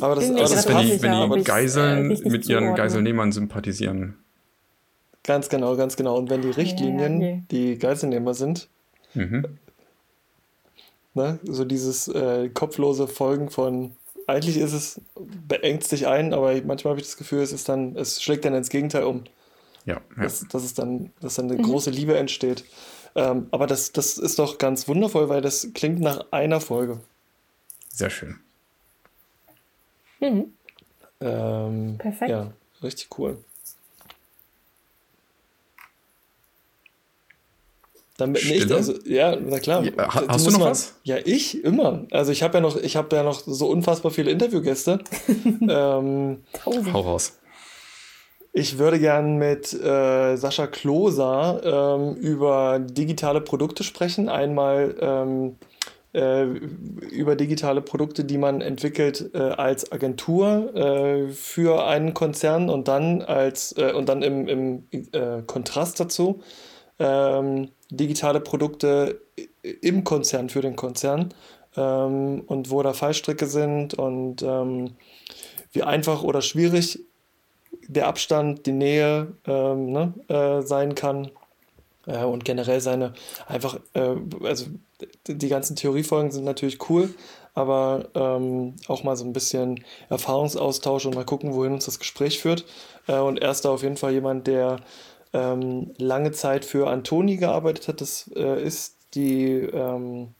Aber 0.00 0.14
das, 0.14 0.32
das 0.32 0.52
ist, 0.52 0.68
wenn 0.68 0.78
die, 0.78 1.02
wenn 1.02 1.30
die 1.32 1.44
Geiseln 1.44 2.10
äh, 2.10 2.28
mit 2.28 2.48
ihren 2.48 2.74
Geiselnehmern 2.74 3.32
sympathisieren. 3.32 4.16
Ganz 5.22 5.48
genau, 5.48 5.76
ganz 5.76 5.96
genau. 5.96 6.16
Und 6.16 6.30
wenn 6.30 6.42
die 6.42 6.50
Richtlinien 6.50 7.20
ja, 7.20 7.28
okay. 7.28 7.42
die 7.50 7.78
Geiselnehmer 7.78 8.34
sind, 8.34 8.68
mhm. 9.14 9.58
ne, 11.14 11.38
so 11.44 11.64
dieses 11.64 12.08
äh, 12.08 12.50
kopflose 12.50 13.08
Folgen 13.08 13.50
von, 13.50 13.92
eigentlich 14.26 14.58
ist 14.58 14.72
es, 14.72 15.00
beengt 15.48 15.84
sich 15.84 16.06
ein, 16.06 16.34
aber 16.34 16.54
manchmal 16.64 16.92
habe 16.92 17.00
ich 17.00 17.06
das 17.06 17.16
Gefühl, 17.16 17.40
es 17.40 17.52
ist 17.52 17.68
dann, 17.68 17.96
es 17.96 18.22
schlägt 18.22 18.44
dann 18.44 18.54
ins 18.54 18.68
Gegenteil 18.68 19.04
um. 19.04 19.24
Ja. 19.86 20.00
ja. 20.16 20.22
Dass, 20.22 20.46
dass, 20.48 20.64
es 20.64 20.74
dann, 20.74 21.10
dass 21.20 21.34
dann 21.34 21.50
eine 21.50 21.58
mhm. 21.58 21.64
große 21.64 21.90
Liebe 21.90 22.16
entsteht. 22.16 22.64
Ähm, 23.14 23.46
aber 23.50 23.66
das, 23.66 23.92
das 23.92 24.18
ist 24.18 24.38
doch 24.38 24.58
ganz 24.58 24.88
wundervoll, 24.88 25.28
weil 25.28 25.40
das 25.40 25.68
klingt 25.74 26.00
nach 26.00 26.32
einer 26.32 26.60
Folge. 26.60 27.00
Sehr 27.88 28.10
schön. 28.10 28.40
Mhm. 30.20 30.52
Ähm, 31.20 31.96
Perfekt. 31.98 32.30
Ja, 32.30 32.52
richtig 32.82 33.08
cool. 33.18 33.38
Damit 38.16 38.44
nicht, 38.44 38.70
also 38.70 38.94
ja, 39.06 39.34
na 39.34 39.58
klar. 39.58 39.82
Ja, 39.84 40.14
hast 40.28 40.46
du 40.46 40.52
noch 40.52 40.60
man, 40.60 40.70
was? 40.70 40.94
Ja, 41.02 41.16
ich 41.24 41.64
immer. 41.64 42.06
Also 42.12 42.30
ich 42.30 42.44
habe 42.44 42.58
ja 42.58 42.60
noch, 42.60 42.76
ich 42.76 42.94
habe 42.94 43.16
ja 43.16 43.24
noch 43.24 43.42
so 43.44 43.66
unfassbar 43.66 44.12
viele 44.12 44.30
Interviewgäste. 44.30 45.00
ähm, 45.68 46.44
Hau 46.64 47.00
raus. 47.00 47.38
Ich 48.52 48.78
würde 48.78 49.00
gern 49.00 49.36
mit 49.36 49.72
äh, 49.72 50.36
Sascha 50.36 50.68
Kloser 50.68 51.96
ähm, 51.98 52.14
über 52.14 52.78
digitale 52.78 53.40
Produkte 53.40 53.82
sprechen. 53.82 54.28
Einmal 54.28 54.94
ähm, 55.00 55.56
äh, 56.14 56.44
über 56.44 57.34
digitale 57.34 57.82
Produkte, 57.82 58.24
die 58.24 58.38
man 58.38 58.60
entwickelt 58.60 59.30
äh, 59.34 59.38
als 59.38 59.90
Agentur 59.90 60.74
äh, 60.74 61.28
für 61.28 61.84
einen 61.86 62.14
Konzern 62.14 62.70
und 62.70 62.88
dann 62.88 63.20
als 63.22 63.76
äh, 63.76 63.92
und 63.92 64.08
dann 64.08 64.22
im, 64.22 64.46
im 64.46 64.84
äh, 65.12 65.42
Kontrast 65.46 65.98
dazu 65.98 66.40
ähm, 67.00 67.70
digitale 67.90 68.40
Produkte 68.40 69.20
im 69.62 70.04
Konzern 70.04 70.48
für 70.48 70.60
den 70.60 70.76
Konzern 70.76 71.34
ähm, 71.76 72.42
und 72.46 72.70
wo 72.70 72.80
da 72.82 72.92
Fallstricke 72.92 73.46
sind 73.46 73.94
und 73.94 74.42
ähm, 74.42 74.92
wie 75.72 75.82
einfach 75.82 76.22
oder 76.22 76.42
schwierig 76.42 77.00
der 77.88 78.06
Abstand, 78.06 78.66
die 78.66 78.72
Nähe 78.72 79.34
ne, 79.46 80.62
sein 80.64 80.94
kann 80.94 81.32
und 82.06 82.44
generell 82.44 82.80
seine 82.80 83.12
einfach, 83.48 83.80
also 84.42 84.66
die 85.26 85.48
ganzen 85.48 85.76
Theoriefolgen 85.76 86.30
sind 86.30 86.44
natürlich 86.44 86.88
cool, 86.88 87.14
aber 87.54 88.08
ähm, 88.14 88.74
auch 88.88 89.04
mal 89.04 89.16
so 89.16 89.24
ein 89.24 89.32
bisschen 89.32 89.84
Erfahrungsaustausch 90.08 91.06
und 91.06 91.14
mal 91.14 91.24
gucken, 91.24 91.54
wohin 91.54 91.72
uns 91.72 91.84
das 91.84 91.98
Gespräch 91.98 92.40
führt. 92.40 92.64
Äh, 93.06 93.18
und 93.18 93.40
er 93.40 93.50
ist 93.50 93.64
da 93.64 93.70
auf 93.70 93.82
jeden 93.82 93.96
Fall 93.96 94.12
jemand, 94.12 94.46
der 94.46 94.80
ähm, 95.32 95.92
lange 95.98 96.32
Zeit 96.32 96.64
für 96.64 96.88
Antoni 96.88 97.36
gearbeitet 97.36 97.88
hat. 97.88 98.00
Das 98.00 98.30
äh, 98.34 98.62
ist 98.62 98.96
die 99.14 99.52
ähm, 99.52 100.34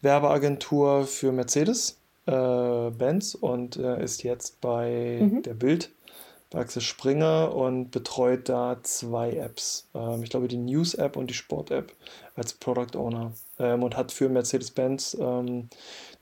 Werbeagentur 0.00 1.06
für 1.06 1.32
Mercedes. 1.32 1.98
Äh, 2.26 2.90
Benz 2.90 3.34
und 3.34 3.76
äh, 3.76 4.02
ist 4.02 4.22
jetzt 4.22 4.60
bei 4.60 5.18
mhm. 5.20 5.42
der 5.42 5.54
Bild 5.54 5.90
bei 6.50 6.60
Axel 6.60 6.82
Springer 6.82 7.54
und 7.54 7.90
betreut 7.90 8.48
da 8.48 8.78
zwei 8.82 9.32
Apps. 9.32 9.88
Ähm, 9.94 10.22
ich 10.22 10.30
glaube, 10.30 10.48
die 10.48 10.56
News-App 10.56 11.16
und 11.16 11.28
die 11.28 11.34
Sport-App 11.34 11.92
als 12.36 12.54
Product 12.54 12.96
Owner 12.96 13.32
ähm, 13.58 13.82
und 13.82 13.96
hat 13.96 14.12
für 14.12 14.28
Mercedes-Benz 14.28 15.16
ähm, 15.20 15.68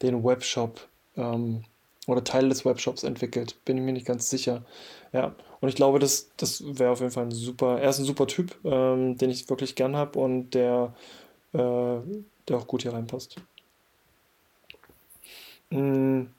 den 0.03 0.25
Webshop 0.25 0.81
ähm, 1.16 1.64
oder 2.07 2.25
Teile 2.25 2.49
des 2.49 2.64
Webshops 2.64 3.03
entwickelt. 3.03 3.57
Bin 3.64 3.77
ich 3.77 3.83
mir 3.83 3.92
nicht 3.92 4.07
ganz 4.07 4.31
sicher. 4.31 4.64
Ja, 5.12 5.35
und 5.61 5.68
ich 5.68 5.75
glaube, 5.75 5.99
das, 5.99 6.31
das 6.37 6.62
wäre 6.79 6.90
auf 6.90 7.01
jeden 7.01 7.12
Fall 7.12 7.25
ein 7.25 7.31
super, 7.31 7.81
er 7.81 7.90
ist 7.90 7.99
ein 7.99 8.05
super 8.05 8.27
Typ, 8.27 8.57
ähm, 8.64 9.16
den 9.16 9.31
ich 9.31 9.49
wirklich 9.49 9.75
gern 9.75 9.96
habe 9.96 10.18
und 10.18 10.51
der, 10.51 10.94
äh, 11.53 11.59
der 12.49 12.57
auch 12.57 12.66
gut 12.66 12.83
hier 12.83 12.92
reinpasst. 12.92 13.37
Mhm. 15.70 16.31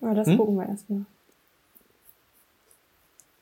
Aber 0.00 0.14
das 0.14 0.26
hm? 0.26 0.36
gucken 0.36 0.56
wir 0.56 0.68
erstmal. 0.68 1.04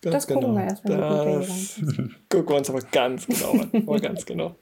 Ganz 0.03 0.15
das 0.15 0.27
genau. 0.27 0.41
gucken 0.41 0.55
wir 0.57 0.65
erstmal. 0.65 1.41
Das 1.41 1.81
gucken 2.29 2.49
wir 2.49 2.57
uns 2.57 2.71
aber 2.71 2.81
ganz 2.83 3.27
genau 3.27 3.53
an. 3.53 3.71
Aber 3.87 4.01
ganz 4.01 4.27
genau. 4.27 4.55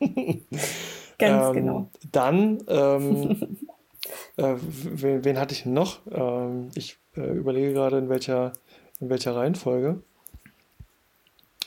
ganz 1.18 1.48
ähm, 1.48 1.52
genau. 1.52 1.90
Dann, 2.12 2.62
ähm, 2.68 3.58
äh, 4.36 4.54
wen, 4.60 5.24
wen, 5.24 5.38
hatte 5.38 5.54
ich 5.54 5.66
noch? 5.66 6.00
Ähm, 6.10 6.70
ich 6.74 6.98
äh, 7.16 7.20
überlege 7.20 7.72
gerade, 7.72 7.98
in 7.98 8.08
welcher, 8.08 8.52
in 9.00 9.10
welcher 9.10 9.34
Reihenfolge. 9.34 10.02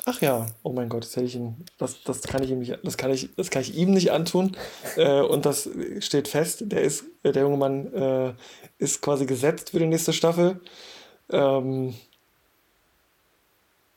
Ach 0.06 0.20
ja, 0.20 0.48
oh 0.63 0.72
mein 0.72 0.89
Gott, 0.89 1.04
das 1.04 1.15
hätte 1.15 1.28
ich 1.28 1.36
ihn, 1.36 1.63
das, 1.78 2.02
das 2.04 2.24
kann 2.24 2.41
ich 2.41 2.50
ihm 2.50 2.60
nicht, 2.60 2.80
das 2.84 2.98
kann 2.98 3.12
ich, 3.12 3.30
das 3.36 3.52
kann 3.52 3.62
ich 3.62 3.76
ihm 3.76 3.91
nicht 3.91 4.12
antun. 4.12 4.58
Äh, 4.96 5.22
und 5.22 5.46
das 5.46 5.70
steht 6.00 6.28
fest. 6.28 6.63
Der 6.65 6.82
ist, 6.82 7.04
der 7.24 7.44
junge 7.44 7.58
Mann 7.58 7.94
äh, 7.94 8.34
ist 8.80 9.02
quasi 9.02 9.26
gesetzt 9.26 9.70
für 9.70 9.80
die 9.80 9.86
nächste 9.86 10.13
Staffel. 10.13 10.60
Ähm, 11.30 11.94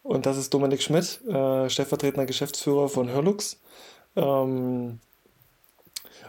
und 0.02 0.26
das 0.26 0.36
ist 0.36 0.52
Dominik 0.52 0.82
Schmidt, 0.82 1.22
äh, 1.26 1.70
stellvertretender 1.70 2.26
Geschäftsführer 2.26 2.90
von 2.90 3.08
Hörlux. 3.08 3.58
Ähm, 4.16 5.00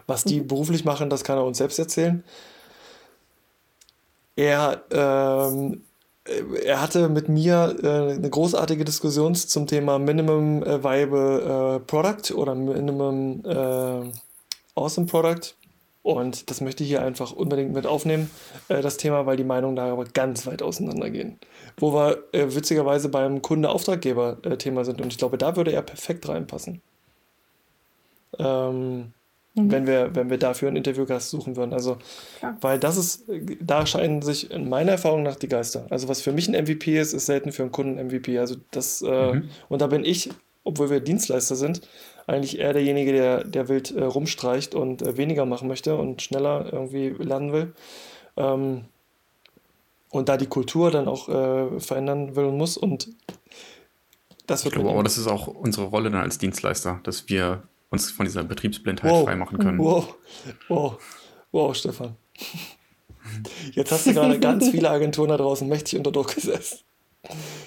was 0.06 0.24
die 0.24 0.40
mhm. 0.40 0.48
beruflich 0.48 0.84
machen, 0.84 1.10
das 1.10 1.24
kann 1.24 1.38
er 1.38 1.44
uns 1.44 1.58
selbst 1.58 1.78
erzählen. 1.78 2.24
Er, 4.36 4.82
ähm, 4.90 5.82
er 6.62 6.80
hatte 6.80 7.08
mit 7.08 7.28
mir 7.28 7.76
äh, 7.82 8.14
eine 8.14 8.30
großartige 8.30 8.84
Diskussion 8.84 9.34
zum 9.34 9.66
Thema 9.66 9.98
Minimum 9.98 10.62
äh, 10.62 10.84
Viable 10.84 11.76
äh, 11.76 11.80
Product 11.80 12.34
oder 12.34 12.54
Minimum 12.54 13.42
äh, 13.44 14.12
Awesome 14.74 15.06
Product. 15.06 15.54
Und 16.02 16.50
das 16.50 16.60
möchte 16.60 16.84
ich 16.84 16.90
hier 16.90 17.02
einfach 17.02 17.32
unbedingt 17.32 17.72
mit 17.72 17.84
aufnehmen, 17.84 18.30
äh, 18.68 18.80
das 18.80 18.96
Thema, 18.96 19.26
weil 19.26 19.36
die 19.36 19.44
Meinungen 19.44 19.74
da 19.74 19.90
aber 19.90 20.04
ganz 20.04 20.46
weit 20.46 20.62
auseinandergehen. 20.62 21.40
Wo 21.78 21.92
wir 21.94 22.22
äh, 22.32 22.54
witzigerweise 22.54 23.08
beim 23.08 23.42
Kunde-Auftraggeber-Thema 23.42 24.84
sind. 24.84 25.00
Und 25.00 25.08
ich 25.08 25.18
glaube, 25.18 25.38
da 25.38 25.56
würde 25.56 25.72
er 25.72 25.82
perfekt 25.82 26.28
reinpassen. 26.28 26.80
Ähm, 28.38 29.12
mhm. 29.56 29.72
wenn, 29.72 29.86
wir, 29.86 30.14
wenn 30.14 30.30
wir 30.30 30.38
dafür 30.38 30.68
einen 30.68 30.76
Interviewgast 30.76 31.30
suchen 31.30 31.56
würden. 31.56 31.72
Also, 31.72 31.98
Klar. 32.38 32.56
weil 32.60 32.78
das 32.78 32.96
ist, 32.96 33.24
da 33.60 33.86
scheinen 33.86 34.22
sich 34.22 34.50
in 34.50 34.68
meiner 34.68 34.92
Erfahrung 34.92 35.22
nach 35.22 35.36
die 35.36 35.48
Geister. 35.48 35.86
Also, 35.90 36.08
was 36.08 36.20
für 36.20 36.32
mich 36.32 36.48
ein 36.48 36.64
MVP 36.64 36.98
ist, 36.98 37.12
ist 37.12 37.26
selten 37.26 37.52
für 37.52 37.62
einen 37.62 37.72
Kunden 37.72 37.98
ein 37.98 38.06
MVP. 38.06 38.38
Also, 38.38 38.56
das, 38.70 39.02
äh, 39.02 39.32
mhm. 39.34 39.48
und 39.68 39.82
da 39.82 39.88
bin 39.88 40.04
ich, 40.04 40.30
obwohl 40.64 40.90
wir 40.90 41.00
Dienstleister 41.00 41.56
sind, 41.56 41.80
eigentlich 42.26 42.58
eher 42.58 42.72
derjenige, 42.72 43.12
der, 43.12 43.44
der 43.44 43.68
wild 43.68 43.92
äh, 43.92 44.04
rumstreicht 44.04 44.74
und 44.74 45.02
äh, 45.02 45.16
weniger 45.16 45.46
machen 45.46 45.68
möchte 45.68 45.96
und 45.96 46.22
schneller 46.22 46.72
irgendwie 46.72 47.10
lernen 47.10 47.52
will. 47.52 47.72
Ähm, 48.36 48.84
und 50.10 50.28
da 50.28 50.36
die 50.36 50.46
Kultur 50.46 50.90
dann 50.90 51.08
auch 51.08 51.28
äh, 51.28 51.80
verändern 51.80 52.36
will 52.36 52.46
und 52.46 52.56
muss. 52.56 52.76
Und 52.76 53.08
das 54.46 54.64
wird. 54.64 54.74
Ich 54.74 54.80
glaube, 54.80 54.90
aber 54.90 55.02
das 55.02 55.18
ist 55.18 55.26
auch 55.26 55.46
unsere 55.46 55.86
Rolle 55.86 56.10
dann 56.10 56.22
als 56.22 56.38
Dienstleister, 56.38 57.00
dass 57.02 57.28
wir 57.28 57.62
uns 57.90 58.10
von 58.10 58.26
dieser 58.26 58.44
Betriebsblindheit 58.44 59.10
wow. 59.10 59.24
freimachen 59.24 59.58
können. 59.58 59.78
Wow, 59.78 60.14
wow, 60.68 60.98
wow, 61.52 61.74
Stefan. 61.74 62.16
Jetzt 63.72 63.92
hast 63.92 64.06
du 64.06 64.14
gerade 64.14 64.38
ganz 64.40 64.68
viele 64.70 64.90
Agenturen 64.90 65.28
da 65.30 65.36
draußen 65.36 65.68
mächtig 65.68 65.98
unter 65.98 66.12
Druck 66.12 66.34
gesetzt. 66.34 66.84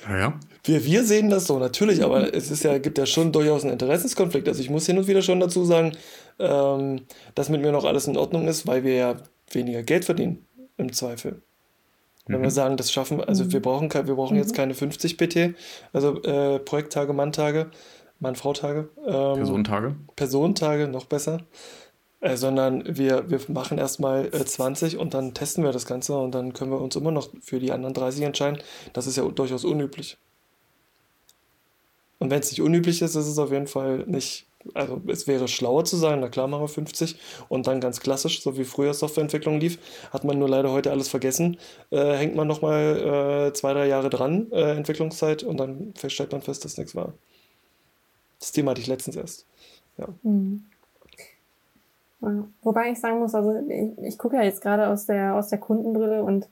Naja. 0.08 0.40
Wir, 0.64 0.86
wir 0.86 1.04
sehen 1.04 1.30
das 1.30 1.48
so, 1.48 1.60
natürlich, 1.60 2.04
aber 2.04 2.34
es 2.34 2.52
ist 2.52 2.64
ja, 2.64 2.78
gibt 2.78 2.98
ja 2.98 3.06
schon 3.06 3.32
durchaus 3.32 3.64
einen 3.64 3.74
Interessenskonflikt. 3.74 4.48
Also 4.48 4.62
ich 4.62 4.70
muss 4.70 4.86
hin 4.86 4.98
und 4.98 5.08
wieder 5.08 5.22
schon 5.22 5.40
dazu 5.40 5.66
sagen, 5.66 5.94
ähm, 6.40 7.02
dass 7.36 7.50
mit 7.50 7.62
mir 7.62 7.72
noch 7.72 7.86
alles 7.86 8.08
in 8.08 8.18
Ordnung 8.18 8.48
ist, 8.48 8.68
weil 8.68 8.84
wir 8.84 8.96
ja 8.96 9.16
weniger 9.52 9.84
Geld 9.84 10.06
verdienen, 10.06 10.46
im 10.78 10.94
Zweifel. 10.94 11.42
Wenn 12.28 12.40
Mhm. 12.40 12.44
wir 12.44 12.52
sagen, 12.52 12.78
das 12.78 12.92
schaffen, 12.92 13.22
also 13.22 13.52
wir 13.52 13.62
brauchen, 13.62 13.92
wir 13.92 14.16
brauchen 14.16 14.38
jetzt 14.38 14.54
keine 14.54 14.74
50 14.76 15.18
PT, 15.18 15.56
also 15.92 16.22
äh, 16.24 16.60
Projekttage, 16.60 17.12
Manntage, 17.14 17.72
Mann-Frau-Tage. 18.20 18.90
Ähm, 18.98 19.36
Personentage. 19.36 19.96
Personentage, 20.16 20.88
noch 20.88 21.06
besser. 21.06 21.40
Äh, 22.22 22.36
sondern 22.36 22.98
wir, 22.98 23.30
wir 23.30 23.40
machen 23.48 23.78
erstmal 23.78 24.26
äh, 24.26 24.46
20 24.46 24.98
und 24.98 25.14
dann 25.14 25.34
testen 25.34 25.64
wir 25.64 25.72
das 25.72 25.86
Ganze 25.86 26.18
und 26.18 26.36
dann 26.36 26.52
können 26.52 26.72
wir 26.72 26.82
uns 26.82 26.96
immer 26.98 27.12
noch 27.12 27.30
für 27.42 27.60
die 27.60 27.72
anderen 27.72 27.94
30 27.94 28.24
entscheiden. 28.24 28.60
Das 28.92 29.08
ist 29.08 29.16
ja 29.16 29.24
durchaus 29.24 29.64
unüblich. 29.64 30.18
Und 32.20 32.30
wenn 32.30 32.42
es 32.42 32.52
nicht 32.52 32.62
unüblich 32.62 33.02
ist, 33.02 33.16
ist 33.16 33.28
es 33.28 33.38
auf 33.38 33.52
jeden 33.52 33.68
Fall 33.68 34.00
nicht. 34.00 34.48
Also 34.74 35.02
es 35.08 35.26
wäre 35.26 35.48
schlauer 35.48 35.86
zu 35.86 35.96
sagen, 35.96 36.20
na 36.20 36.28
klar 36.28 36.50
machen 36.50 36.64
wir 36.64 36.68
50 36.68 37.16
und 37.48 37.66
dann 37.66 37.80
ganz 37.80 38.02
klassisch, 38.02 38.42
so 38.44 38.58
wie 38.58 38.66
früher 38.66 38.94
Softwareentwicklung 38.94 39.58
lief, 39.58 39.80
hat 40.12 40.26
man 40.26 40.38
nur 40.38 40.50
leider 40.50 40.70
heute 40.70 40.92
alles 40.92 41.08
vergessen, 41.08 41.58
äh, 41.92 42.18
hängt 42.18 42.36
man 42.36 42.46
nochmal 42.46 43.48
äh, 43.48 43.54
zwei, 43.54 43.72
drei 43.72 43.88
Jahre 43.88 44.10
dran, 44.10 44.52
äh, 44.52 44.76
Entwicklungszeit 44.76 45.44
und 45.44 45.56
dann 45.56 45.94
stellt 46.06 46.34
man 46.34 46.42
fest, 46.42 46.66
dass 46.66 46.78
nichts 46.78 46.94
war. 46.94 47.14
Das 48.40 48.52
Thema 48.52 48.72
hatte 48.72 48.82
ich 48.82 48.88
letztens 48.88 49.16
erst. 49.16 49.46
Mhm. 50.24 50.66
Ja. 52.22 52.46
Wobei 52.64 52.92
ich 52.92 53.00
sagen 53.00 53.20
muss, 53.20 53.34
also 53.34 53.56
ich, 53.70 53.98
ich 54.04 54.18
gucke 54.18 54.36
ja 54.36 54.44
jetzt 54.44 54.62
gerade 54.62 54.88
aus 54.88 55.06
der, 55.06 55.36
aus 55.36 55.50
der 55.50 55.60
Kundenbrille 55.60 56.24
und 56.24 56.50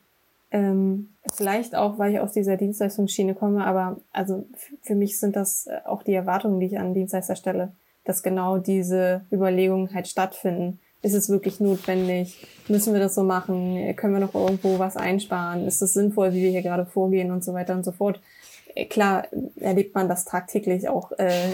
ähm, 0.52 1.10
vielleicht 1.34 1.76
auch, 1.76 2.00
weil 2.00 2.14
ich 2.14 2.20
aus 2.20 2.32
dieser 2.32 2.56
Dienstleistungsschiene 2.56 3.36
komme, 3.36 3.66
aber 3.66 3.98
also 4.14 4.46
für 4.82 4.96
mich 4.96 5.20
sind 5.20 5.36
das 5.36 5.68
äh, 5.68 5.80
auch 5.86 6.04
die 6.04 6.14
Erwartungen, 6.14 6.60
die 6.60 6.68
ich 6.68 6.80
an 6.80 6.94
Dienstleister 6.94 7.36
stelle, 7.36 7.74
dass 8.06 8.24
genau 8.24 8.58
diese 8.58 9.26
Überlegungen 9.32 9.94
halt 9.94 10.08
stattfinden. 10.08 10.80
Ist 11.02 11.14
es 11.14 11.30
wirklich 11.30 11.60
notwendig? 11.60 12.48
Müssen 12.70 12.94
wir 12.94 13.00
das 13.00 13.16
so 13.16 13.24
machen? 13.24 13.96
Können 13.98 14.14
wir 14.14 14.20
noch 14.20 14.34
irgendwo 14.34 14.80
was 14.80 14.98
einsparen? 14.98 15.68
Ist 15.68 15.82
es 15.82 15.94
sinnvoll, 15.94 16.34
wie 16.34 16.42
wir 16.42 16.50
hier 16.50 16.64
gerade 16.64 16.86
vorgehen 16.86 17.32
und 17.32 17.44
so 17.44 17.54
weiter 17.54 17.76
und 17.76 17.84
so 17.84 17.92
fort? 17.92 18.20
Klar 18.86 19.28
erlebt 19.60 19.96
man 19.96 20.08
das 20.08 20.26
tagtäglich 20.26 20.88
auch 20.90 21.12
äh, 21.18 21.50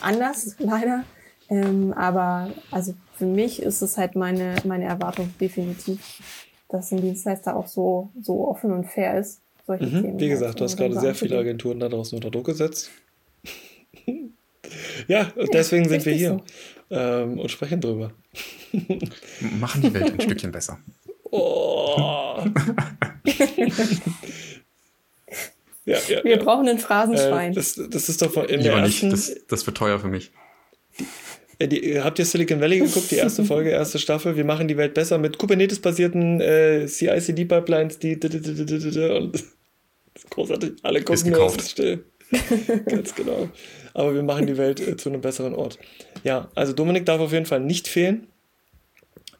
anders, 0.00 0.56
leider. 0.58 1.04
Ähm, 1.48 1.92
aber 1.94 2.50
also 2.70 2.94
für 3.16 3.26
mich 3.26 3.60
ist 3.60 3.82
es 3.82 3.98
halt 3.98 4.14
meine, 4.14 4.54
meine 4.64 4.84
Erwartung 4.84 5.32
definitiv, 5.40 6.20
dass 6.68 6.92
ein 6.92 7.02
Dienstleister 7.02 7.56
auch 7.56 7.66
so, 7.66 8.10
so 8.20 8.48
offen 8.48 8.72
und 8.72 8.86
fair 8.86 9.18
ist. 9.18 9.40
Solche 9.66 9.84
Mhm. 9.86 10.02
Themen 10.02 10.20
Wie 10.20 10.28
gesagt, 10.28 10.60
du 10.60 10.64
hast 10.64 10.76
gerade 10.76 10.94
so 10.94 11.00
sehr 11.00 11.14
viele. 11.14 11.38
Agenturen 11.38 11.80
da 11.80 11.88
draußen 11.88 12.16
unter 12.16 12.30
Druck 12.30 12.46
gesetzt. 12.46 12.90
ja, 15.08 15.32
und 15.36 15.52
deswegen 15.52 15.88
sind 15.88 16.06
wir 16.06 16.12
hier 16.12 16.40
ähm, 16.90 17.38
und 17.38 17.50
sprechen 17.50 17.80
drüber. 17.80 18.12
Machen 19.58 19.82
die 19.82 19.92
Welt 19.92 20.12
ein 20.12 20.20
Stückchen 20.20 20.52
besser. 20.52 20.78
Oh. 21.32 22.42
Ja, 25.84 25.98
ja, 26.08 26.24
Wir 26.24 26.36
ja. 26.36 26.42
brauchen 26.42 26.68
ein 26.68 26.76
Äh, 26.76 26.80
Phrasenschwein. 26.80 27.52
das, 27.54 27.80
das 27.90 28.08
ist 28.08 28.22
doch 28.22 28.32
von, 28.32 28.44
in 28.44 28.62
der 28.62 28.74
Lieber 28.74 28.86
nicht, 28.86 29.02
ersten, 29.02 29.10
das, 29.10 29.34
das 29.48 29.66
wird 29.66 29.76
teuer 29.76 29.98
für 29.98 30.08
mich. 30.08 30.30
äh, 31.58 31.68
die, 31.68 32.00
habt 32.00 32.18
ihr 32.18 32.24
Silicon 32.24 32.60
Valley 32.60 32.80
geguckt, 32.80 33.10
die 33.10 33.16
erste 33.16 33.44
Folge, 33.52 33.70
erste 33.70 33.98
Staffel? 33.98 34.36
Wir 34.36 34.44
machen 34.44 34.68
die 34.68 34.76
Welt 34.76 34.94
besser 34.94 35.18
mit 35.18 35.38
Kubernetes-basierten 35.38 36.40
äh, 36.40 36.86
CI-CD-Pipelines, 36.86 37.98
die 37.98 38.14
und 38.14 38.22
das 39.34 40.24
ist 40.24 40.30
großartig. 40.30 40.72
Alle 40.82 41.02
gucken 41.02 41.32
gekauft. 41.32 41.60
ist 41.60 41.70
still. 41.72 42.04
Ganz 42.86 43.14
genau. 43.14 43.48
Aber 43.94 44.14
wir 44.14 44.22
machen 44.22 44.46
die 44.46 44.56
Welt 44.56 44.80
äh, 44.80 44.96
zu 44.96 45.08
einem 45.08 45.20
besseren 45.20 45.54
Ort. 45.54 45.78
Ja, 46.22 46.48
also 46.54 46.72
Dominik 46.72 47.06
darf 47.06 47.20
auf 47.20 47.32
jeden 47.32 47.46
Fall 47.46 47.60
nicht 47.60 47.88
fehlen. 47.88 48.26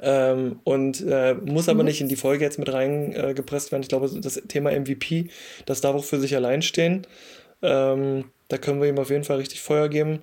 Ähm, 0.03 0.61
und 0.65 1.05
äh, 1.07 1.35
muss 1.35 1.69
aber 1.69 1.83
nicht 1.83 2.01
in 2.01 2.09
die 2.09 2.17
Folge 2.17 2.45
jetzt 2.45 2.59
mit 2.59 2.73
reingepresst 2.73 3.37
gepresst 3.37 3.73
werden. 3.73 3.83
Ich 3.83 3.89
glaube, 3.89 4.09
das 4.21 4.43
Thema 4.49 4.71
MVP, 4.71 5.29
das 5.67 5.81
darf 5.81 5.95
auch 5.95 6.05
für 6.05 6.19
sich 6.21 6.35
allein 6.35 6.63
stehen. 6.63 7.07
Ähm, 7.63 8.25
da 8.49 8.59
können 8.59 8.81
wir 8.81 8.89
ihm 8.89 8.99
auf 8.99 9.11
jeden 9.11 9.25
Fall 9.25 9.39
richtig 9.39 9.61
Feuer 9.61 9.89
geben. 9.89 10.21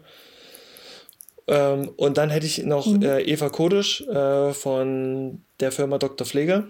Ähm, 1.47 1.89
und 1.95 2.17
dann 2.17 2.29
hätte 2.29 2.45
ich 2.45 2.63
noch 2.63 2.87
äh, 3.01 3.23
Eva 3.23 3.49
Kodisch 3.49 4.01
äh, 4.01 4.53
von 4.53 5.41
der 5.59 5.71
Firma 5.71 5.97
Dr. 5.97 6.27
Pfleger 6.27 6.65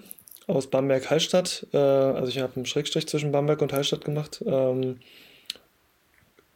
aus 0.45 0.67
Bamberg-Hallstatt. 0.67 1.67
Äh, 1.73 1.77
also 1.77 2.27
ich 2.29 2.39
habe 2.39 2.55
einen 2.55 2.65
Schrägstrich 2.65 3.07
zwischen 3.07 3.31
Bamberg 3.31 3.61
und 3.61 3.73
Hallstatt 3.73 4.05
gemacht, 4.05 4.43
ähm, 4.45 4.99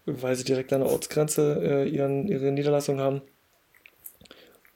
weil 0.06 0.36
sie 0.36 0.44
direkt 0.44 0.72
an 0.72 0.82
der 0.82 0.90
Ortsgrenze 0.90 1.62
äh, 1.64 1.90
ihren, 1.90 2.28
ihre 2.28 2.52
Niederlassung 2.52 3.00
haben. 3.00 3.22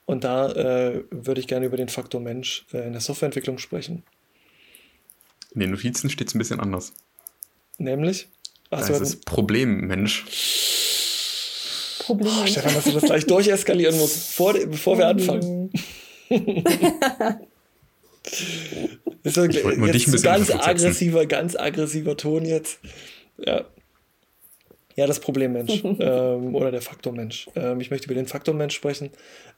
Und 0.06 0.24
da 0.24 0.52
äh, 0.52 1.04
würde 1.10 1.42
ich 1.42 1.48
gerne 1.48 1.66
über 1.66 1.78
den 1.78 1.90
Faktor 1.90 2.22
Mensch 2.22 2.66
äh, 2.74 2.86
in 2.86 2.92
der 2.92 3.02
Softwareentwicklung 3.02 3.58
sprechen. 3.58 4.04
In 5.54 5.62
den 5.62 5.72
Notizen 5.72 6.10
steht 6.10 6.28
es 6.28 6.36
ein 6.36 6.40
bisschen 6.40 6.60
anders. 6.60 6.94
Nämlich, 7.78 8.28
Da 8.70 8.78
Achso, 8.78 8.94
ist 8.94 9.02
es 9.02 9.22
Problem, 9.22 9.88
Mensch. 9.88 10.26
Problem. 12.00 12.32
oh, 12.44 12.46
Stefan, 12.46 12.74
dass 12.76 12.84
du 12.84 12.92
das 12.92 13.04
gleich 13.04 13.26
durcheskalieren 13.26 13.98
musst, 13.98 14.34
vor, 14.34 14.54
bevor 14.54 14.98
wir 14.98 15.08
anfangen. 15.08 15.72
Das 19.24 19.38
ist 19.38 19.56
Ich 19.56 19.64
wollte 19.64 19.80
nur 19.80 19.88
jetzt 19.88 19.96
dich 19.96 20.08
ein 20.08 20.12
bisschen 20.12 20.24
ganz 20.24 20.52
aggressiver, 20.52 21.26
ganz 21.26 21.56
aggressiver 21.56 22.16
Ton 22.16 22.46
jetzt. 22.46 22.80
Ja. 23.38 23.66
Ja, 24.96 25.08
das 25.08 25.20
Problem 25.20 25.54
Mensch 25.54 25.84
ähm, 26.00 26.56
oder 26.56 26.72
der 26.72 26.82
Faktor 26.82 27.14
Mensch. 27.14 27.48
Ähm, 27.56 27.82
ich 27.82 27.92
möchte 27.92 28.08
über 28.08 28.16
den 28.16 28.28
Faktor 28.28 28.56
Mensch 28.56 28.76
sprechen. 28.76 29.10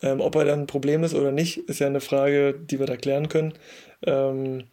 Ähm, 0.01 0.19
ob 0.19 0.35
er 0.35 0.45
dann 0.45 0.61
ein 0.61 0.67
Problem 0.67 1.03
ist 1.03 1.13
oder 1.13 1.31
nicht, 1.31 1.57
ist 1.69 1.79
ja 1.79 1.87
eine 1.87 2.01
Frage, 2.01 2.53
die 2.53 2.79
wir 2.79 2.87
da 2.87 2.97
klären 2.97 3.29
können. 3.29 3.53
Ähm, 4.05 4.63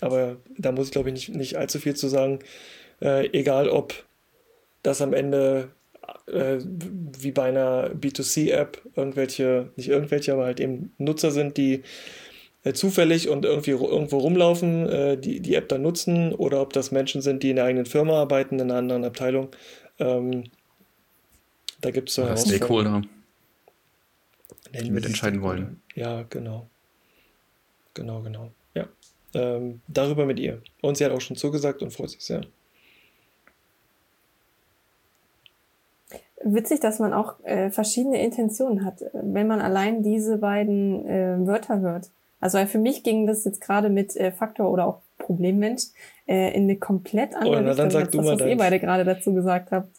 aber 0.00 0.36
da 0.56 0.72
muss 0.72 0.86
ich, 0.86 0.92
glaube 0.92 1.08
ich, 1.08 1.14
nicht, 1.14 1.28
nicht 1.34 1.56
allzu 1.56 1.78
viel 1.78 1.94
zu 1.94 2.08
sagen. 2.08 2.40
Äh, 3.00 3.28
egal, 3.32 3.68
ob 3.68 3.94
das 4.82 5.02
am 5.02 5.12
Ende 5.14 5.68
äh, 6.26 6.58
wie 7.18 7.32
bei 7.32 7.44
einer 7.44 7.90
B2C-App 7.90 8.80
irgendwelche, 8.96 9.70
nicht 9.76 9.88
irgendwelche, 9.88 10.32
aber 10.32 10.44
halt 10.44 10.60
eben 10.60 10.92
Nutzer 10.98 11.30
sind, 11.30 11.56
die 11.56 11.82
äh, 12.62 12.72
zufällig 12.72 13.28
und 13.28 13.44
irgendwie 13.44 13.70
irgendwo 13.70 14.18
rumlaufen, 14.18 14.86
äh, 14.88 15.16
die 15.16 15.40
die 15.40 15.54
App 15.54 15.68
dann 15.68 15.82
nutzen, 15.82 16.34
oder 16.34 16.60
ob 16.60 16.72
das 16.72 16.90
Menschen 16.90 17.22
sind, 17.22 17.42
die 17.42 17.50
in 17.50 17.56
der 17.56 17.64
eigenen 17.64 17.86
Firma 17.86 18.20
arbeiten, 18.20 18.56
in 18.56 18.70
einer 18.70 18.76
anderen 18.76 19.04
Abteilung. 19.04 19.48
Ähm, 20.00 20.44
da 21.80 21.90
gibt 21.90 22.08
es 22.08 22.16
so. 22.16 22.36
Stakeholder. 22.36 23.02
Die 24.72 24.90
mitentscheiden 24.90 25.42
wollen. 25.42 25.82
Ja, 25.94 26.22
genau. 26.28 26.68
Genau, 27.94 28.20
genau. 28.22 28.50
Ja. 28.74 28.86
Ähm, 29.34 29.80
darüber 29.88 30.26
mit 30.26 30.38
ihr. 30.38 30.62
Und 30.80 30.96
sie 30.96 31.04
hat 31.04 31.12
auch 31.12 31.20
schon 31.20 31.36
zugesagt 31.36 31.82
und 31.82 31.92
freut 31.92 32.10
sich 32.10 32.24
sehr. 32.24 32.42
Witzig, 36.42 36.80
dass 36.80 36.98
man 36.98 37.12
auch 37.12 37.34
äh, 37.44 37.70
verschiedene 37.70 38.22
Intentionen 38.22 38.84
hat, 38.84 39.02
äh, 39.02 39.10
wenn 39.12 39.46
man 39.46 39.60
allein 39.60 40.02
diese 40.02 40.38
beiden 40.38 41.06
äh, 41.06 41.46
Wörter 41.46 41.80
hört. 41.80 42.10
Also 42.40 42.58
weil 42.58 42.66
für 42.66 42.78
mich 42.78 43.02
ging 43.02 43.26
das 43.26 43.44
jetzt 43.44 43.60
gerade 43.60 43.90
mit 43.90 44.16
äh, 44.16 44.32
Faktor 44.32 44.70
oder 44.70 44.86
auch 44.86 45.00
Problemmensch 45.30 45.84
äh, 46.26 46.52
in 46.56 46.64
eine 46.64 46.76
komplett 46.76 47.36
andere 47.36 47.58
Oh, 47.58 47.62
na, 47.62 47.74
dann 47.74 47.86
Richtung, 47.86 47.90
sag 47.90 48.02
als 48.02 48.10
du 48.10 48.18
das, 48.18 48.26
mal 48.26 48.40
was 48.40 48.46
ihr 48.48 48.56
beide 48.56 48.80
gerade 48.80 49.04
dazu 49.04 49.32
gesagt 49.32 49.70
habt. 49.70 49.90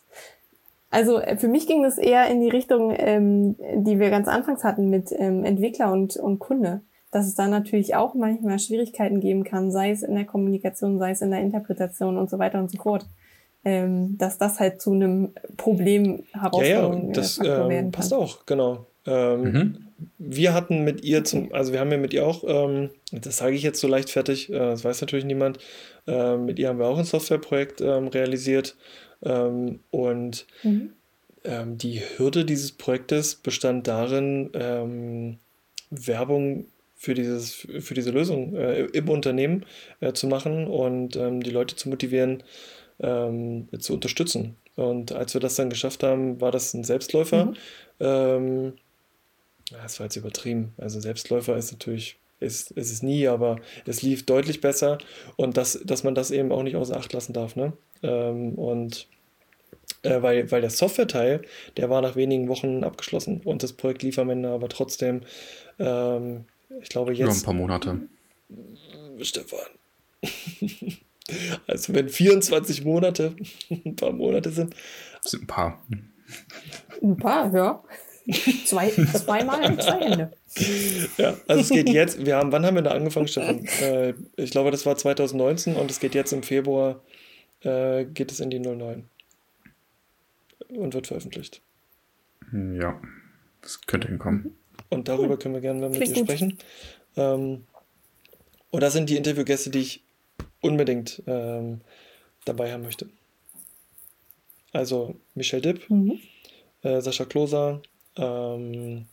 Also 0.89 1.19
äh, 1.21 1.37
für 1.37 1.47
mich 1.47 1.67
ging 1.67 1.83
das 1.83 1.97
eher 1.97 2.27
in 2.27 2.41
die 2.41 2.49
Richtung, 2.49 2.93
ähm, 2.97 3.55
die 3.75 3.97
wir 3.97 4.09
ganz 4.09 4.27
anfangs 4.27 4.65
hatten 4.65 4.89
mit 4.89 5.09
ähm, 5.17 5.45
Entwickler 5.45 5.89
und, 5.93 6.17
und 6.17 6.39
Kunde. 6.39 6.81
Dass 7.11 7.27
es 7.27 7.35
da 7.35 7.47
natürlich 7.47 7.95
auch 7.95 8.13
manchmal 8.13 8.59
Schwierigkeiten 8.59 9.21
geben 9.21 9.45
kann, 9.45 9.71
sei 9.71 9.91
es 9.91 10.03
in 10.03 10.15
der 10.15 10.25
Kommunikation, 10.25 10.99
sei 10.99 11.11
es 11.11 11.21
in 11.21 11.31
der 11.31 11.41
Interpretation 11.41 12.17
und 12.17 12.29
so 12.29 12.39
weiter 12.39 12.59
und 12.59 12.69
so 12.69 12.77
fort. 12.77 13.05
Ähm, 13.63 14.17
dass 14.17 14.37
das 14.37 14.59
halt 14.59 14.81
zu 14.81 14.91
einem 14.91 15.33
Problem 15.55 16.23
Ja, 16.33 16.41
Herausforderung 16.41 17.07
ja, 17.07 17.13
das 17.13 17.37
äh, 17.37 17.47
ähm, 17.47 17.91
passt 17.91 18.13
auch, 18.13 18.45
genau. 18.45 18.85
Ähm, 19.05 19.41
Mhm. 19.41 19.77
Wir 20.17 20.53
hatten 20.53 20.83
mit 20.83 21.03
ihr 21.03 21.23
zum, 21.23 21.53
also 21.53 21.73
wir 21.73 21.79
haben 21.79 21.91
ja 21.91 21.97
mit 21.97 22.13
ihr 22.13 22.25
auch, 22.25 22.43
ähm, 22.47 22.89
das 23.11 23.37
sage 23.37 23.55
ich 23.55 23.63
jetzt 23.63 23.79
so 23.79 23.87
leichtfertig, 23.87 24.49
äh, 24.49 24.57
das 24.57 24.83
weiß 24.83 25.01
natürlich 25.01 25.25
niemand, 25.25 25.59
äh, 26.07 26.37
mit 26.37 26.59
ihr 26.59 26.69
haben 26.69 26.79
wir 26.79 26.87
auch 26.87 26.97
ein 26.97 27.05
Softwareprojekt 27.05 27.81
ähm, 27.81 28.07
realisiert 28.07 28.75
ähm, 29.23 29.79
und 29.91 30.45
Mhm. 30.63 30.93
ähm, 31.43 31.77
die 31.77 32.01
Hürde 32.01 32.45
dieses 32.45 32.71
Projektes 32.71 33.35
bestand 33.35 33.87
darin, 33.87 34.49
ähm, 34.53 35.37
Werbung 35.89 36.65
für, 36.95 37.13
dieses, 37.15 37.67
für 37.79 37.93
diese 37.93 38.11
Lösung 38.11 38.55
äh, 38.55 38.85
im 38.85 39.09
Unternehmen 39.09 39.65
äh, 39.99 40.13
zu 40.13 40.27
machen 40.27 40.67
und 40.67 41.15
ähm, 41.15 41.41
die 41.41 41.49
Leute 41.49 41.75
zu 41.75 41.89
motivieren, 41.89 42.43
ähm, 42.99 43.67
zu 43.79 43.93
unterstützen. 43.93 44.55
Und 44.75 45.11
als 45.11 45.33
wir 45.33 45.41
das 45.41 45.55
dann 45.55 45.69
geschafft 45.69 46.03
haben, 46.03 46.39
war 46.39 46.51
das 46.51 46.73
ein 46.73 46.83
Selbstläufer. 46.83 47.45
Mhm. 47.45 47.53
Ähm, 47.99 48.73
das 49.71 49.99
war 49.99 50.05
jetzt 50.05 50.15
übertrieben. 50.15 50.73
Also 50.77 50.99
Selbstläufer 50.99 51.55
ist 51.57 51.71
natürlich 51.71 52.17
ist, 52.39 52.71
ist 52.71 52.91
es 52.91 53.03
nie, 53.03 53.27
aber 53.27 53.59
es 53.85 54.01
lief 54.01 54.25
deutlich 54.25 54.61
besser 54.61 54.97
und 55.37 55.57
das, 55.57 55.79
dass 55.85 56.03
man 56.03 56.15
das 56.15 56.31
eben 56.31 56.51
auch 56.51 56.63
nicht 56.63 56.75
außer 56.75 56.97
Acht 56.97 57.13
lassen 57.13 57.33
darf. 57.33 57.55
Ne? 57.55 57.73
Ähm, 58.01 58.55
und 58.55 59.07
äh, 60.03 60.21
weil, 60.21 60.49
weil 60.51 60.61
der 60.61 60.71
Software-Teil, 60.71 61.43
der 61.77 61.89
war 61.89 62.01
nach 62.01 62.15
wenigen 62.15 62.47
Wochen 62.47 62.83
abgeschlossen 62.83 63.41
und 63.43 63.61
das 63.61 63.73
Projekt 63.73 64.01
lief 64.01 64.17
am 64.17 64.31
Ende 64.31 64.49
aber 64.49 64.69
trotzdem, 64.69 65.21
ähm, 65.77 66.45
ich 66.81 66.89
glaube 66.89 67.13
jetzt. 67.13 67.21
Über 67.21 67.31
ein 67.31 67.43
paar 67.43 67.53
Monate. 67.53 67.99
Stefan. 69.21 69.59
also 71.67 71.93
wenn 71.93 72.09
24 72.09 72.83
Monate 72.83 73.35
ein 73.69 73.95
paar 73.95 74.11
Monate 74.11 74.49
sind. 74.49 74.75
Das 75.21 75.31
sind 75.31 75.43
ein 75.43 75.47
paar. 75.47 75.83
Ein 77.01 77.17
paar, 77.17 77.53
ja. 77.53 77.83
Zwei, 78.65 78.89
zweimal 78.89 79.79
zwei 79.79 79.99
Hände. 79.99 80.31
Ja, 81.17 81.37
also 81.47 81.61
es 81.61 81.69
geht 81.69 81.89
jetzt, 81.89 82.25
wir 82.25 82.35
haben, 82.35 82.51
wann 82.51 82.65
haben 82.65 82.75
wir 82.75 82.81
da 82.83 82.91
angefangen, 82.91 83.27
Stefan? 83.27 83.65
Äh, 83.81 84.13
ich 84.37 84.51
glaube, 84.51 84.71
das 84.71 84.85
war 84.85 84.95
2019 84.95 85.75
und 85.75 85.89
es 85.89 85.99
geht 85.99 86.13
jetzt 86.13 86.31
im 86.31 86.43
Februar, 86.43 87.01
äh, 87.61 88.05
geht 88.05 88.31
es 88.31 88.39
in 88.39 88.49
die 88.49 88.59
09 88.59 89.05
und 90.69 90.93
wird 90.93 91.07
veröffentlicht. 91.07 91.61
Ja, 92.51 93.01
das 93.61 93.81
könnte 93.81 94.07
hinkommen. 94.07 94.55
Und 94.89 95.07
darüber 95.07 95.37
können 95.37 95.55
wir 95.55 95.61
gerne 95.61 95.79
mal 95.79 95.89
mit 95.89 96.05
dir 96.05 96.23
sprechen. 96.23 96.57
Ähm, 97.15 97.65
und 98.69 98.81
das 98.81 98.93
sind 98.93 99.09
die 99.09 99.17
Interviewgäste, 99.17 99.69
die 99.69 99.79
ich 99.79 100.03
unbedingt 100.61 101.23
ähm, 101.27 101.81
dabei 102.45 102.71
haben 102.71 102.83
möchte. 102.83 103.09
Also 104.73 105.15
Michelle 105.35 105.61
Dipp, 105.61 105.89
mhm. 105.89 106.19
äh, 106.81 107.01
Sascha 107.01 107.25
Kloser, 107.25 107.81
ähm, 108.17 109.05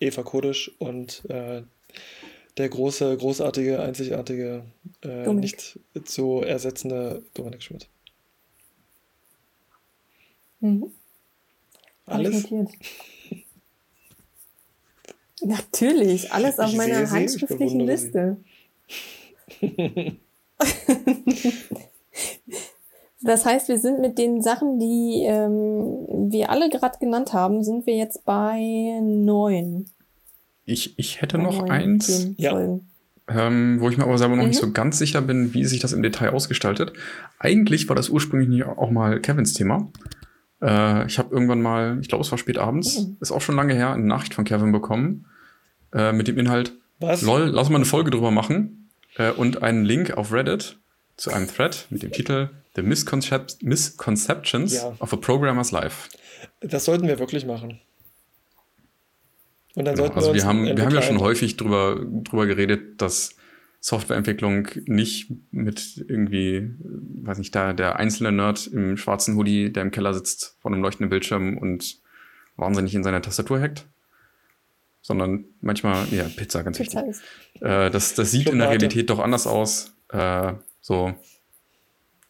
Eva 0.00 0.22
Kodisch 0.22 0.70
und 0.78 1.24
äh, 1.28 1.62
der 2.56 2.68
große, 2.68 3.16
großartige, 3.16 3.80
einzigartige, 3.80 4.64
äh, 5.02 5.32
nicht 5.32 5.78
zu 6.04 6.42
ersetzende 6.42 7.22
Dominik 7.34 7.62
Schmidt. 7.62 7.88
Mhm. 10.60 10.92
Alles? 12.06 12.46
Natürlich, 15.40 16.32
alles 16.32 16.58
auf 16.58 16.70
ich 16.70 16.76
meiner 16.76 17.08
handschriftlichen 17.08 17.80
Liste. 17.80 18.38
das 23.20 23.44
heißt, 23.44 23.68
wir 23.68 23.78
sind 23.78 24.00
mit 24.00 24.16
den 24.16 24.42
Sachen, 24.42 24.78
die 24.78 25.24
ähm, 25.26 26.30
wir 26.30 26.50
alle 26.50 26.70
gerade 26.70 26.98
genannt 26.98 27.32
haben, 27.32 27.64
sind 27.64 27.86
wir 27.86 27.96
jetzt 27.96 28.24
bei 28.24 29.00
neun. 29.02 29.86
Ich, 30.64 30.98
ich 30.98 31.20
hätte 31.20 31.38
bei 31.38 31.44
noch 31.44 31.68
eins, 31.68 32.30
ja. 32.36 32.78
ähm, 33.28 33.80
wo 33.80 33.88
ich 33.88 33.96
mir 33.96 34.04
aber 34.04 34.18
selber 34.18 34.36
noch 34.36 34.44
mhm. 34.44 34.50
nicht 34.50 34.60
so 34.60 34.70
ganz 34.70 34.98
sicher 34.98 35.20
bin, 35.20 35.52
wie 35.52 35.64
sich 35.64 35.80
das 35.80 35.92
im 35.92 36.02
Detail 36.02 36.30
ausgestaltet. 36.30 36.92
Eigentlich 37.38 37.88
war 37.88 37.96
das 37.96 38.08
ursprünglich 38.08 38.64
auch 38.64 38.90
mal 38.90 39.20
Kevins 39.20 39.52
Thema. 39.54 39.88
Äh, 40.62 41.06
ich 41.06 41.18
habe 41.18 41.32
irgendwann 41.32 41.60
mal, 41.60 41.98
ich 42.00 42.08
glaube, 42.08 42.22
es 42.22 42.30
war 42.30 42.38
spät 42.38 42.58
abends, 42.58 43.00
mhm. 43.00 43.16
ist 43.20 43.32
auch 43.32 43.40
schon 43.40 43.56
lange 43.56 43.74
her, 43.74 43.92
eine 43.92 44.06
Nachricht 44.06 44.34
von 44.34 44.44
Kevin 44.44 44.70
bekommen 44.70 45.26
äh, 45.92 46.12
mit 46.12 46.28
dem 46.28 46.38
Inhalt, 46.38 46.72
Was? 47.00 47.22
lol, 47.22 47.46
lass 47.46 47.68
mal 47.68 47.76
eine 47.76 47.84
Folge 47.84 48.10
drüber 48.10 48.30
machen 48.30 48.90
äh, 49.16 49.32
und 49.32 49.62
einen 49.62 49.84
Link 49.84 50.16
auf 50.16 50.32
Reddit 50.32 50.78
zu 51.16 51.32
einem 51.32 51.48
Thread 51.48 51.86
mit 51.90 52.02
dem 52.02 52.12
Titel 52.12 52.50
The 52.78 52.84
Misconcept 52.84 53.60
Misconceptions 53.60 54.74
ja. 54.74 54.94
of 55.00 55.12
a 55.12 55.16
Programmer's 55.16 55.72
Life. 55.72 56.08
Das 56.60 56.84
sollten 56.84 57.08
wir 57.08 57.18
wirklich 57.18 57.44
machen. 57.44 57.80
Und 59.74 59.84
dann 59.84 59.96
genau, 59.96 60.06
sollten 60.06 60.16
also 60.16 60.28
wir, 60.28 60.42
wir 60.42 60.46
haben, 60.46 60.76
wir 60.76 60.84
haben 60.84 60.94
ja 60.94 61.02
schon 61.02 61.18
häufig 61.18 61.56
drüber, 61.56 62.00
drüber 62.22 62.46
geredet, 62.46 63.02
dass 63.02 63.34
Softwareentwicklung 63.80 64.68
nicht 64.86 65.32
mit 65.50 66.04
irgendwie, 66.06 66.70
weiß 66.78 67.38
nicht, 67.38 67.52
da 67.52 67.72
der 67.72 67.96
einzelne 67.96 68.30
Nerd 68.30 68.68
im 68.68 68.96
schwarzen 68.96 69.34
Hoodie, 69.34 69.72
der 69.72 69.82
im 69.82 69.90
Keller 69.90 70.14
sitzt 70.14 70.56
vor 70.60 70.70
einem 70.70 70.80
leuchtenden 70.80 71.10
Bildschirm 71.10 71.58
und 71.58 71.98
wahnsinnig 72.56 72.94
in 72.94 73.02
seiner 73.02 73.22
Tastatur 73.22 73.60
hackt, 73.60 73.86
sondern 75.00 75.46
manchmal, 75.60 76.06
ja, 76.12 76.24
Pizza, 76.24 76.62
ganz 76.62 76.78
Pizza 76.78 77.04
wichtig. 77.04 77.22
Äh, 77.60 77.90
das, 77.90 78.14
das 78.14 78.30
sieht 78.30 78.44
Schokolade. 78.44 78.52
in 78.52 78.58
der 78.58 78.70
Realität 78.70 79.10
doch 79.10 79.18
anders 79.18 79.48
aus. 79.48 79.96
Äh, 80.10 80.52
so, 80.80 81.14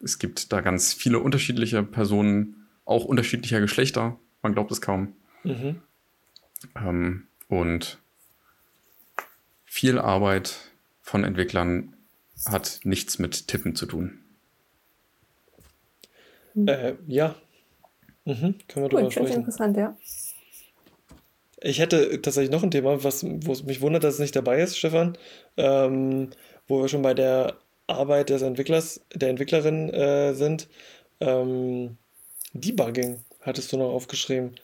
es 0.02 0.18
gibt 0.18 0.52
da 0.52 0.60
ganz 0.60 0.92
viele 0.92 1.18
unterschiedliche 1.18 1.82
Personen, 1.82 2.68
auch 2.84 3.04
unterschiedlicher 3.04 3.60
Geschlechter. 3.60 4.18
Man 4.42 4.54
glaubt 4.54 4.70
es 4.70 4.80
kaum. 4.80 5.14
Mhm. 5.44 5.82
Ähm, 6.76 7.26
und 7.48 7.98
viel 9.64 9.98
Arbeit 9.98 10.56
von 11.00 11.24
Entwicklern 11.24 11.94
hat 12.46 12.80
nichts 12.84 13.18
mit 13.18 13.48
Tippen 13.48 13.74
zu 13.74 13.86
tun. 13.86 14.20
Äh, 16.66 16.94
ja. 17.06 17.34
Mhm. 18.24 18.56
Können 18.68 18.84
wir 18.84 18.88
drüber 18.88 19.10
sprechen. 19.10 19.36
interessant, 19.36 19.76
ja. 19.76 19.96
Ich 21.60 21.80
hätte 21.80 22.22
tatsächlich 22.22 22.50
noch 22.50 22.62
ein 22.62 22.70
Thema, 22.70 23.02
was 23.02 23.24
wo 23.24 23.52
es 23.52 23.64
mich 23.64 23.80
wundert, 23.80 24.04
dass 24.04 24.14
es 24.14 24.20
nicht 24.20 24.36
dabei 24.36 24.60
ist, 24.60 24.78
Stefan, 24.78 25.18
ähm, 25.56 26.30
wo 26.68 26.80
wir 26.80 26.88
schon 26.88 27.02
bei 27.02 27.14
der 27.14 27.58
Arbeit 27.88 28.30
des 28.30 28.42
Entwicklers, 28.42 29.00
der 29.14 29.30
Entwicklerin 29.30 29.90
äh, 29.90 30.34
sind. 30.34 30.68
Ähm, 31.20 31.96
Debugging 32.52 33.20
hattest 33.42 33.72
du 33.72 33.78
noch 33.78 33.90
aufgeschrieben. 33.90 34.54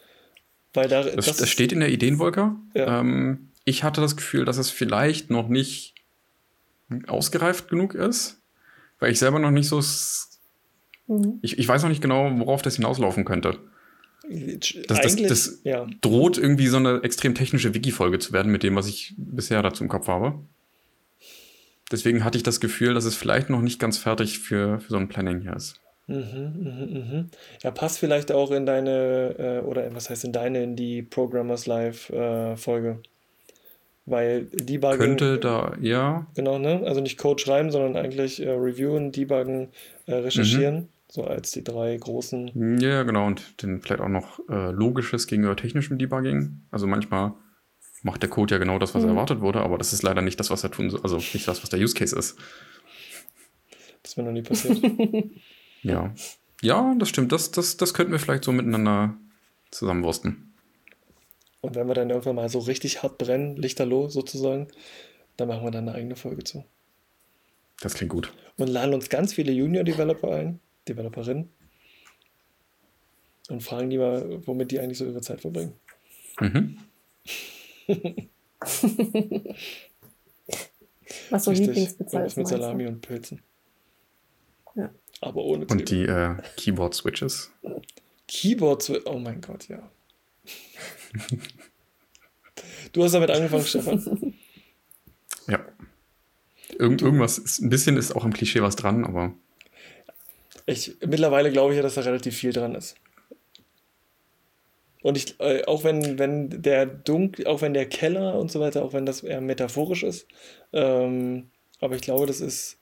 Weil 0.73 0.89
da, 0.89 1.03
das, 1.03 1.27
das, 1.27 1.37
das 1.39 1.49
steht 1.49 1.73
in 1.73 1.81
der 1.81 1.91
Ideenwolke. 1.91 2.53
Ja. 2.75 3.01
Ähm, 3.01 3.51
ich 3.65 3.83
hatte 3.83 4.01
das 4.01 4.17
Gefühl, 4.17 4.45
dass 4.45 4.59
es 4.59 4.71
vielleicht 4.71 5.31
noch 5.31 5.49
nicht 5.49 5.95
ausgereift 7.07 7.69
genug 7.69 7.95
ist, 7.95 8.43
weil 8.99 9.11
ich 9.11 9.19
selber 9.19 9.39
noch 9.39 9.51
nicht 9.51 9.69
so. 9.69 9.81
Mhm. 11.07 11.39
Ich, 11.43 11.59
ich 11.59 11.67
weiß 11.67 11.83
noch 11.83 11.89
nicht 11.89 12.03
genau, 12.03 12.31
worauf 12.39 12.63
das 12.63 12.77
hinauslaufen 12.77 13.25
könnte. 13.25 13.59
Das, 14.89 15.01
das, 15.01 15.17
das 15.17 15.61
ja. 15.65 15.87
droht 16.01 16.39
irgendwie 16.39 16.69
so 16.69 16.79
eine 16.79 17.03
extrem 17.03 17.35
technische 17.35 17.75
Wiki-Folge 17.75 18.19
zu 18.19 18.33
werden 18.33 18.51
mit 18.51 18.63
dem, 18.63 18.75
was 18.75 18.87
ich 18.87 19.15
bisher 19.19 19.63
dazu 19.63 19.85
im 19.85 19.91
Kopf 19.91 20.09
habe. 20.09 20.39
Deswegen 21.95 22.25
hatte 22.25 22.37
ich 22.37 22.43
das 22.43 22.59
Gefühl, 22.59 22.93
dass 22.93 23.05
es 23.05 23.15
vielleicht 23.15 23.51
noch 23.51 23.63
nicht 23.63 23.79
ganz 23.79 23.99
fertig 23.99 24.41
für, 24.41 24.81
für 24.81 24.91
so 24.91 24.97
ein 24.97 25.07
Planning 25.07 25.43
hier 25.43 25.55
ist. 25.55 25.81
Mhm, 26.09 26.17
mhm, 26.17 26.93
mhm. 26.93 27.31
Ja, 27.63 27.71
passt 27.71 28.01
vielleicht 28.01 28.33
auch 28.33 28.51
in 28.51 28.67
deine, 28.67 29.37
äh, 29.39 29.65
oder 29.65 29.95
was 29.95 30.11
heißt 30.11 30.25
in 30.25 30.33
deine, 30.33 30.65
in 30.65 30.75
die 30.75 31.03
Programmers 31.03 31.67
Live-Folge. 31.67 32.99
Äh, 33.01 33.09
Weil 34.07 34.47
Debugging. 34.47 34.99
Könnte 34.99 35.39
da, 35.39 35.77
ja. 35.81 36.27
Genau, 36.35 36.59
ne? 36.59 36.83
Also 36.85 37.01
nicht 37.01 37.17
Code 37.17 37.41
schreiben, 37.41 37.71
sondern 37.71 37.95
eigentlich 37.97 38.45
äh, 38.45 38.51
reviewen, 38.51 39.13
debuggen, 39.13 39.69
äh, 40.07 40.17
recherchieren. 40.17 40.75
Mhm. 40.75 40.89
So 41.07 41.23
als 41.23 41.53
die 41.53 41.63
drei 41.63 41.97
großen. 41.97 42.81
Ja, 42.81 43.05
genau. 43.05 43.29
Und 43.29 43.63
dann 43.63 43.81
vielleicht 43.81 44.01
auch 44.01 44.09
noch 44.09 44.41
äh, 44.49 44.73
logisches 44.73 45.29
gegenüber 45.29 45.55
technischem 45.55 45.97
Debugging. 45.97 46.63
Also 46.73 46.89
manchmal 46.89 47.35
macht 48.05 48.23
der 48.23 48.31
Code 48.31 48.55
ja 48.55 48.59
genau 48.59 48.79
das, 48.79 48.95
was 48.95 49.03
mhm. 49.03 49.11
erwartet 49.11 49.41
wurde, 49.41 49.61
aber 49.61 49.79
das 49.79 49.93
ist 49.93 50.03
leider 50.03 50.23
nicht 50.23 50.39
das, 50.39 50.51
was 50.51 50.63
er 50.63 50.71
tun 50.71 50.91
soll. 50.91 51.01
Also 51.03 51.17
nicht 51.17 51.49
das, 51.49 51.63
was 51.63 51.71
der 51.71 51.81
Use 51.81 51.95
Case 51.95 52.17
ist. 52.17 52.37
Das 54.03 54.13
ist 54.13 54.17
mir 54.17 54.25
noch 54.25 54.33
nie 54.33 54.43
passiert. 54.43 54.79
ja. 55.83 56.15
Ja, 56.63 56.95
das 56.99 57.09
stimmt. 57.09 57.33
Das, 57.33 57.51
das, 57.51 57.77
das 57.77 57.95
könnten 57.95 58.13
wir 58.13 58.19
vielleicht 58.19 58.45
so 58.45 58.53
miteinander 58.53 59.15
zusammenwursten. 59.71 60.55
Und 61.63 61.75
wenn 61.75 61.89
wir 61.89 61.95
dann 61.95 62.11
irgendwann 62.11 62.37
mal 62.37 62.49
so 62.51 62.59
richtig 62.59 63.03
hart 63.03 63.17
brennen, 63.17 63.57
lichterloh 63.57 64.09
sozusagen, 64.09 64.69
dann 65.39 65.49
machen 65.49 65.65
wir 65.65 65.71
dann 65.71 65.89
eine 65.89 65.97
eigene 65.97 66.15
Folge 66.15 66.45
zu. 66.45 66.65
Das 67.81 67.95
klingt 67.95 68.13
gut. 68.13 68.33
Und 68.59 68.69
laden 68.69 68.95
uns 68.95 69.09
ganz 69.09 69.33
viele 69.33 69.51
Junior-Developer 69.51 70.31
ein, 70.31 70.61
Developerin 70.87 71.49
und 73.49 73.63
fragen 73.63 73.89
die 73.89 73.99
mal, 73.99 74.47
womit 74.47 74.71
die 74.71 74.81
eigentlich 74.81 74.99
so 74.99 75.07
ihre 75.07 75.23
Zeit 75.23 75.41
verbringen. 75.41 75.73
Mhm. 76.41 76.79
Was 81.31 81.45
so 81.45 81.51
Lieblingsbezeichnung 81.53 82.27
ist. 82.27 82.37
Mit 82.37 82.49
Salami 82.49 82.87
und 82.87 83.01
Pilzen. 83.01 83.43
Ja. 84.75 84.91
Aber 85.21 85.43
ohne 85.45 85.67
Und 85.67 85.91
die 85.91 86.03
äh, 86.03 86.37
Keyboard-Switches. 86.57 87.51
Keyboard-Switches, 88.29 89.07
oh 89.07 89.19
mein 89.19 89.41
Gott, 89.41 89.69
ja. 89.69 89.91
du 92.93 93.05
hast 93.05 93.13
damit 93.13 93.31
angefangen, 93.31 93.65
Stefan. 93.65 94.35
Ja. 95.47 95.63
Irgend, 96.79 97.03
irgendwas, 97.03 97.37
ist, 97.37 97.61
ein 97.61 97.69
bisschen 97.69 97.99
ist 97.99 98.17
auch 98.17 98.25
im 98.25 98.33
Klischee 98.33 98.63
was 98.63 98.77
dran, 98.77 99.05
aber 99.05 99.35
ich, 100.65 100.97
mittlerweile 101.07 101.53
glaube 101.53 101.75
ich 101.75 101.77
ja, 101.77 101.83
dass 101.83 101.97
da 101.97 102.01
relativ 102.01 102.35
viel 102.35 102.55
dran 102.55 102.75
ist. 102.75 102.97
Und 105.05 105.19
ich, 105.19 105.39
äh, 105.39 105.63
auch 105.67 105.85
wenn, 105.85 106.19
wenn 106.19 106.63
der 106.63 106.87
Dunk, 106.87 107.45
auch 107.45 107.61
wenn 107.61 107.75
der 107.75 107.87
Keller 107.87 108.39
und 108.39 108.51
so 108.51 108.59
weiter, 108.59 108.83
auch 108.83 108.95
wenn 108.95 109.05
das 109.05 109.23
eher 109.23 109.43
metaphorisch 109.43 110.03
ist, 110.03 110.27
ähm, 110.73 111.51
aber 111.79 111.95
ich 111.95 112.01
glaube, 112.01 112.25
das 112.25 112.41
ist, 112.41 112.79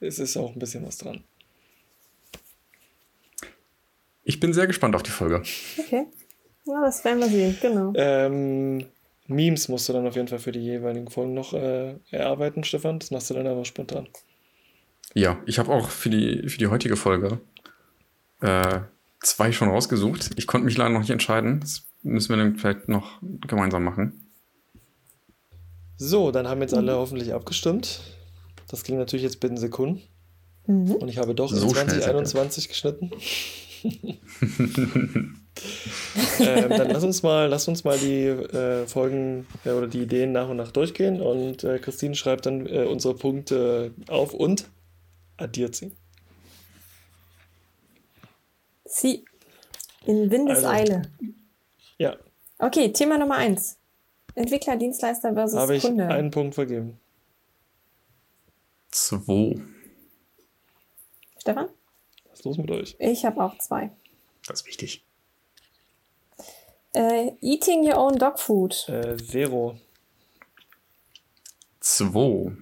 es 0.00 0.18
ist 0.18 0.38
auch 0.38 0.54
ein 0.54 0.58
bisschen 0.58 0.86
was 0.86 0.96
dran. 0.96 1.22
Ich 4.24 4.40
bin 4.40 4.54
sehr 4.54 4.66
gespannt 4.66 4.96
auf 4.96 5.02
die 5.02 5.10
Folge. 5.10 5.42
Okay. 5.78 6.06
Ja, 6.64 6.80
das 6.86 7.04
werden 7.04 7.20
wir 7.20 7.28
sehen, 7.28 7.58
genau. 7.60 7.92
Ähm, 7.96 8.86
Memes 9.26 9.68
musst 9.68 9.90
du 9.90 9.92
dann 9.92 10.06
auf 10.06 10.16
jeden 10.16 10.28
Fall 10.28 10.38
für 10.38 10.52
die 10.52 10.64
jeweiligen 10.64 11.10
Folgen 11.10 11.34
noch 11.34 11.52
äh, 11.52 11.96
erarbeiten, 12.10 12.64
Stefan. 12.64 12.98
Das 12.98 13.10
machst 13.10 13.28
du 13.28 13.34
dann 13.34 13.46
aber 13.46 13.66
spontan. 13.66 14.08
Ja, 15.12 15.38
ich 15.44 15.58
habe 15.58 15.70
auch 15.70 15.90
für 15.90 16.08
die, 16.08 16.48
für 16.48 16.56
die 16.56 16.68
heutige 16.68 16.96
Folge 16.96 17.40
äh, 18.40 18.80
zwei 19.20 19.52
schon 19.52 19.68
rausgesucht. 19.68 20.30
Ich 20.36 20.46
konnte 20.46 20.64
mich 20.64 20.76
leider 20.76 20.90
noch 20.90 21.00
nicht 21.00 21.10
entscheiden. 21.10 21.60
Das 21.60 21.84
müssen 22.02 22.30
wir 22.30 22.36
dann 22.36 22.56
vielleicht 22.56 22.88
noch 22.88 23.20
gemeinsam 23.46 23.84
machen. 23.84 24.26
So, 25.96 26.30
dann 26.30 26.48
haben 26.48 26.62
jetzt 26.62 26.74
alle 26.74 26.94
hoffentlich 26.94 27.34
abgestimmt. 27.34 28.00
Das 28.68 28.84
ging 28.84 28.96
natürlich 28.96 29.24
jetzt 29.24 29.40
binnen 29.40 29.58
Sekunden. 29.58 30.00
Mhm. 30.66 30.92
Und 30.92 31.08
ich 31.08 31.18
habe 31.18 31.34
doch 31.34 31.50
So 31.50 31.66
in 31.66 31.70
schnell 31.70 31.88
2021 31.88 32.68
geschnitten. 32.68 33.10
ähm, 36.40 36.68
dann 36.68 36.90
lass 36.90 37.02
uns 37.02 37.22
mal, 37.22 37.48
lass 37.48 37.66
uns 37.68 37.84
mal 37.84 37.98
die 37.98 38.26
äh, 38.26 38.86
Folgen 38.86 39.46
äh, 39.64 39.70
oder 39.70 39.86
die 39.86 40.02
Ideen 40.02 40.32
nach 40.32 40.48
und 40.48 40.58
nach 40.58 40.70
durchgehen 40.70 41.20
und 41.20 41.64
äh, 41.64 41.78
Christine 41.78 42.14
schreibt 42.14 42.46
dann 42.46 42.66
äh, 42.66 42.84
unsere 42.84 43.14
Punkte 43.14 43.92
auf 44.08 44.34
und 44.34 44.66
addiert 45.38 45.74
sie. 45.74 45.92
Sie. 48.90 49.24
In 50.06 50.30
Windeseile. 50.30 51.02
Ja, 51.98 52.16
Okay, 52.58 52.92
Thema 52.92 53.16
Nummer 53.16 53.36
eins. 53.36 53.78
Entwickler, 54.34 54.76
Dienstleister 54.76 55.32
versus 55.32 55.58
habe 55.58 55.76
ich 55.76 55.82
Kunde. 55.82 56.06
einen 56.08 56.30
Punkt 56.30 56.54
vergeben. 56.54 56.98
Zwei. 58.90 59.56
Stefan? 61.38 61.68
Was 62.28 62.40
ist 62.40 62.44
los 62.44 62.58
mit 62.58 62.70
euch? 62.70 62.96
Ich 62.98 63.24
habe 63.24 63.42
auch 63.42 63.56
zwei. 63.58 63.90
Das 64.46 64.60
ist 64.60 64.66
wichtig. 64.66 65.04
Äh, 66.92 67.32
eating 67.40 67.84
your 67.84 67.96
own 67.98 68.18
dog 68.18 68.38
food. 68.38 68.88
Äh, 68.88 69.16
Zero. 69.16 69.78
Zwei. 71.80 72.52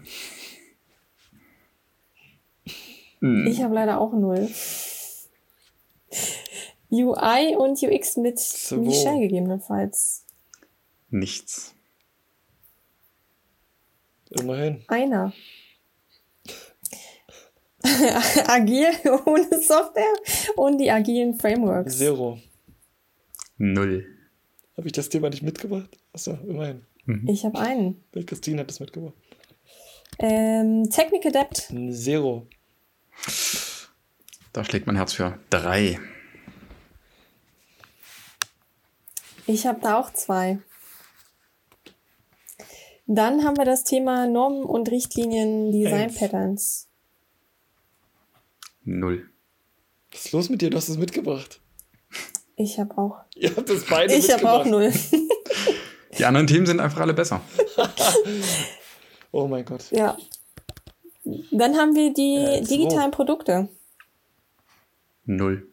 Ich 3.46 3.62
habe 3.62 3.74
leider 3.74 4.00
auch 4.00 4.12
null. 4.12 4.48
UI 6.90 7.56
und 7.56 7.82
UX 7.82 8.16
mit 8.16 8.38
Zwei. 8.38 8.76
Michelle 8.76 9.20
gegebenenfalls. 9.20 10.24
Nichts. 11.10 11.74
Immerhin. 14.30 14.82
Einer. 14.88 15.32
Agil 18.46 18.88
ohne 19.26 19.62
Software 19.62 20.14
und 20.56 20.78
die 20.78 20.90
agilen 20.90 21.38
Frameworks. 21.38 21.98
Zero. 21.98 22.38
Null. 23.56 24.06
Habe 24.76 24.86
ich 24.86 24.92
das 24.92 25.08
Thema 25.08 25.30
nicht 25.30 25.42
mitgebracht? 25.42 25.98
Achso, 26.12 26.38
immerhin. 26.46 26.82
Ich 27.26 27.44
habe 27.44 27.58
einen. 27.58 28.04
Christine 28.26 28.60
hat 28.60 28.70
es 28.70 28.80
mitgebracht. 28.80 29.14
Ähm, 30.18 30.88
Technical 30.90 31.32
Debt. 31.32 31.72
Zero. 31.90 32.46
Da 34.52 34.64
schlägt 34.64 34.86
mein 34.86 34.96
Herz 34.96 35.12
für 35.12 35.38
drei. 35.50 35.98
Ich 39.46 39.66
habe 39.66 39.80
da 39.80 39.98
auch 39.98 40.12
zwei. 40.12 40.58
Dann 43.06 43.44
haben 43.44 43.56
wir 43.56 43.64
das 43.64 43.84
Thema 43.84 44.26
Normen 44.26 44.62
und 44.64 44.90
Richtlinien, 44.90 45.72
Design 45.72 45.94
Eins. 46.02 46.18
Patterns. 46.18 46.88
Null. 48.84 49.30
Was 50.12 50.26
ist 50.26 50.32
los 50.32 50.48
mit 50.50 50.60
dir? 50.60 50.70
Du 50.70 50.76
hast 50.76 50.88
es 50.88 50.98
mitgebracht. 50.98 51.60
Ich 52.56 52.78
habe 52.78 52.96
auch. 52.98 53.16
Ihr 53.36 53.54
habt 53.54 53.70
es 53.70 53.84
beide 53.86 54.14
Ich 54.14 54.30
habe 54.32 54.50
auch 54.50 54.64
null. 54.64 54.92
Die 56.18 56.24
anderen 56.24 56.46
Themen 56.46 56.66
sind 56.66 56.80
einfach 56.80 57.00
alle 57.00 57.14
besser. 57.14 57.40
Oh 59.30 59.46
mein 59.46 59.62
Gott. 59.66 59.90
ja. 59.90 60.16
Dann 61.50 61.76
haben 61.76 61.94
wir 61.94 62.14
die 62.14 62.36
Äh, 62.36 62.62
digitalen 62.62 63.10
Produkte. 63.10 63.68
Null. 65.28 65.68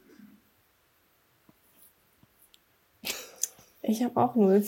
Ich 3.81 4.03
habe 4.03 4.19
auch 4.21 4.35
null. 4.35 4.65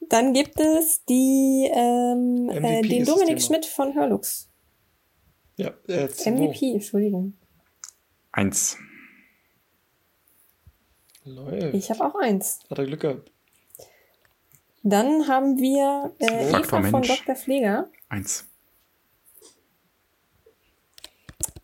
Dann 0.00 0.32
gibt 0.32 0.58
es 0.58 1.04
die 1.04 1.70
ähm, 1.70 2.48
äh, 2.48 2.80
den 2.80 3.04
Dominik. 3.04 3.42
Schmidt 3.42 3.66
von 3.66 3.94
Hörlux. 3.94 4.48
Ja, 5.56 5.74
äh. 5.88 6.06
MVP, 6.06 6.72
Entschuldigung. 6.72 7.34
Eins. 8.32 8.78
Läuft. 11.24 11.74
Ich 11.74 11.90
habe 11.90 12.02
auch 12.06 12.14
eins. 12.14 12.60
Hat 12.70 12.78
er 12.78 12.86
Glück 12.86 13.00
gehabt. 13.00 13.30
Dann 14.82 15.28
haben 15.28 15.58
wir 15.58 16.14
äh, 16.18 16.48
Eva 16.48 16.82
von. 16.82 17.02
Dr. 17.02 17.34
Pfleger. 17.34 17.90
Eins. 18.08 18.47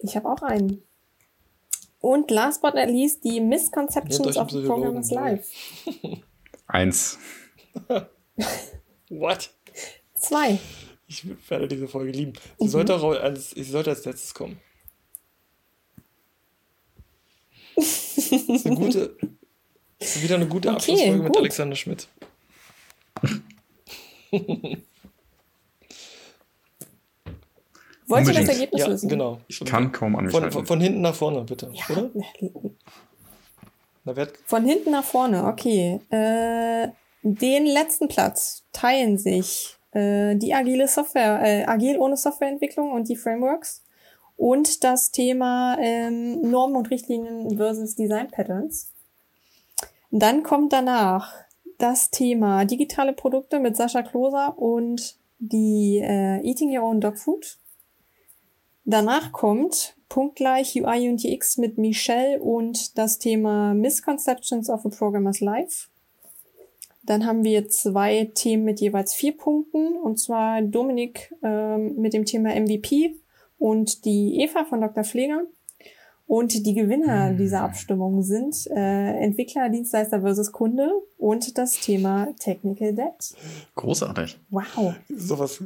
Ich 0.04 0.14
habe 0.16 0.28
auch 0.28 0.42
einen. 0.42 0.82
Und 2.00 2.30
last 2.30 2.60
but 2.60 2.74
not 2.74 2.88
least 2.88 3.24
die 3.24 3.40
Misconceptions 3.40 4.36
of 4.36 4.48
Programmers 4.48 5.10
Life. 5.10 5.50
Eins. 6.66 7.18
What? 9.08 9.50
Zwei. 10.14 10.58
Ich 11.06 11.24
werde 11.48 11.68
diese 11.68 11.88
Folge 11.88 12.12
lieben. 12.12 12.32
Mhm. 12.32 12.64
Sie 12.66 12.68
sollte 12.68 12.94
auch 12.94 13.04
als, 13.04 13.50
sie 13.52 13.62
sollte 13.62 13.90
als 13.90 14.04
letztes 14.04 14.34
kommen. 14.34 14.60
Das 17.76 18.18
ist 18.18 18.66
eine 18.66 18.76
gute. 18.76 19.16
Das 19.98 20.16
ist 20.16 20.22
wieder 20.22 20.34
eine 20.34 20.46
gute 20.46 20.68
Okay, 20.70 20.76
Abschlussfolge 20.76 21.22
mit 21.22 21.32
gut. 21.32 21.36
Alexander 21.38 21.76
Schmidt. 21.76 22.08
Wollt 28.06 28.26
ihr 28.28 28.34
das. 28.34 28.48
Ergebnis 28.48 28.80
Ja, 28.82 28.88
wissen? 28.88 29.08
genau. 29.08 29.40
Ich 29.48 29.64
kann 29.64 29.92
kaum 29.92 30.16
an 30.16 30.24
mich 30.24 30.32
Von, 30.32 30.42
halten. 30.42 30.52
von, 30.52 30.66
von 30.66 30.80
hinten 30.80 31.00
nach 31.00 31.14
vorne, 31.14 31.42
bitte. 31.42 31.70
Ja, 31.72 31.96
Oder? 31.96 32.10
Na, 34.04 34.14
Von 34.44 34.64
hinten 34.66 34.90
nach 34.90 35.04
vorne, 35.04 35.46
okay. 35.46 36.00
Äh, 36.10 36.88
den 37.22 37.64
letzten 37.66 38.08
Platz 38.08 38.62
teilen 38.72 39.16
sich 39.16 39.76
äh, 39.92 40.36
die 40.36 40.52
agile 40.54 40.86
Software, 40.88 41.40
äh, 41.42 41.64
agil 41.64 41.98
ohne 41.98 42.16
Softwareentwicklung 42.18 42.92
und 42.92 43.08
die 43.08 43.16
Frameworks 43.16 43.82
und 44.36 44.84
das 44.84 45.10
Thema 45.10 45.78
ähm, 45.80 46.40
Normen 46.42 46.76
und 46.76 46.90
Richtlinien 46.90 47.56
versus 47.56 47.94
Design 47.94 48.28
Patterns. 48.28 48.92
Dann 50.10 50.42
kommt 50.42 50.72
danach 50.72 51.32
das 51.78 52.10
Thema 52.10 52.64
digitale 52.66 53.14
Produkte 53.14 53.58
mit 53.58 53.76
Sascha 53.76 54.02
Kloser 54.02 54.58
und 54.58 55.16
die 55.38 55.98
äh, 56.04 56.40
Eating 56.46 56.76
Your 56.76 56.84
Own 56.84 57.00
Dog 57.00 57.16
Food. 57.18 57.58
Danach 58.84 59.32
kommt 59.32 59.96
punktgleich 60.08 60.76
UI 60.76 61.08
und 61.08 61.24
UX 61.24 61.56
mit 61.56 61.78
Michelle 61.78 62.40
und 62.40 62.98
das 62.98 63.18
Thema 63.18 63.74
Misconceptions 63.74 64.68
of 64.68 64.84
a 64.84 64.90
Programmer's 64.90 65.40
Life. 65.40 65.88
Dann 67.02 67.26
haben 67.26 67.44
wir 67.44 67.68
zwei 67.68 68.30
Themen 68.34 68.64
mit 68.64 68.80
jeweils 68.80 69.12
vier 69.12 69.36
Punkten, 69.36 69.96
und 69.96 70.18
zwar 70.18 70.62
Dominik 70.62 71.34
ähm, 71.42 71.96
mit 71.96 72.14
dem 72.14 72.24
Thema 72.24 72.54
MVP 72.58 73.16
und 73.58 74.04
die 74.04 74.40
Eva 74.40 74.64
von 74.64 74.80
Dr. 74.80 75.04
Pfleger. 75.04 75.42
Und 76.26 76.64
die 76.64 76.74
Gewinner 76.74 77.34
dieser 77.34 77.60
Abstimmung 77.60 78.22
sind 78.22 78.66
äh, 78.68 79.18
Entwickler, 79.22 79.68
Dienstleister 79.68 80.22
versus 80.22 80.52
Kunde 80.52 80.90
und 81.18 81.58
das 81.58 81.72
Thema 81.80 82.28
Technical 82.38 82.94
Debt. 82.94 83.34
Großartig. 83.74 84.38
Wow. 84.48 84.94
sowas. 85.14 85.62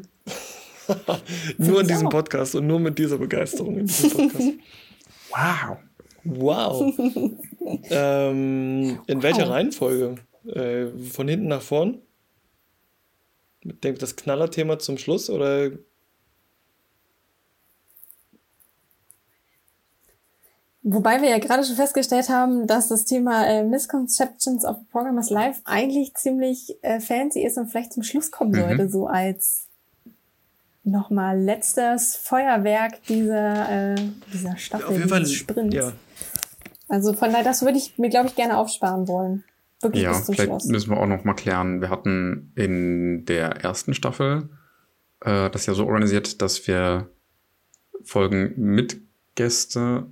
nur 1.58 1.80
in 1.80 1.86
diesem. 1.88 2.08
Podcast 2.08 2.54
und 2.54 2.66
nur 2.66 2.80
mit 2.80 2.98
dieser 2.98 3.18
Begeisterung 3.18 3.78
in 3.78 3.86
diesem 3.86 4.10
Podcast. 4.10 4.48
Wow. 5.30 5.76
Wow. 6.24 6.94
ähm, 7.90 8.98
in 9.06 9.22
welcher 9.22 9.42
Wow. 9.44 9.50
Reihenfolge? 9.50 10.14
Äh, 10.46 10.86
von 11.10 11.28
hinten 11.28 11.48
nach 11.48 11.60
vorn? 11.60 11.98
Mit 13.62 13.84
dem, 13.84 13.98
das 13.98 14.16
Knallerthema 14.16 14.78
zum 14.78 14.96
Schluss 14.96 15.28
oder 15.28 15.70
Wobei 20.82 21.20
wir 21.20 21.28
ja 21.28 21.38
gerade 21.38 21.64
schon 21.64 21.76
festgestellt 21.76 22.30
haben, 22.30 22.66
dass 22.66 22.88
das 22.88 23.04
Thema 23.04 23.46
äh, 23.46 23.64
Misconceptions 23.64 24.64
of 24.64 24.76
Programmers 24.90 25.28
Life 25.28 25.60
eigentlich 25.64 26.14
ziemlich 26.14 26.78
äh, 26.82 27.00
fancy 27.00 27.42
ist 27.44 27.58
und 27.58 27.66
vielleicht 27.68 27.92
zum 27.92 28.02
Schluss 28.02 28.30
kommen 28.30 28.52
Mhm. 28.52 28.60
sollte, 28.60 28.88
so 28.88 29.06
als 29.06 29.67
nochmal 30.90 31.38
letztes 31.40 32.16
Feuerwerk 32.16 33.02
dieser, 33.04 33.92
äh, 33.92 33.96
dieser 34.32 34.56
Staffel, 34.56 35.02
dieses 35.02 35.32
Sprints. 35.34 35.74
ja. 35.74 35.92
Also 36.88 37.12
von 37.12 37.30
daher, 37.30 37.44
das 37.44 37.62
würde 37.62 37.76
ich 37.78 37.98
mir, 37.98 38.08
glaube 38.08 38.28
ich, 38.28 38.34
gerne 38.34 38.56
aufsparen 38.56 39.06
wollen. 39.08 39.44
Wirklich 39.80 40.02
Ja, 40.04 40.10
bis 40.12 40.24
zum 40.24 40.34
vielleicht 40.34 40.50
Schluss. 40.50 40.64
müssen 40.66 40.90
wir 40.90 40.96
auch 40.98 41.06
noch 41.06 41.24
mal 41.24 41.34
klären. 41.34 41.80
Wir 41.80 41.90
hatten 41.90 42.52
in 42.56 43.24
der 43.26 43.62
ersten 43.62 43.94
Staffel 43.94 44.48
äh, 45.20 45.50
das 45.50 45.66
ja 45.66 45.74
so 45.74 45.86
organisiert, 45.86 46.40
dass 46.42 46.66
wir 46.66 47.08
Folgen 48.02 48.54
mit 48.56 49.00
Gäste 49.34 50.06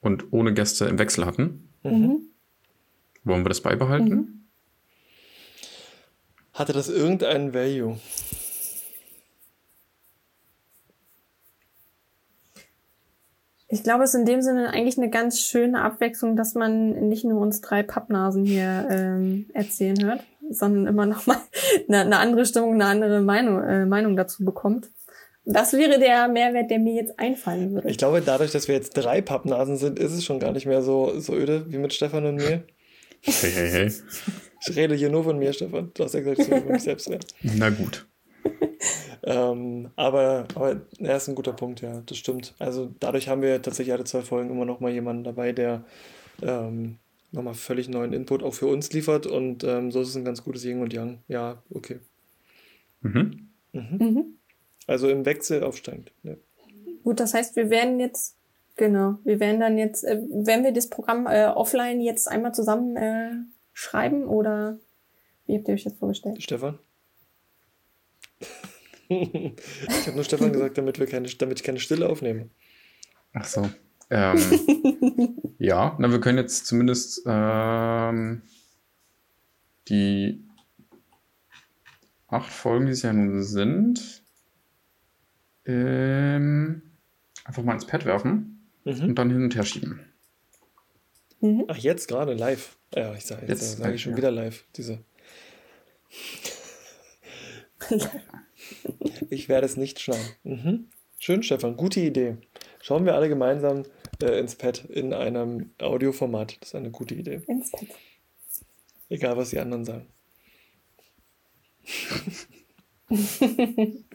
und 0.00 0.32
ohne 0.32 0.52
Gäste 0.52 0.84
im 0.86 0.98
Wechsel 0.98 1.24
hatten. 1.26 1.70
Mhm. 1.82 2.20
Wollen 3.24 3.44
wir 3.44 3.48
das 3.48 3.60
beibehalten? 3.62 4.08
Mhm. 4.08 4.40
Hatte 6.52 6.72
das 6.72 6.88
irgendeinen 6.88 7.54
Value? 7.54 7.98
Ich 13.72 13.84
glaube, 13.84 14.02
es 14.02 14.14
ist 14.14 14.20
in 14.20 14.26
dem 14.26 14.42
Sinne 14.42 14.70
eigentlich 14.70 14.98
eine 14.98 15.10
ganz 15.10 15.40
schöne 15.40 15.82
Abwechslung, 15.82 16.34
dass 16.34 16.54
man 16.54 17.08
nicht 17.08 17.24
nur 17.24 17.40
uns 17.40 17.60
drei 17.60 17.84
Pappnasen 17.84 18.44
hier 18.44 18.88
ähm, 18.90 19.46
erzählen 19.54 20.04
hört, 20.04 20.24
sondern 20.50 20.88
immer 20.88 21.06
noch 21.06 21.26
mal 21.26 21.36
eine, 21.88 22.00
eine 22.00 22.18
andere 22.18 22.44
Stimmung, 22.44 22.74
eine 22.74 22.86
andere 22.86 23.20
Meinung, 23.20 23.62
äh, 23.62 23.86
Meinung 23.86 24.16
dazu 24.16 24.44
bekommt. 24.44 24.90
Das 25.44 25.72
wäre 25.72 25.98
der 25.98 26.28
Mehrwert, 26.28 26.70
der 26.70 26.80
mir 26.80 26.94
jetzt 26.94 27.18
einfallen 27.18 27.72
würde. 27.72 27.88
Ich 27.88 27.96
glaube, 27.96 28.20
dadurch, 28.20 28.50
dass 28.50 28.66
wir 28.66 28.74
jetzt 28.74 28.90
drei 28.90 29.20
Pappnasen 29.20 29.76
sind, 29.76 29.98
ist 29.98 30.12
es 30.12 30.24
schon 30.24 30.40
gar 30.40 30.52
nicht 30.52 30.66
mehr 30.66 30.82
so, 30.82 31.18
so 31.18 31.32
öde 31.34 31.64
wie 31.68 31.78
mit 31.78 31.94
Stefan 31.94 32.26
und 32.26 32.36
mir. 32.36 32.64
Hey, 33.22 33.50
hey, 33.52 33.70
hey. 33.70 33.92
Ich 34.66 34.76
rede 34.76 34.94
hier 34.94 35.10
nur 35.10 35.24
von 35.24 35.38
mir, 35.38 35.52
Stefan. 35.52 35.92
Du 35.94 36.04
hast 36.04 36.14
ja 36.14 36.20
gesagt, 36.20 36.40
ich 36.40 36.46
soll 36.46 36.60
von 36.60 36.72
mich 36.72 36.82
selbst 36.82 37.08
reden. 37.08 37.26
Na 37.42 37.70
gut. 37.70 38.06
Ähm, 39.30 39.90
aber, 39.94 40.46
aber 40.56 40.80
er 40.98 41.16
ist 41.16 41.28
ein 41.28 41.36
guter 41.36 41.52
Punkt, 41.52 41.82
ja, 41.82 42.02
das 42.04 42.18
stimmt. 42.18 42.54
Also 42.58 42.90
dadurch 42.98 43.28
haben 43.28 43.42
wir 43.42 43.62
tatsächlich 43.62 43.92
alle 43.92 44.04
zwei 44.04 44.22
Folgen 44.22 44.50
immer 44.50 44.64
noch 44.64 44.80
mal 44.80 44.90
jemanden 44.90 45.22
dabei, 45.22 45.52
der 45.52 45.84
ähm, 46.42 46.98
nochmal 47.30 47.54
völlig 47.54 47.88
neuen 47.88 48.12
Input 48.12 48.42
auch 48.42 48.54
für 48.54 48.66
uns 48.66 48.92
liefert 48.92 49.28
und 49.28 49.62
ähm, 49.62 49.92
so 49.92 50.00
ist 50.00 50.08
es 50.08 50.16
ein 50.16 50.24
ganz 50.24 50.42
gutes 50.42 50.64
Yin 50.64 50.82
und 50.82 50.92
Yang. 50.92 51.18
Ja, 51.28 51.62
okay. 51.72 52.00
Mhm. 53.02 53.50
Mhm. 53.72 53.98
Mhm. 53.98 54.24
Also 54.88 55.08
im 55.08 55.24
Wechsel 55.24 55.62
aufsteigend. 55.62 56.10
Ja. 56.24 56.34
Gut, 57.04 57.20
das 57.20 57.32
heißt, 57.32 57.54
wir 57.54 57.70
werden 57.70 58.00
jetzt, 58.00 58.36
genau, 58.74 59.18
wir 59.22 59.38
werden 59.38 59.60
dann 59.60 59.78
jetzt, 59.78 60.02
äh, 60.02 60.20
wenn 60.28 60.64
wir 60.64 60.72
das 60.72 60.88
Programm 60.88 61.28
äh, 61.28 61.46
offline 61.46 62.00
jetzt 62.00 62.26
einmal 62.26 62.52
zusammen 62.52 62.96
äh, 62.96 63.30
schreiben 63.74 64.24
oder 64.24 64.78
wie 65.46 65.56
habt 65.56 65.68
ihr 65.68 65.74
euch 65.74 65.84
das 65.84 65.94
vorgestellt? 65.94 66.42
Stefan? 66.42 66.80
Ich 69.10 70.06
habe 70.06 70.14
nur 70.14 70.24
Stefan 70.24 70.52
gesagt, 70.52 70.78
damit 70.78 70.98
wir 70.98 71.06
keine, 71.06 71.28
damit 71.28 71.58
ich 71.60 71.64
keine 71.64 71.80
Stille 71.80 72.08
aufnehme. 72.08 72.48
Ach 73.32 73.44
so. 73.44 73.68
Ähm, 74.08 74.38
ja, 75.58 75.96
na, 75.98 76.10
wir 76.10 76.20
können 76.20 76.38
jetzt 76.38 76.66
zumindest 76.66 77.22
ähm, 77.26 78.42
die 79.88 80.44
acht 82.28 82.50
Folgen, 82.52 82.86
die 82.86 82.92
es 82.92 83.02
ja 83.02 83.12
nun 83.12 83.42
sind, 83.42 84.22
ähm, 85.66 86.82
einfach 87.44 87.62
mal 87.62 87.74
ins 87.74 87.86
Pad 87.86 88.04
werfen 88.04 88.56
Mhm. 88.84 89.04
und 89.10 89.14
dann 89.16 89.28
hin 89.30 89.42
und 89.44 89.54
her 89.54 89.64
schieben. 89.64 90.00
Mhm. 91.40 91.66
Ach, 91.68 91.76
jetzt 91.76 92.08
gerade 92.08 92.32
live. 92.32 92.78
Ja, 92.94 93.14
ich 93.14 93.26
sage 93.26 93.42
jetzt, 93.46 93.60
Jetzt 93.60 93.76
sage 93.78 93.94
ich 93.94 94.00
schon 94.02 94.12
ja. 94.12 94.16
wieder 94.18 94.30
live. 94.30 94.64
Diese. 94.74 95.04
Ich 99.30 99.48
werde 99.48 99.66
es 99.66 99.76
nicht 99.76 100.00
schneiden. 100.00 100.26
Mhm. 100.44 100.88
Schön, 101.18 101.42
Stefan. 101.42 101.76
Gute 101.76 102.00
Idee. 102.00 102.36
Schauen 102.80 103.04
wir 103.04 103.14
alle 103.14 103.28
gemeinsam 103.28 103.84
äh, 104.22 104.38
ins 104.38 104.54
Pad 104.54 104.86
in 104.86 105.12
einem 105.12 105.70
Audioformat. 105.78 106.56
Das 106.60 106.70
ist 106.70 106.74
eine 106.74 106.90
gute 106.90 107.14
Idee. 107.14 107.42
Ins 107.46 107.70
Bett. 107.72 107.88
Egal, 109.08 109.36
was 109.36 109.50
die 109.50 109.58
anderen 109.58 109.84
sagen. 109.84 110.06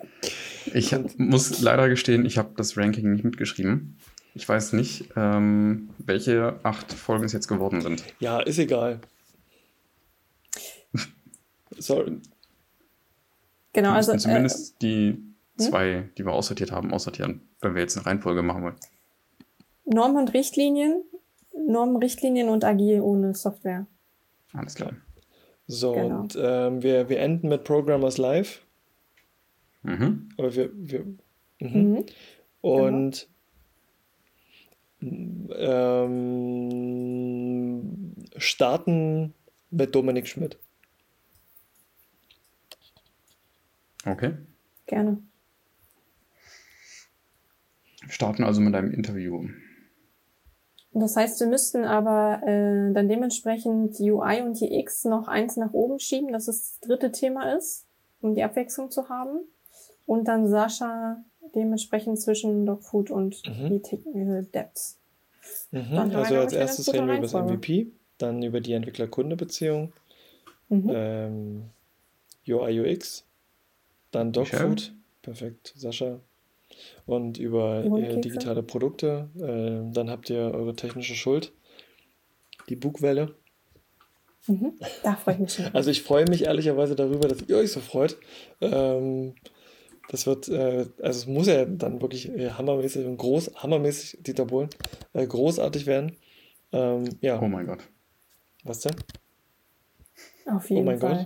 Ich 0.74 0.94
hab, 0.94 1.20
muss 1.20 1.62
leider 1.62 1.90
gestehen, 1.90 2.26
ich 2.26 2.38
habe 2.38 2.54
das 2.56 2.78
Ranking 2.78 3.12
nicht 3.12 3.24
mitgeschrieben. 3.24 3.98
Ich 4.34 4.48
weiß 4.48 4.74
nicht, 4.74 5.10
ähm, 5.16 5.90
welche 5.98 6.60
acht 6.64 6.92
Folgen 6.92 7.24
es 7.24 7.34
jetzt 7.34 7.48
geworden 7.48 7.82
sind. 7.82 8.04
Ja, 8.20 8.40
ist 8.40 8.58
egal. 8.58 9.00
Sorry. 11.78 12.20
Genau, 13.76 13.90
Wir 13.90 13.96
also 13.96 14.14
äh, 14.14 14.18
zumindest 14.18 14.82
die 14.82 15.22
zwei, 15.58 16.10
die 16.18 16.26
wir 16.26 16.32
aussortiert 16.32 16.72
haben, 16.72 16.94
aussortieren, 16.94 17.42
wenn 17.60 17.76
wir 17.76 17.82
jetzt 17.82 17.98
eine 17.98 18.06
Reihenfolge 18.06 18.42
machen 18.42 18.64
wollen. 18.64 18.76
Normen 19.84 20.16
und 20.16 20.34
Richtlinien, 20.34 21.04
Normen, 21.68 21.98
Richtlinien 21.98 22.48
und 22.48 22.64
agil 22.64 23.02
ohne 23.02 23.36
Software. 23.36 23.86
Alles 24.54 24.76
klar. 24.76 24.94
So, 25.68 25.92
Genau. 25.92 26.22
und 26.22 26.38
ähm, 26.40 26.84
wir, 26.84 27.10
wir 27.10 27.20
enden 27.20 27.50
mit 27.50 27.66
Programmers 27.66 28.18
Live. 28.18 28.62
Mhm. 29.84 30.30
Aber 30.38 30.56
wir, 30.56 30.70
wir 30.74 31.04
mhm. 31.04 31.18
Mhm. 31.60 32.06
Und 32.62 33.28
ähm, 35.02 36.14
starten 38.38 39.34
mit 39.70 39.94
Dominik 39.94 40.28
Schmidt. 40.30 40.58
Okay. 44.06 44.34
Gerne. 44.86 45.18
Wir 48.02 48.12
starten 48.12 48.44
also 48.44 48.62
mit 48.62 48.76
einem 48.76 48.92
Interview. 48.92 49.48
Das 50.94 51.16
heißt, 51.18 51.40
wir 51.42 51.48
müssten 51.48 51.84
aber 51.84 52.42
äh, 52.48 52.94
dann 52.94 53.10
dementsprechend 53.10 54.00
UI 54.00 54.42
und 54.42 54.62
UX 54.62 55.04
noch 55.06 55.28
eins 55.28 55.58
nach 55.58 55.74
oben 55.74 56.00
schieben, 56.00 56.32
dass 56.32 56.48
es 56.48 56.78
das 56.80 56.88
dritte 56.88 57.12
Thema 57.12 57.54
ist, 57.56 57.86
um 58.22 58.34
die 58.36 58.44
Abwechslung 58.44 58.92
zu 58.92 59.10
haben. 59.10 59.40
Und 60.06 60.28
dann 60.28 60.48
Sascha 60.48 61.24
dementsprechend 61.56 62.22
zwischen 62.22 62.66
Dogfood 62.66 63.10
und 63.12 63.42
Mhm. 63.46 63.70
die 63.70 63.82
Technical 63.82 64.46
Depths. 64.46 64.98
Mhm. 65.72 65.98
Also 65.98 66.36
als 66.36 66.54
erstes 66.54 66.94
reden 66.94 67.08
wir 67.08 67.16
über 67.16 67.24
das. 67.24 67.34
MVP, 67.34 67.92
dann 68.18 68.42
über 68.44 68.62
die 68.62 68.74
Entwickler-Kunde-Beziehung, 68.74 69.92
Mhm. 70.70 70.92
ähm, 70.94 71.64
UI 72.48 72.80
UX, 72.80 73.25
dann. 74.12 74.32
Dogfood, 74.32 74.94
perfekt, 75.22 75.74
Sascha. 75.76 76.20
Und 77.06 77.38
über 77.38 77.86
äh, 77.86 78.20
digitale 78.20 78.64
Produkte, 78.64 79.30
äh, 79.38 79.94
dann 79.94 80.10
habt 80.10 80.30
ihr 80.30 80.40
eure 80.40 80.76
technische 80.76 81.16
Schuld, 81.16 81.54
die 82.70 82.76
Bugwelle. 82.76 83.36
Mhm. 84.48 84.74
Da 85.04 85.16
freue 85.16 85.36
ich 85.36 85.40
mich 85.40 85.54
schon. 85.54 85.66
Also 85.74 85.92
ich 85.92 86.02
freue 86.02 86.26
mich 86.28 86.44
ehrlicherweise 86.44 86.96
darüber, 86.96 87.28
dass 87.28 87.42
ihr 87.48 87.58
euch 87.58 87.72
so 87.72 87.80
freut. 87.80 88.18
Ähm, 88.62 89.36
das 90.10 90.28
wird, 90.28 90.50
äh, 90.50 90.86
also 91.02 91.20
es 91.20 91.28
muss 91.28 91.48
ja 91.48 91.66
dann 91.66 92.02
wirklich 92.02 92.30
äh, 92.30 92.52
hammermäßig 92.52 93.06
und 93.06 93.18
groß, 93.18 93.52
hammermäßig, 93.56 94.20
Dieter 94.24 94.46
Bohlen, 94.46 94.70
äh, 95.14 95.26
großartig 95.26 95.86
werden. 95.86 96.16
Ähm, 96.72 97.10
ja, 97.22 97.40
Oh 97.42 97.48
mein 97.48 97.66
Gott. 97.68 97.80
was 98.64 98.82
denn? 98.82 98.96
Auf 100.46 100.70
jeden 100.70 100.82
oh 100.82 100.86
mein 100.86 101.00
Fall. 101.00 101.26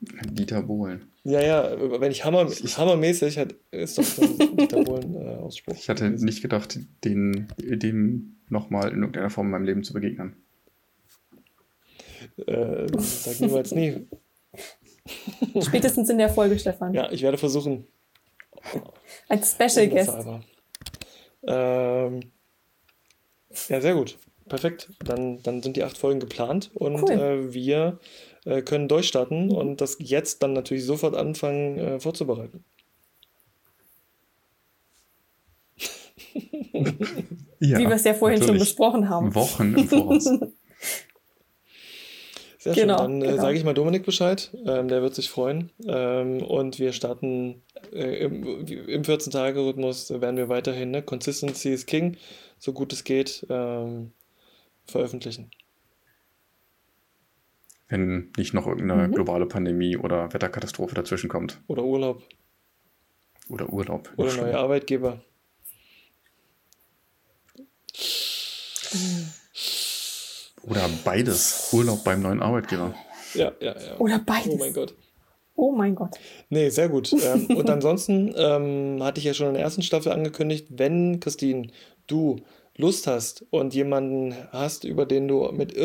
Gott. 0.00 0.20
Dieter 0.30 0.62
Bohlen. 0.62 1.10
Ja, 1.28 1.42
ja, 1.42 2.00
wenn 2.00 2.10
ich 2.10 2.24
hammer, 2.24 2.48
hammermäßig, 2.48 3.36
hat, 3.36 3.54
ist 3.70 3.98
doch 3.98 4.02
so 4.04 4.22
ein 4.22 4.56
Dieter 4.56 4.82
Bohlen-Ausspruch. 4.82 5.74
Ich 5.78 5.88
hatte 5.90 6.08
nicht 6.08 6.40
gedacht, 6.40 6.78
den, 7.04 7.48
dem 7.58 8.36
nochmal 8.48 8.88
in 8.92 9.00
irgendeiner 9.00 9.28
Form 9.28 9.48
in 9.48 9.50
meinem 9.50 9.64
Leben 9.64 9.84
zu 9.84 9.92
begegnen. 9.92 10.36
äh, 12.46 12.86
sag 12.96 13.40
niemals 13.40 13.72
nie. 13.72 14.06
Spätestens 15.60 16.08
in 16.08 16.16
der 16.16 16.30
Folge, 16.30 16.58
Stefan. 16.58 16.94
Ja, 16.94 17.12
ich 17.12 17.20
werde 17.22 17.36
versuchen. 17.36 17.86
Als 19.28 19.52
Special 19.52 19.86
Guest. 19.88 20.16
Ähm, 21.46 22.20
ja, 23.68 23.80
sehr 23.82 23.94
gut. 23.94 24.18
Perfekt. 24.48 24.88
Dann, 25.04 25.42
dann 25.42 25.62
sind 25.62 25.76
die 25.76 25.84
acht 25.84 25.98
Folgen 25.98 26.20
geplant 26.20 26.70
und 26.74 27.02
Cool. 27.02 27.10
äh, 27.12 27.52
wir 27.52 27.98
äh, 28.48 28.62
können 28.62 28.88
durchstarten 28.88 29.50
und 29.50 29.80
das 29.80 29.96
jetzt 30.00 30.42
dann 30.42 30.54
natürlich 30.54 30.84
sofort 30.84 31.14
anfangen 31.14 31.78
äh, 31.78 32.00
vorzubereiten. 32.00 32.64
Ja, 37.60 37.78
Wie 37.78 37.88
wir 37.88 37.96
es 37.96 38.04
ja 38.04 38.14
vorhin 38.14 38.42
schon 38.42 38.56
besprochen 38.58 39.08
haben. 39.08 39.34
Wochen 39.34 39.74
im 39.74 39.88
Voraus. 39.88 40.24
Sehr 42.58 42.74
Genau, 42.74 42.98
schön. 42.98 43.20
Dann 43.20 43.22
äh, 43.22 43.26
genau. 43.30 43.42
sage 43.42 43.56
ich 43.56 43.64
mal 43.64 43.74
Dominik 43.74 44.04
Bescheid. 44.04 44.50
Ähm, 44.64 44.88
der 44.88 45.02
wird 45.02 45.14
sich 45.14 45.28
freuen. 45.30 45.70
Ähm, 45.86 46.42
und 46.42 46.78
wir 46.78 46.92
starten 46.92 47.62
äh, 47.92 48.24
im, 48.24 48.66
im 48.66 49.02
14-Tage-Rhythmus 49.02 50.10
werden 50.10 50.36
wir 50.36 50.48
weiterhin, 50.48 50.90
ne? 50.90 51.02
Consistency 51.02 51.70
is 51.70 51.86
King, 51.86 52.16
so 52.58 52.72
gut 52.72 52.92
es 52.92 53.04
geht, 53.04 53.46
ähm, 53.48 54.12
veröffentlichen. 54.86 55.50
Wenn 57.88 58.30
nicht 58.36 58.52
noch 58.54 58.66
irgendeine 58.66 59.08
Mhm. 59.08 59.12
globale 59.14 59.46
Pandemie 59.46 59.96
oder 59.96 60.32
Wetterkatastrophe 60.32 60.94
dazwischen 60.94 61.28
kommt. 61.30 61.60
Oder 61.68 61.84
Urlaub 61.84 62.22
Oder 63.48 63.72
Urlaub. 63.72 64.10
oder 64.16 64.34
neue 64.36 64.58
Arbeitgeber. 64.58 65.20
Oder 70.62 70.88
beides. 71.04 71.70
Urlaub 71.72 72.04
beim 72.04 72.22
neuen 72.22 72.42
Arbeitgeber. 72.42 72.94
Ja, 73.34 73.52
ja, 73.60 73.72
ja. 73.78 73.96
Oder 73.98 74.18
beides. 74.18 74.48
Oh 74.52 74.56
mein 74.58 74.72
Gott. 74.72 74.94
Oh 75.54 75.72
mein 75.72 75.94
Gott. 75.94 76.18
Nee, 76.50 76.68
sehr 76.68 76.88
gut. 76.88 77.12
ähm, 77.12 77.46
und 77.56 77.68
ansonsten 77.70 78.32
ähm, 78.36 79.02
hatte 79.02 79.18
ich 79.18 79.24
ja 79.24 79.34
schon 79.34 79.48
in 79.48 79.54
der 79.54 79.62
ersten 79.62 79.82
Staffel 79.82 80.12
angekündigt, 80.12 80.68
wenn, 80.70 81.20
Christine, 81.20 81.68
du 82.06 82.36
Lust 82.78 83.08
hast 83.08 83.44
und 83.50 83.74
jemanden 83.74 84.34
hast, 84.52 84.84
über 84.84 85.04
den 85.04 85.26
du 85.26 85.50
mit, 85.52 85.76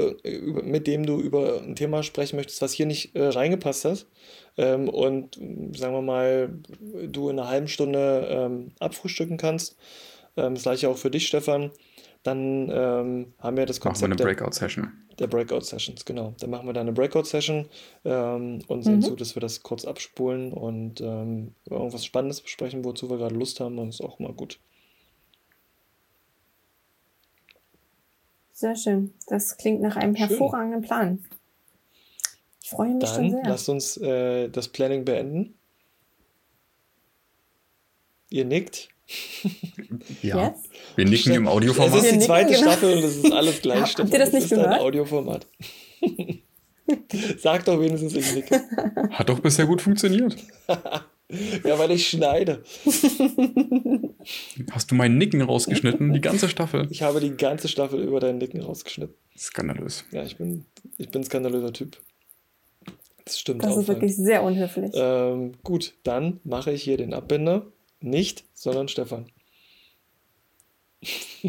mit 0.64 0.86
dem 0.86 1.06
du 1.06 1.20
über 1.20 1.62
ein 1.62 1.76
Thema 1.76 2.04
sprechen 2.04 2.36
möchtest, 2.36 2.62
was 2.62 2.72
hier 2.72 2.86
nicht 2.86 3.16
äh, 3.16 3.28
reingepasst 3.28 3.86
hat, 3.86 4.06
ähm, 4.58 4.90
und 4.90 5.36
sagen 5.76 5.96
wir 5.96 6.02
mal, 6.04 6.54
du 7.08 7.30
in 7.30 7.40
einer 7.40 7.50
halben 7.50 7.68
Stunde 7.68 8.28
ähm, 8.30 8.72
abfrühstücken 8.80 9.38
kannst, 9.38 9.76
ähm, 10.38 10.54
das 10.54 10.64
gleiche 10.64 10.88
auch 10.88 10.98
für 10.98 11.10
dich, 11.10 11.28
Stefan, 11.28 11.72
dann 12.22 12.70
ähm, 12.72 13.34
haben 13.40 13.58
wir 13.58 13.66
das 13.66 13.80
Konzept. 13.80 14.10
Machen 14.10 14.20
wir 14.20 14.26
eine 14.26 14.36
Breakout-Session. 14.36 14.92
Der 15.18 15.28
Breakout-Sessions, 15.28 16.06
genau. 16.06 16.36
Dann 16.40 16.52
machen 16.52 16.68
wir 16.68 16.74
da 16.74 16.82
eine 16.82 16.94
Breakout-Session 16.94 17.66
ähm, 18.06 18.60
und 18.68 18.84
sehen 18.84 18.98
mhm. 18.98 19.02
zu, 19.02 19.16
dass 19.16 19.36
wir 19.36 19.42
das 19.42 19.64
kurz 19.64 19.86
abspulen 19.86 20.54
und 20.54 21.02
ähm, 21.02 21.56
irgendwas 21.70 22.06
Spannendes 22.06 22.42
besprechen, 22.42 22.86
wozu 22.86 23.10
wir 23.10 23.18
gerade 23.18 23.36
Lust 23.36 23.60
haben 23.60 23.80
und 23.80 23.88
das 23.88 23.96
ist 23.96 24.06
auch 24.06 24.20
mal 24.20 24.34
gut. 24.34 24.60
Sehr 28.54 28.76
schön. 28.76 29.14
Das 29.28 29.58
klingt 29.58 29.82
nach 29.82 29.96
einem 29.96 30.16
schön. 30.16 30.28
hervorragenden 30.28 30.82
Plan. 30.82 31.26
Ich 32.62 32.70
freue 32.70 32.94
mich 32.94 33.04
Dann 33.04 33.16
schon 33.16 33.32
sehr. 33.32 33.44
lasst 33.46 33.70
uns 33.70 33.98
äh, 33.98 34.48
das 34.50 34.70
Planning 34.70 35.04
beenden. 35.06 35.56
Ihr 38.30 38.46
nickt. 38.46 38.90
Ja. 40.22 40.48
Yes. 40.50 40.64
Wir 40.96 41.06
nicken 41.06 41.34
im 41.34 41.48
Audioformat. 41.48 42.00
Es 42.00 42.06
ist 42.06 42.14
die 42.16 42.20
zweite 42.20 42.50
nicken, 42.52 42.62
genau. 42.64 42.72
Staffel 42.72 42.98
und 42.98 43.04
es 43.04 43.18
ist 43.18 43.32
alles 43.32 43.62
gleich. 43.62 43.98
Habt 43.98 44.12
ihr 44.12 44.20
das 44.20 44.32
nicht 44.32 44.44
das 44.44 44.50
gehört? 44.52 44.74
Ein 44.76 44.80
Audioformat. 44.80 45.46
Sag 47.38 47.66
doch 47.66 47.80
wenigstens, 47.80 48.16
ich 48.16 48.34
nicke. 48.34 48.64
Hat 49.12 49.30
doch 49.30 49.40
bisher 49.40 49.66
gut 49.66 49.82
funktioniert. 49.82 50.36
Ja, 51.64 51.80
weil 51.80 51.92
ich 51.92 52.08
schneide. 52.08 52.64
Hast 54.72 54.92
du 54.92 54.96
mein 54.96 55.18
Nicken 55.18 55.42
rausgeschnitten? 55.42 56.14
Die 56.14 56.22
ganze 56.22 56.50
Staffel? 56.50 56.88
Ich 56.90 57.02
habe 57.02 57.20
die 57.20 57.36
ganze 57.36 57.68
Staffel 57.68 58.02
über 58.02 58.20
dein 58.20 58.38
Nicken 58.38 58.62
rausgeschnitten. 58.62 59.16
Skandalös. 59.38 60.06
Ja, 60.12 60.24
ich 60.24 60.38
bin, 60.38 60.66
ich 60.98 61.10
bin 61.10 61.22
ein 61.22 61.26
skandalöser 61.26 61.74
Typ. 61.74 61.98
Das 63.26 63.40
stimmt 63.40 63.64
das 63.64 63.72
auch. 63.72 63.76
Das 63.76 63.84
ist 63.84 63.88
wirklich 63.88 64.16
sehr 64.16 64.44
unhöflich. 64.44 64.92
Ähm, 64.96 65.54
gut, 65.64 65.94
dann 66.04 66.40
mache 66.44 66.72
ich 66.72 66.84
hier 66.84 66.98
den 66.98 67.14
Abbinder. 67.14 67.66
Nicht, 68.00 68.44
sondern 68.54 68.88
Stefan. 68.88 69.28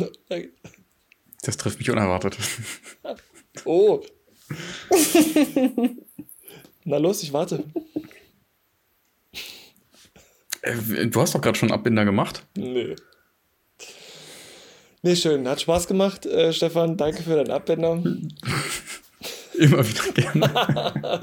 das 1.42 1.56
trifft 1.56 1.78
mich 1.78 1.90
unerwartet. 1.90 2.38
Oh. 3.64 4.00
Na 6.84 6.98
los, 6.98 7.22
ich 7.22 7.32
warte. 7.32 7.64
Äh, 10.64 11.06
du 11.06 11.20
hast 11.20 11.34
doch 11.34 11.40
gerade 11.40 11.58
schon 11.58 11.70
Abbinder 11.70 12.04
gemacht. 12.04 12.42
Nee. 12.56 12.96
Nee, 15.02 15.16
schön. 15.16 15.46
Hat 15.46 15.60
Spaß 15.60 15.86
gemacht, 15.86 16.24
äh, 16.24 16.52
Stefan. 16.52 16.96
Danke 16.96 17.22
für 17.22 17.36
deinen 17.36 17.50
Abbinder. 17.50 18.02
Immer 19.58 19.86
wieder 19.86 20.12
gerne. 20.14 21.20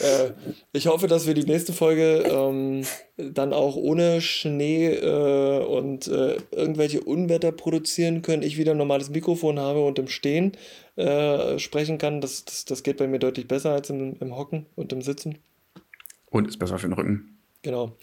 äh, 0.00 0.30
ich 0.72 0.86
hoffe, 0.86 1.06
dass 1.06 1.26
wir 1.26 1.34
die 1.34 1.44
nächste 1.44 1.74
Folge 1.74 2.24
ähm, 2.26 2.82
dann 3.16 3.52
auch 3.52 3.76
ohne 3.76 4.22
Schnee 4.22 4.94
äh, 4.94 5.62
und 5.64 6.08
äh, 6.08 6.36
irgendwelche 6.52 7.02
Unwetter 7.02 7.52
produzieren 7.52 8.22
können. 8.22 8.42
Ich 8.42 8.56
wieder 8.56 8.70
ein 8.70 8.78
normales 8.78 9.10
Mikrofon 9.10 9.58
habe 9.58 9.84
und 9.84 9.98
im 9.98 10.08
Stehen 10.08 10.52
äh, 10.96 11.58
sprechen 11.58 11.98
kann. 11.98 12.22
Das, 12.22 12.46
das, 12.46 12.64
das 12.64 12.82
geht 12.82 12.96
bei 12.96 13.06
mir 13.06 13.18
deutlich 13.18 13.48
besser 13.48 13.72
als 13.72 13.90
im, 13.90 14.16
im 14.20 14.36
Hocken 14.36 14.66
und 14.76 14.92
im 14.92 15.02
Sitzen. 15.02 15.38
Und 16.30 16.48
ist 16.48 16.58
besser 16.58 16.78
für 16.78 16.86
den 16.86 16.94
Rücken. 16.94 17.38
Genau. 17.62 17.96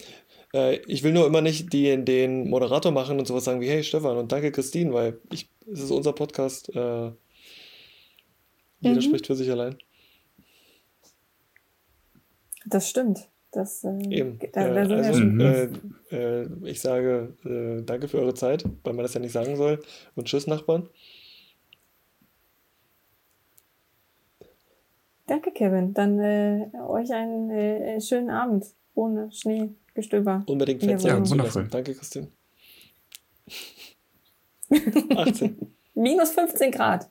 Äh, 0.52 0.76
ich 0.86 1.02
will 1.02 1.12
nur 1.12 1.26
immer 1.26 1.40
nicht 1.40 1.72
die, 1.72 2.04
den 2.04 2.48
Moderator 2.48 2.92
machen 2.92 3.18
und 3.18 3.26
sowas 3.26 3.44
sagen 3.44 3.60
wie, 3.60 3.68
hey 3.68 3.82
Stefan 3.82 4.16
und 4.16 4.32
danke 4.32 4.52
Christine, 4.52 4.92
weil 4.92 5.18
ich, 5.32 5.48
es 5.70 5.80
ist 5.80 5.90
unser 5.90 6.12
Podcast. 6.12 6.68
Äh, 6.70 7.12
jeder 8.80 8.96
mhm. 8.96 9.02
spricht 9.02 9.26
für 9.26 9.36
sich 9.36 9.50
allein. 9.50 9.76
Das 12.66 12.88
stimmt. 12.88 13.28
Das, 13.52 13.82
äh, 13.84 13.98
Eben. 14.10 14.38
Da, 14.52 14.68
da 14.68 14.84
äh, 14.84 15.06
also, 15.06 15.22
äh, 15.22 15.68
äh, 16.12 16.48
ich 16.64 16.80
sage 16.80 17.34
äh, 17.44 17.82
danke 17.82 18.06
für 18.06 18.18
eure 18.18 18.34
Zeit, 18.34 18.64
weil 18.84 18.92
man 18.92 19.02
das 19.02 19.14
ja 19.14 19.20
nicht 19.20 19.32
sagen 19.32 19.56
soll. 19.56 19.82
Und 20.14 20.26
tschüss, 20.26 20.46
Nachbarn. 20.46 20.88
Danke, 25.26 25.52
Kevin. 25.52 25.94
Dann 25.94 26.18
äh, 26.20 26.70
euch 26.88 27.12
einen 27.12 28.00
schönen 28.00 28.30
Abend 28.30 28.66
ohne 28.94 29.30
Schneegestöber. 29.92 30.44
Unbedingt 30.46 30.82
Fenster 30.82 31.08
ja, 31.08 31.30
wundervoll. 31.30 31.68
Danke, 31.70 31.94
Christine. 31.94 32.28
18. 35.16 35.56
Minus 35.94 36.30
15 36.30 36.70
Grad. 36.70 37.10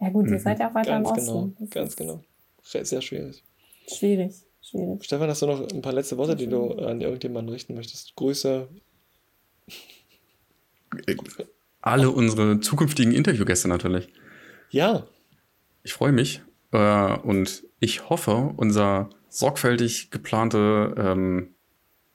Ja 0.00 0.08
gut, 0.10 0.26
ihr 0.26 0.32
mhm. 0.32 0.38
seid 0.38 0.58
ja 0.58 0.70
auch 0.70 0.74
weiter 0.74 0.90
Ganz 0.90 1.08
im 1.10 1.14
genau, 1.16 1.38
Osten. 1.44 1.70
ganz 1.70 1.96
genau. 1.96 2.22
Sehr 2.62 3.00
schwierig. 3.02 3.42
Schwierig, 3.86 4.34
schwierig. 4.60 5.04
Stefan, 5.04 5.28
hast 5.28 5.42
du 5.42 5.46
noch 5.46 5.68
ein 5.70 5.82
paar 5.82 5.92
letzte 5.92 6.16
Worte, 6.16 6.36
die 6.36 6.46
du 6.46 6.72
an 6.72 7.00
irgendjemanden 7.00 7.52
richten 7.52 7.74
möchtest? 7.74 8.16
Grüße. 8.16 8.68
Alle 11.80 12.10
unsere 12.10 12.60
zukünftigen 12.60 13.12
Interviewgäste 13.12 13.68
natürlich. 13.68 14.08
Ja. 14.70 15.06
Ich 15.82 15.92
freue 15.92 16.12
mich 16.12 16.42
äh, 16.72 17.18
und 17.18 17.64
ich 17.80 18.08
hoffe, 18.08 18.54
unser 18.56 19.10
sorgfältig 19.34 20.10
geplante 20.10 20.94
ähm, 20.96 21.54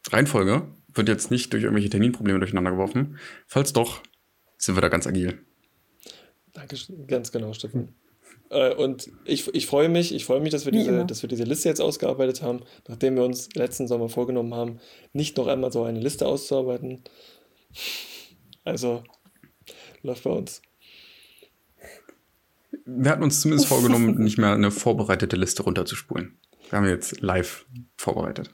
Reihenfolge 0.10 0.68
wird 0.94 1.10
jetzt 1.10 1.32
nicht 1.32 1.52
durch 1.52 1.64
irgendwelche 1.64 1.90
Terminprobleme 1.90 2.40
durcheinander 2.40 2.72
geworfen. 2.72 3.18
Falls 3.46 3.74
doch, 3.74 4.02
sind 4.58 4.76
wir 4.76 4.82
da 4.82 4.88
ganz 4.88 5.06
agil. 5.06 5.38
Danke, 6.54 6.78
ganz 7.08 7.32
genau, 7.32 7.54
Stefan. 7.54 7.90
Äh, 8.50 8.74
und 8.74 9.12
ich, 9.26 9.54
ich 9.54 9.68
freue 9.68 9.90
mich, 9.90 10.14
ich 10.14 10.26
freue 10.26 10.40
mich, 10.40 10.52
dass 10.52 10.66
wir, 10.66 10.72
diese, 10.72 11.06
dass 11.06 11.22
wir 11.22 11.30
diese 11.30 11.44
Liste 11.44 11.68
jetzt 11.68 11.82
ausgearbeitet 11.82 12.42
haben, 12.42 12.62
nachdem 12.88 13.16
wir 13.16 13.24
uns 13.24 13.54
letzten 13.54 13.88
Sommer 13.88 14.08
vorgenommen 14.08 14.54
haben, 14.56 14.80
nicht 15.12 15.38
noch 15.38 15.48
einmal 15.48 15.72
so 15.74 15.84
eine 15.84 16.00
Liste 16.00 16.26
auszuarbeiten. 16.26 17.04
Also 18.64 19.04
läuft 20.04 20.24
bei 20.24 20.32
uns. 20.32 20.62
Wir 22.86 23.12
hatten 23.12 23.24
uns 23.24 23.42
zumindest 23.42 23.68
vorgenommen, 23.68 24.16
nicht 24.24 24.38
mehr 24.38 24.54
eine 24.54 24.72
vorbereitete 24.72 25.36
Liste 25.36 25.64
runterzuspulen. 25.64 26.40
Wir 26.70 26.78
haben 26.78 26.88
jetzt 26.88 27.22
live 27.22 27.66
vorbereitet. 27.98 28.54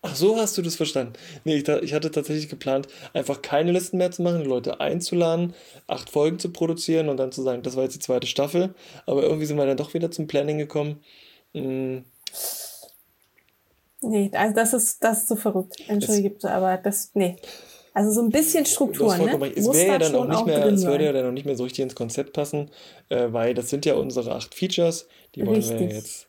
Ach, 0.00 0.14
so 0.14 0.36
hast 0.36 0.56
du 0.56 0.62
das 0.62 0.76
verstanden. 0.76 1.14
Nee, 1.44 1.56
ich, 1.56 1.68
ich, 1.68 1.92
hatte 1.92 2.10
tatsächlich 2.10 2.48
geplant, 2.48 2.86
einfach 3.14 3.42
keine 3.42 3.72
Listen 3.72 3.98
mehr 3.98 4.12
zu 4.12 4.22
machen, 4.22 4.42
die 4.42 4.48
Leute 4.48 4.80
einzuladen, 4.80 5.54
acht 5.88 6.10
Folgen 6.10 6.38
zu 6.38 6.50
produzieren 6.50 7.08
und 7.08 7.16
dann 7.16 7.32
zu 7.32 7.42
sagen, 7.42 7.62
das 7.62 7.74
war 7.74 7.82
jetzt 7.82 7.96
die 7.96 8.00
zweite 8.00 8.28
Staffel. 8.28 8.74
Aber 9.06 9.24
irgendwie 9.24 9.46
sind 9.46 9.56
wir 9.56 9.66
dann 9.66 9.76
doch 9.76 9.94
wieder 9.94 10.10
zum 10.10 10.28
Planning 10.28 10.58
gekommen. 10.58 11.00
Hm. 11.52 12.04
Nee, 14.00 14.30
also 14.32 14.54
das 14.54 14.72
ist, 14.72 15.02
das 15.02 15.18
ist 15.18 15.28
so 15.28 15.34
verrückt. 15.34 15.76
Entschuldige 15.88 16.30
bitte, 16.30 16.50
aber 16.52 16.76
das, 16.76 17.10
nee. 17.14 17.36
Also 17.92 18.12
so 18.12 18.22
ein 18.22 18.30
bisschen 18.30 18.64
Struktur, 18.64 19.16
ne? 19.16 19.52
Es 19.56 19.66
wäre 19.72 19.94
ja 19.94 19.98
dann 19.98 20.14
auch 20.14 20.28
nicht 20.28 20.46
mehr, 20.46 20.64
es 20.66 20.86
würde 20.86 21.06
ja 21.06 21.12
dann 21.12 21.26
auch 21.26 21.32
nicht 21.32 21.46
mehr 21.46 21.56
so 21.56 21.64
richtig 21.64 21.82
ins 21.82 21.96
Konzept 21.96 22.32
passen, 22.32 22.70
äh, 23.08 23.32
weil 23.32 23.54
das 23.54 23.70
sind 23.70 23.84
ja 23.86 23.94
unsere 23.94 24.36
acht 24.36 24.54
Features, 24.54 25.08
die 25.34 25.44
wollen 25.44 25.56
richtig. 25.56 25.80
wir 25.80 25.96
jetzt 25.96 26.27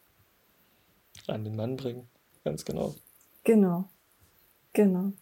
an 1.29 1.43
den 1.43 1.55
Mann 1.55 1.77
bringen. 1.77 2.09
Ganz 2.43 2.65
genau. 2.65 2.95
Genau. 3.43 3.89
Genau. 4.73 5.13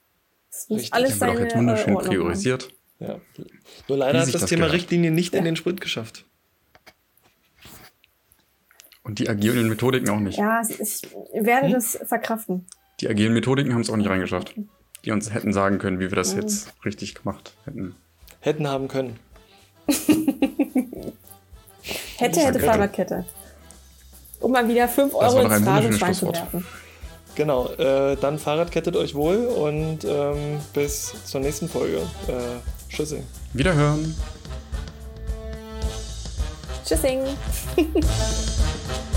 Das 0.51 0.69
muss 0.69 0.79
Richtig. 0.79 0.93
alles 0.93 1.19
seine, 1.19 1.33
doch 1.33 1.39
jetzt 1.41 1.55
wunderschön 1.55 1.95
Ordnung 1.95 2.13
priorisiert. 2.13 2.73
Ja. 2.99 3.19
Nur 3.87 3.97
leider 3.97 4.19
hat 4.19 4.33
das, 4.33 4.41
das 4.41 4.49
Thema 4.49 4.65
gehört. 4.65 4.73
Richtlinie 4.73 5.11
nicht 5.11 5.33
ja. 5.33 5.39
in 5.39 5.45
den 5.45 5.55
Sprint 5.55 5.81
geschafft. 5.81 6.25
Und 9.03 9.19
die 9.19 9.29
agilen 9.29 9.69
Methodiken 9.69 10.09
auch 10.09 10.19
nicht. 10.19 10.37
Ja, 10.37 10.61
ich 10.67 11.03
werde 11.33 11.67
hm? 11.67 11.73
das 11.73 11.97
verkraften. 12.03 12.65
Die 12.99 13.07
agilen 13.07 13.33
Methodiken 13.33 13.73
haben 13.73 13.81
es 13.81 13.89
auch 13.89 13.95
nicht 13.95 14.09
reingeschafft. 14.09 14.55
Die 15.05 15.11
uns 15.11 15.33
hätten 15.33 15.53
sagen 15.53 15.77
können, 15.77 15.99
wie 15.99 16.09
wir 16.09 16.15
das 16.15 16.33
mhm. 16.33 16.41
jetzt 16.41 16.73
richtig 16.83 17.15
gemacht 17.15 17.53
hätten. 17.63 17.95
Hätten 18.41 18.67
haben 18.67 18.87
können. 18.87 19.19
hätte, 22.17 22.39
hätte 22.41 22.59
Fahrradkette. 22.59 23.25
Um 24.39 24.51
mal 24.51 24.67
wieder 24.67 24.87
5 24.87 25.13
Euro 25.13 25.41
ins 25.41 25.63
Phrasenschwein 25.63 26.13
zu 26.13 26.27
werfen. 26.27 26.65
Genau, 27.35 27.67
äh, 27.73 28.15
dann 28.15 28.39
Fahrradkettet 28.39 28.95
euch 28.95 29.13
wohl 29.13 29.45
und 29.45 30.03
ähm, 30.05 30.59
bis 30.73 31.13
zur 31.25 31.39
nächsten 31.41 31.69
Folge. 31.69 31.97
Äh, 32.27 32.91
Tschüssing. 32.91 33.23
Wiederhören. 33.53 34.15
Tschüssing. 36.83 37.21